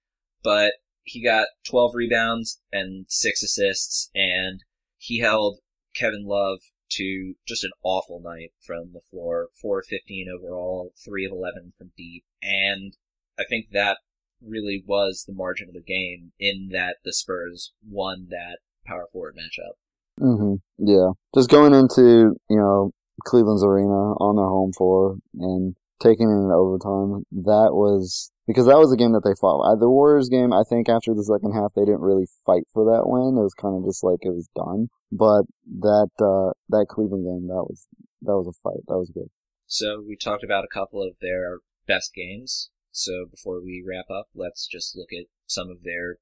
but 0.43 0.73
he 1.01 1.23
got 1.23 1.47
12 1.67 1.95
rebounds 1.95 2.61
and 2.71 3.07
6 3.09 3.41
assists, 3.41 4.11
and 4.13 4.63
he 4.99 5.17
held 5.17 5.57
Kevin 5.95 6.27
Love 6.27 6.59
to 6.89 7.33
just 7.47 7.63
an 7.63 7.71
awful 7.81 8.21
night 8.21 8.51
from 8.61 8.93
the 8.93 9.01
floor. 9.09 9.49
4 9.59 9.79
of 9.79 9.87
15 9.87 10.27
overall, 10.29 10.93
3 11.03 11.25
of 11.25 11.31
11 11.31 11.73
from 11.79 11.93
deep, 11.97 12.25
and 12.43 12.95
I 13.39 13.43
think 13.49 13.69
that 13.71 13.97
really 14.39 14.83
was 14.85 15.23
the 15.23 15.33
margin 15.33 15.69
of 15.69 15.73
the 15.73 15.81
game 15.81 16.33
in 16.37 16.69
that 16.73 16.97
the 17.03 17.11
Spurs 17.11 17.73
won 17.83 18.27
that 18.29 18.59
power 18.85 19.07
forward 19.11 19.35
matchup. 19.35 19.77
Hmm 20.17 20.55
Yeah, 20.77 21.11
just 21.35 21.49
going 21.49 21.73
into 21.73 22.35
you 22.49 22.57
know 22.57 22.91
Cleveland's 23.25 23.63
arena 23.63 24.13
on 24.17 24.35
their 24.35 24.45
home 24.45 24.73
floor 24.73 25.17
and 25.39 25.75
taking 25.99 26.29
it 26.29 26.33
in 26.33 26.51
overtime. 26.51 27.23
That 27.31 27.73
was 27.73 28.31
because 28.45 28.65
that 28.67 28.77
was 28.77 28.91
a 28.91 28.97
game 28.97 29.11
that 29.13 29.23
they 29.23 29.35
fought. 29.39 29.79
The 29.79 29.89
Warriors 29.89 30.29
game, 30.29 30.53
I 30.53 30.63
think 30.63 30.89
after 30.89 31.13
the 31.13 31.23
second 31.23 31.53
half, 31.53 31.73
they 31.75 31.85
didn't 31.85 32.01
really 32.01 32.27
fight 32.45 32.63
for 32.71 32.85
that 32.85 33.07
win. 33.07 33.37
It 33.37 33.43
was 33.43 33.53
kind 33.53 33.75
of 33.75 33.85
just 33.85 34.03
like 34.03 34.19
it 34.21 34.33
was 34.33 34.47
done. 34.55 34.89
But 35.11 35.43
that 35.79 36.09
uh, 36.19 36.53
that 36.69 36.87
Cleveland 36.89 37.25
game, 37.25 37.47
that 37.47 37.65
was 37.65 37.87
that 38.21 38.37
was 38.37 38.47
a 38.47 38.57
fight. 38.61 38.83
That 38.87 38.97
was 38.97 39.11
good. 39.11 39.29
So 39.65 40.03
we 40.07 40.15
talked 40.15 40.43
about 40.43 40.63
a 40.63 40.73
couple 40.73 41.03
of 41.03 41.15
their 41.21 41.59
best 41.87 42.13
games. 42.13 42.69
So 42.91 43.25
before 43.29 43.61
we 43.61 43.83
wrap 43.85 44.09
up, 44.09 44.27
let's 44.33 44.65
just 44.65 44.95
look 44.95 45.09
at 45.11 45.27
some 45.45 45.69
of 45.69 45.83
their 45.83 46.17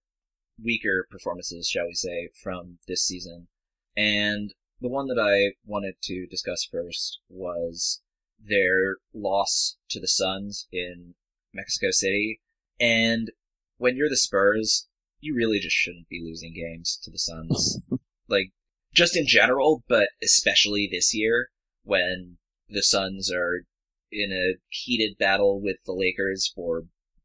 weaker 0.61 1.07
performances, 1.09 1.67
shall 1.67 1.85
we 1.85 1.93
say, 1.93 2.29
from 2.41 2.79
this 2.87 3.05
season. 3.05 3.47
And 3.97 4.53
the 4.81 4.89
one 4.89 5.07
that 5.07 5.19
I 5.19 5.55
wanted 5.65 5.95
to 6.03 6.27
discuss 6.27 6.67
first 6.69 7.19
was 7.29 8.01
their 8.39 8.97
loss 9.13 9.77
to 9.89 9.99
the 9.99 10.07
Suns 10.07 10.67
in 10.71 11.15
Mexico 11.53 11.91
City. 11.91 12.41
And 12.79 13.31
when 13.77 13.95
you're 13.95 14.09
the 14.09 14.17
Spurs, 14.17 14.87
you 15.19 15.35
really 15.35 15.59
just 15.59 15.75
shouldn't 15.75 16.09
be 16.09 16.21
losing 16.23 16.53
games 16.53 16.99
to 17.03 17.11
the 17.11 17.19
Suns. 17.19 17.79
like, 18.27 18.51
just 18.93 19.15
in 19.15 19.25
general, 19.27 19.83
but 19.87 20.09
especially 20.23 20.87
this 20.91 21.13
year 21.13 21.49
when 21.83 22.37
the 22.69 22.83
Suns 22.83 23.31
are 23.31 23.63
in 24.11 24.31
a 24.31 24.59
heated 24.69 25.17
battle 25.17 25.61
with 25.61 25.77
the 25.85 25.93
Lakers 25.93 26.51
for 26.53 26.83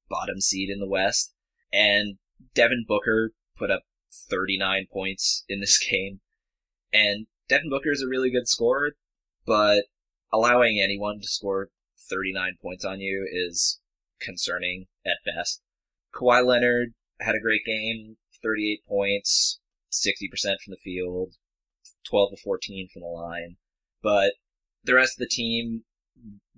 bottom 0.08 0.40
seed 0.40 0.68
in 0.70 0.80
the 0.80 0.88
West. 0.88 1.32
And 1.72 2.18
Devin 2.54 2.84
Booker 2.86 3.32
put 3.56 3.70
up 3.70 3.82
39 4.12 4.86
points 4.92 5.44
in 5.48 5.60
this 5.60 5.78
game. 5.90 6.20
And 6.92 7.26
Devin 7.48 7.70
Booker 7.70 7.92
is 7.92 8.02
a 8.02 8.08
really 8.08 8.30
good 8.30 8.48
scorer, 8.48 8.92
but 9.46 9.84
allowing 10.32 10.80
anyone 10.80 11.20
to 11.20 11.28
score 11.28 11.68
39 12.08 12.56
points 12.62 12.84
on 12.84 13.00
you 13.00 13.28
is 13.30 13.80
concerning 14.20 14.86
at 15.06 15.18
best. 15.24 15.62
Kawhi 16.14 16.44
Leonard 16.44 16.94
had 17.20 17.34
a 17.34 17.40
great 17.40 17.64
game, 17.64 18.16
38 18.42 18.80
points, 18.86 19.60
60% 19.92 20.30
from 20.64 20.70
the 20.70 20.76
field, 20.76 21.34
12 22.08 22.30
to 22.30 22.36
14 22.42 22.88
from 22.92 23.02
the 23.02 23.08
line. 23.08 23.56
But 24.02 24.34
the 24.84 24.94
rest 24.94 25.14
of 25.14 25.18
the 25.18 25.28
team 25.28 25.84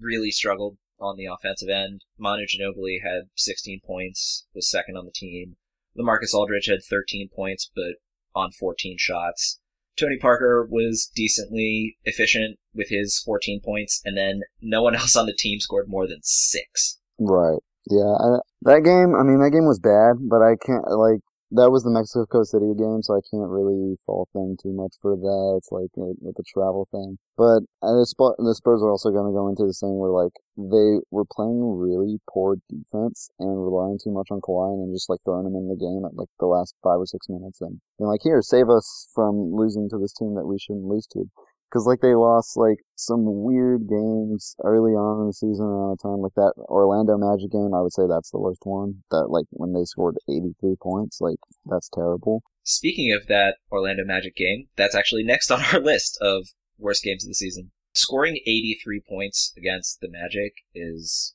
really 0.01 0.31
struggled 0.31 0.79
on 1.01 1.17
the 1.17 1.27
offensive 1.27 1.69
end. 1.69 2.05
Manu 2.19 2.47
Ginobili 2.47 3.03
had 3.03 3.29
16 3.37 3.81
points, 3.85 4.47
was 4.55 4.71
second 4.71 4.97
on 4.97 5.05
the 5.05 5.13
team. 5.13 5.57
LaMarcus 5.99 6.35
Aldridge 6.35 6.67
had 6.67 6.83
13 6.89 7.29
points, 7.35 7.71
but 7.75 7.97
on 8.35 8.51
14 8.53 8.97
shots. 8.99 9.61
Tony 9.99 10.17
Parker 10.19 10.67
was 10.71 11.11
decently 11.15 11.99
efficient 12.05 12.59
with 12.75 12.89
his 12.89 13.21
14 13.25 13.61
points, 13.65 14.01
and 14.05 14.17
then 14.17 14.43
no 14.61 14.83
one 14.83 14.95
else 14.97 15.17
on 15.17 15.27
the 15.27 15.37
team 15.37 15.61
scored 15.61 15.89
more 15.89 16.07
than 16.07 16.21
six. 16.23 16.99
Right. 17.19 17.59
Yeah. 17.91 18.15
I, 18.19 18.39
that 18.63 18.85
game, 18.85 19.15
I 19.15 19.23
mean, 19.23 19.41
that 19.41 19.51
game 19.51 19.67
was 19.67 19.81
bad, 19.81 20.17
but 20.29 20.43
I 20.43 20.57
can't, 20.65 20.89
like, 20.91 21.21
that 21.53 21.71
was 21.71 21.85
the 21.85 21.93
Mexico 21.93 22.45
City 22.45 22.73
game, 22.73 23.03
so 23.03 23.13
I 23.13 23.21
can't 23.29 23.49
really 23.53 23.97
fault 24.07 24.29
them 24.33 24.57
too 24.57 24.73
much 24.73 24.97
for 25.01 25.17
that. 25.17 25.55
It's 25.61 25.71
like 25.71 25.93
uh, 26.01 26.17
with 26.25 26.37
the 26.37 26.45
travel 26.49 26.89
thing. 26.91 27.19
But 27.37 27.69
the, 27.81 28.09
Sp- 28.09 28.41
the 28.41 28.57
Spurs 28.57 28.81
are 28.81 28.91
also 28.91 29.13
going 29.13 29.29
to 29.29 29.37
go 29.37 29.49
into 29.49 29.69
this 29.69 29.81
thing 29.81 30.01
where 30.01 30.13
like 30.13 30.33
they 30.57 31.05
were 31.13 31.29
playing 31.29 31.61
really 31.77 32.21
poor 32.29 32.57
defense 32.69 33.29
and 33.39 33.53
relying 33.65 34.01
too 34.01 34.13
much 34.13 34.29
on 34.31 34.41
Kawhi 34.41 34.81
and 34.81 34.97
just 34.97 35.09
like 35.13 35.21
throwing 35.25 35.47
him 35.47 35.57
in 35.57 35.69
the 35.69 35.77
game 35.77 36.05
at 36.09 36.17
like 36.17 36.33
the 36.41 36.49
last 36.49 36.75
five 36.83 37.01
or 37.01 37.07
six 37.07 37.29
minutes 37.29 37.61
and 37.61 37.81
being 37.99 38.09
like, 38.09 38.25
here, 38.25 38.41
save 38.41 38.69
us 38.73 39.09
from 39.15 39.53
losing 39.53 39.89
to 39.91 39.99
this 39.99 40.13
team 40.13 40.35
that 40.35 40.49
we 40.49 40.59
shouldn't 40.59 40.89
lose 40.89 41.07
to. 41.13 41.29
Cause 41.73 41.87
like 41.87 42.01
they 42.01 42.15
lost 42.15 42.57
like 42.57 42.81
some 42.97 43.23
weird 43.25 43.89
games 43.89 44.55
early 44.63 44.93
on 44.93 45.23
in 45.23 45.27
the 45.29 45.33
season 45.33 45.65
around 45.65 45.97
the 45.97 46.03
time, 46.03 46.21
like 46.21 46.35
that 46.35 46.53
Orlando 46.69 47.17
Magic 47.17 47.51
game, 47.51 47.73
I 47.75 47.81
would 47.81 47.95
say 47.95 48.03
that's 48.07 48.31
the 48.31 48.39
worst 48.39 48.61
one. 48.65 49.03
That 49.11 49.31
like 49.31 49.47
when 49.51 49.73
they 49.73 49.85
scored 49.85 50.17
83 50.29 50.77
points, 50.83 51.21
like 51.21 51.39
that's 51.65 51.89
terrible. 51.89 52.43
Speaking 52.63 53.13
of 53.13 53.27
that 53.29 53.57
Orlando 53.71 54.05
Magic 54.05 54.37
game, 54.37 54.69
that's 54.77 54.95
actually 54.95 55.25
next 55.25 55.51
on 55.51 55.63
our 55.73 55.81
list 55.81 56.19
of 56.21 56.49
worst 56.79 57.03
games 57.03 57.25
of 57.25 57.29
the 57.29 57.35
season. 57.35 57.73
Scoring 57.95 58.37
83 58.37 59.01
points 59.09 59.53
against 59.57 60.01
the 60.01 60.11
Magic 60.11 60.53
is 60.75 61.35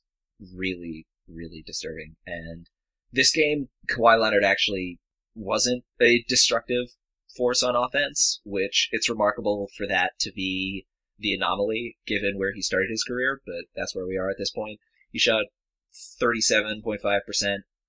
really, 0.54 1.06
really 1.28 1.62
disturbing. 1.66 2.14
And 2.26 2.66
this 3.12 3.32
game, 3.32 3.68
Kawhi 3.88 4.20
Leonard 4.20 4.44
actually 4.44 4.98
wasn't 5.34 5.84
a 6.00 6.24
destructive 6.28 6.88
force 7.38 7.62
on 7.62 7.76
offense, 7.76 8.40
which 8.44 8.88
it's 8.90 9.08
remarkable 9.08 9.68
for 9.76 9.86
that 9.86 10.12
to 10.20 10.32
be 10.32 10.86
the 11.18 11.32
anomaly 11.32 11.96
given 12.06 12.36
where 12.36 12.52
he 12.52 12.62
started 12.62 12.90
his 12.90 13.04
career, 13.04 13.40
but 13.46 13.64
that's 13.74 13.94
where 13.94 14.06
we 14.06 14.16
are 14.16 14.28
at 14.28 14.36
this 14.38 14.50
point. 14.50 14.80
He 15.10 15.18
shot 15.18 15.44
37.5% 16.20 16.98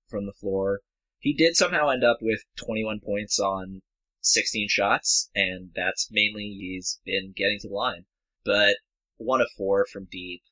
from 0.08 0.26
the 0.26 0.32
floor. 0.32 0.80
He 1.18 1.34
did 1.34 1.56
somehow 1.56 1.88
end 1.88 2.04
up 2.04 2.18
with 2.22 2.40
21 2.56 3.00
points 3.04 3.38
on 3.38 3.82
16 4.22 4.68
shots, 4.68 5.30
and 5.34 5.70
that's 5.74 6.08
mainly 6.10 6.56
he's 6.58 7.00
been 7.04 7.34
getting 7.36 7.58
to 7.60 7.68
the 7.68 7.74
line. 7.74 8.06
But 8.44 8.76
one 9.16 9.40
of 9.40 9.50
four 9.56 9.86
from 9.90 10.08
deep, 10.10 10.42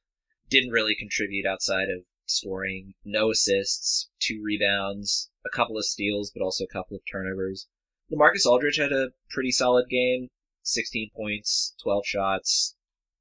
didn't 0.51 0.71
really 0.73 0.95
contribute 0.95 1.47
outside 1.47 1.89
of 1.89 2.05
scoring. 2.27 2.95
No 3.05 3.31
assists, 3.31 4.11
two 4.21 4.41
rebounds, 4.45 5.31
a 5.45 5.55
couple 5.55 5.77
of 5.77 5.85
steals, 5.85 6.31
but 6.35 6.43
also 6.43 6.65
a 6.65 6.73
couple 6.73 6.97
of 6.97 7.03
turnovers. 7.11 7.67
LaMarcus 8.13 8.47
Aldridge 8.47 8.79
had 8.79 8.93
a 8.93 9.09
pretty 9.31 9.51
solid 9.51 9.89
game 9.89 10.29
16 10.63 11.11
points, 11.17 11.75
12 11.83 12.05
shots, 12.07 12.77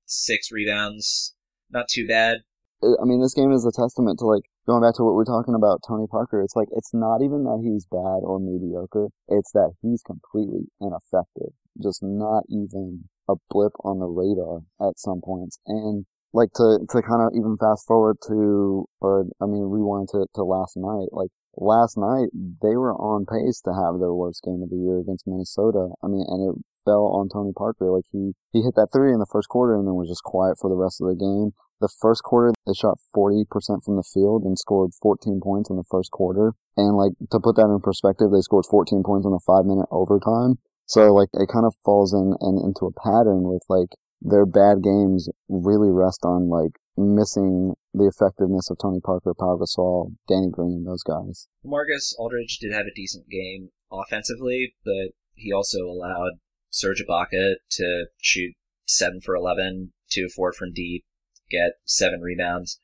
six 0.06 0.52
rebounds. 0.52 1.36
Not 1.70 1.88
too 1.88 2.08
bad. 2.08 2.40
I 2.84 3.06
mean, 3.06 3.22
this 3.22 3.34
game 3.34 3.52
is 3.52 3.66
a 3.66 3.72
testament 3.72 4.20
to 4.20 4.26
like 4.26 4.44
going 4.68 4.82
back 4.82 4.96
to 4.96 5.04
what 5.04 5.16
we're 5.16 5.26
talking 5.26 5.56
about 5.56 5.82
Tony 5.88 6.06
Parker. 6.10 6.42
It's 6.42 6.56
like 6.56 6.68
it's 6.76 6.94
not 6.94 7.22
even 7.22 7.44
that 7.44 7.62
he's 7.64 7.88
bad 7.90 8.22
or 8.24 8.40
mediocre. 8.40 9.08
It's 9.28 9.52
that 9.54 9.74
he's 9.82 10.04
completely 10.04 10.68
ineffective. 10.80 11.54
Just 11.82 12.04
not 12.04 12.44
even 12.50 13.06
a 13.28 13.36
blip 13.50 13.74
on 13.84 14.00
the 14.00 14.06
radar 14.06 14.62
at 14.80 15.00
some 15.00 15.22
points. 15.22 15.60
And 15.66 16.06
like 16.34 16.54
to 16.56 16.80
to 16.90 17.02
kind 17.02 17.22
of 17.22 17.32
even 17.34 17.58
fast 17.58 17.88
forward 17.88 18.18
to 18.28 18.86
or 19.02 19.26
I 19.42 19.46
mean 19.46 19.64
rewind 19.64 20.10
to, 20.12 20.28
to 20.36 20.44
last 20.44 20.78
night. 20.78 21.10
Like 21.12 21.32
last 21.58 21.97
night 21.97 22.30
they 22.34 22.78
were 22.78 22.93
on 22.93 23.26
pace 23.26 23.62
to 23.62 23.74
have 23.74 23.99
their 23.99 24.14
worst 24.14 24.43
game 24.43 24.62
of 24.64 24.70
the 24.70 24.78
year 24.78 24.99
against 24.99 25.28
Minnesota. 25.28 25.89
I 26.03 26.08
mean, 26.08 26.26
and 26.28 26.53
it 26.53 26.55
fell 26.86 27.12
on 27.12 27.28
Tony 27.28 27.51
Parker. 27.51 27.91
Like 27.91 28.05
he 28.12 28.32
he 28.53 28.62
hit 28.62 28.76
that 28.76 28.89
three 28.93 29.12
in 29.12 29.20
the 29.20 29.30
first 29.30 29.49
quarter 29.49 29.76
and 29.76 29.86
then 29.86 29.95
was 29.95 30.08
just 30.08 30.24
quiet 30.24 30.58
for 30.60 30.70
the 30.70 30.80
rest 30.80 31.01
of 31.01 31.10
the 31.10 31.20
game. 31.20 31.51
The 31.82 31.89
first 31.89 32.24
quarter 32.24 32.53
they 32.66 32.74
shot 32.74 32.97
40% 33.16 33.45
from 33.84 33.97
the 33.97 34.08
field 34.08 34.43
and 34.43 34.58
scored 34.58 34.91
14 35.01 35.41
points 35.43 35.70
in 35.70 35.76
the 35.76 35.86
first 35.89 36.10
quarter. 36.12 36.53
And 36.76 36.95
like 36.95 37.14
to 37.32 37.39
put 37.39 37.55
that 37.58 37.70
in 37.70 37.82
perspective, 37.82 38.32
they 38.32 38.41
scored 38.41 38.66
14 38.66 39.03
points 39.03 39.26
in 39.26 39.34
a 39.34 39.43
five 39.45 39.66
minute 39.66 39.88
overtime. 39.91 40.58
So 40.88 41.14
like 41.14 41.30
it 41.34 41.49
kind 41.51 41.66
of 41.66 41.76
falls 41.84 42.14
in 42.14 42.34
and 42.39 42.64
into 42.64 42.88
a 42.88 42.95
pattern 42.95 43.43
with 43.43 43.62
like 43.68 43.91
their 44.22 44.45
bad 44.45 44.82
games 44.82 45.30
really 45.49 45.91
rest 45.91 46.24
on 46.24 46.49
like 46.49 46.80
missing 46.98 47.76
the 47.93 48.08
effectiveness 48.08 48.70
of 48.70 48.78
Tony 48.80 49.00
Parker, 49.00 49.34
Pau 49.34 49.58
Gasol, 49.58 50.16
Danny 50.28 50.50
Green, 50.50 50.84
those 50.84 51.04
guys. 51.04 51.48
LaMarcus 51.66 52.14
Aldridge 52.18 52.58
did 52.60 52.74
have 52.74 52.86
a 52.86 52.95
decent 52.95 53.30
game 53.30 53.70
offensively, 53.91 54.76
but 54.84 55.14
he 55.34 55.52
also 55.54 55.86
allowed 55.86 56.39
Serge 56.70 57.04
Ibaka 57.08 57.56
to 57.72 58.06
shoot 58.18 58.54
seven 58.86 59.22
for 59.22 59.36
11, 59.36 59.93
two 60.10 60.26
of 60.26 60.34
four 60.34 60.52
from 60.52 60.74
deep, 60.74 61.06
get 61.50 61.74
seven 61.86 62.22
rebounds. 62.22 62.80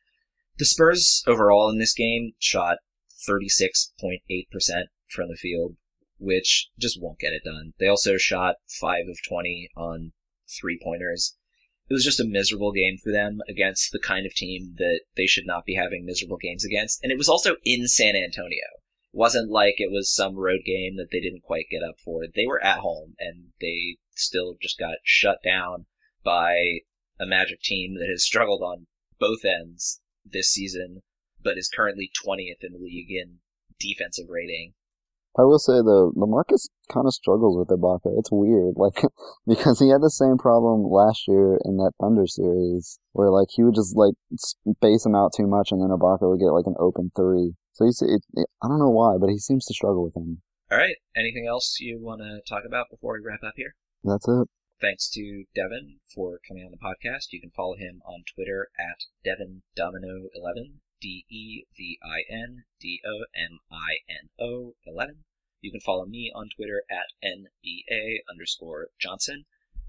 The 0.57 0.65
Spurs 0.65 1.23
overall 1.25 1.69
in 1.69 1.79
this 1.79 1.93
game 1.93 2.33
shot 2.37 2.77
36.8% 3.27 4.19
from 5.09 5.29
the 5.29 5.35
field, 5.35 5.75
which 6.19 6.69
just 6.79 7.01
won't 7.01 7.19
get 7.19 7.33
it 7.33 7.43
done. 7.43 7.73
They 7.79 7.87
also 7.87 8.17
shot 8.17 8.55
5 8.79 9.07
of 9.09 9.17
20 9.27 9.69
on 9.75 10.11
three 10.47 10.79
pointers. 10.81 11.35
It 11.89 11.93
was 11.93 12.03
just 12.03 12.19
a 12.19 12.25
miserable 12.25 12.71
game 12.71 12.97
for 12.97 13.11
them 13.11 13.41
against 13.47 13.91
the 13.91 13.99
kind 13.99 14.25
of 14.25 14.33
team 14.33 14.75
that 14.77 15.01
they 15.15 15.27
should 15.27 15.45
not 15.45 15.65
be 15.65 15.75
having 15.75 16.05
miserable 16.05 16.37
games 16.37 16.63
against. 16.63 17.03
And 17.03 17.11
it 17.11 17.17
was 17.17 17.29
also 17.29 17.57
in 17.63 17.87
San 17.87 18.15
Antonio. 18.15 18.65
It 19.13 19.17
wasn't 19.17 19.51
like 19.51 19.75
it 19.77 19.91
was 19.91 20.13
some 20.13 20.35
road 20.35 20.61
game 20.65 20.95
that 20.97 21.09
they 21.11 21.19
didn't 21.19 21.43
quite 21.43 21.65
get 21.69 21.83
up 21.83 21.99
for. 21.99 22.23
They 22.33 22.47
were 22.47 22.63
at 22.63 22.79
home 22.79 23.15
and 23.19 23.49
they 23.59 23.97
still 24.15 24.55
just 24.61 24.79
got 24.79 24.97
shut 25.03 25.39
down 25.43 25.85
by 26.23 26.79
a 27.19 27.25
Magic 27.25 27.61
team 27.61 27.95
that 27.99 28.09
has 28.09 28.23
struggled 28.23 28.61
on 28.61 28.87
both 29.19 29.45
ends 29.45 30.01
this 30.25 30.49
season, 30.49 31.01
but 31.41 31.57
is 31.57 31.69
currently 31.69 32.09
20th 32.25 32.63
in 32.63 32.73
the 32.73 32.79
league 32.79 33.11
in 33.11 33.39
defensive 33.79 34.27
rating. 34.29 34.73
I 35.37 35.43
will 35.43 35.59
say 35.59 35.81
though, 35.81 36.13
LaMarcus 36.15 36.69
kind 36.91 37.07
of 37.07 37.13
struggles 37.13 37.57
with 37.57 37.67
Ibaka. 37.69 38.17
It's 38.19 38.31
weird, 38.31 38.75
like 38.75 39.01
because 39.47 39.79
he 39.79 39.89
had 39.89 40.01
the 40.01 40.09
same 40.09 40.37
problem 40.37 40.83
last 40.83 41.27
year 41.27 41.57
in 41.65 41.77
that 41.77 41.93
Thunder 41.99 42.27
series, 42.27 42.99
where 43.13 43.29
like 43.29 43.47
he 43.51 43.63
would 43.63 43.75
just 43.75 43.95
like 43.95 44.13
space 44.37 45.05
him 45.05 45.15
out 45.15 45.33
too 45.35 45.47
much, 45.47 45.71
and 45.71 45.81
then 45.81 45.89
Ibaka 45.89 46.29
would 46.29 46.39
get 46.39 46.53
like 46.53 46.67
an 46.67 46.75
open 46.79 47.11
three. 47.15 47.53
So 47.73 47.85
he's, 47.85 48.01
it, 48.03 48.21
it, 48.35 48.47
I 48.61 48.67
don't 48.67 48.79
know 48.79 48.91
why, 48.91 49.17
but 49.19 49.29
he 49.29 49.39
seems 49.39 49.65
to 49.65 49.73
struggle 49.73 50.03
with 50.03 50.15
him. 50.15 50.43
All 50.71 50.77
right. 50.77 50.95
Anything 51.15 51.47
else 51.47 51.77
you 51.79 51.99
want 51.99 52.21
to 52.21 52.41
talk 52.47 52.63
about 52.65 52.89
before 52.89 53.13
we 53.13 53.25
wrap 53.25 53.43
up 53.43 53.53
here? 53.55 53.75
That's 54.03 54.27
it. 54.27 54.47
Thanks 54.81 55.09
to 55.11 55.45
Devin 55.55 55.99
for 56.13 56.39
coming 56.47 56.65
on 56.65 56.71
the 56.71 56.77
podcast. 56.77 57.31
You 57.31 57.39
can 57.39 57.51
follow 57.55 57.75
him 57.75 58.01
on 58.05 58.23
Twitter 58.35 58.69
at 58.77 59.05
Devin 59.23 59.63
Domino 59.75 60.29
11 60.35 60.81
D 61.03 61.25
E 61.29 61.65
V 61.75 61.99
I 62.01 62.23
N 62.31 62.63
D 62.79 63.01
O 63.05 63.25
M 63.35 63.59
I 63.69 63.97
N 64.07 64.29
O 64.39 64.75
11. 64.85 65.25
You 65.59 65.69
can 65.69 65.81
follow 65.81 66.05
me 66.05 66.31
on 66.33 66.47
Twitter 66.55 66.85
at 66.89 67.11
NBA 67.21 68.19
underscore 68.29 68.87
Johnson. 69.01 69.43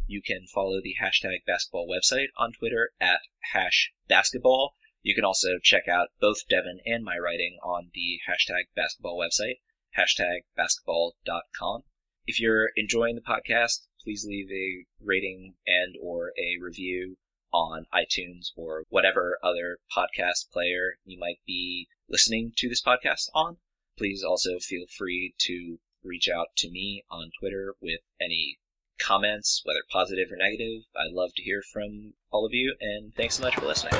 You 0.08 0.20
can 0.20 0.48
follow 0.52 0.80
the 0.82 0.96
hashtag 1.00 1.44
basketball 1.46 1.86
website 1.86 2.30
on 2.36 2.52
Twitter 2.52 2.90
at 3.00 3.20
hash 3.52 3.92
basketball. 4.08 4.74
You 5.04 5.14
can 5.14 5.24
also 5.24 5.60
check 5.62 5.86
out 5.86 6.08
both 6.20 6.48
Devin 6.48 6.80
and 6.84 7.04
my 7.04 7.16
writing 7.16 7.58
on 7.62 7.92
the 7.94 8.18
hashtag 8.28 8.64
basketball 8.74 9.16
website, 9.16 9.60
hashtag 9.96 10.40
basketball.com. 10.56 11.84
If 12.26 12.40
you're 12.40 12.70
enjoying 12.74 13.14
the 13.14 13.20
podcast, 13.20 13.86
please 14.02 14.26
leave 14.26 14.50
a 14.50 14.84
rating 15.00 15.54
and 15.64 15.94
or 16.02 16.32
a 16.36 16.58
review 16.60 17.18
on 17.54 17.86
iTunes 17.94 18.48
or 18.56 18.82
whatever 18.90 19.38
other 19.42 19.78
podcast 19.96 20.50
player 20.52 20.98
you 21.04 21.18
might 21.18 21.38
be 21.46 21.86
listening 22.08 22.52
to 22.56 22.68
this 22.68 22.82
podcast 22.82 23.30
on. 23.32 23.56
Please 23.96 24.24
also 24.24 24.58
feel 24.58 24.86
free 24.98 25.34
to 25.38 25.78
reach 26.02 26.28
out 26.28 26.48
to 26.56 26.70
me 26.70 27.04
on 27.10 27.30
Twitter 27.38 27.74
with 27.80 28.00
any 28.20 28.58
comments, 29.00 29.62
whether 29.64 29.80
positive 29.90 30.32
or 30.32 30.36
negative. 30.36 30.82
I'd 30.96 31.12
love 31.12 31.30
to 31.36 31.42
hear 31.42 31.62
from 31.72 32.14
all 32.30 32.44
of 32.44 32.52
you, 32.52 32.74
and 32.80 33.14
thanks 33.14 33.36
so 33.36 33.44
much 33.44 33.54
for 33.54 33.66
listening. 33.66 33.94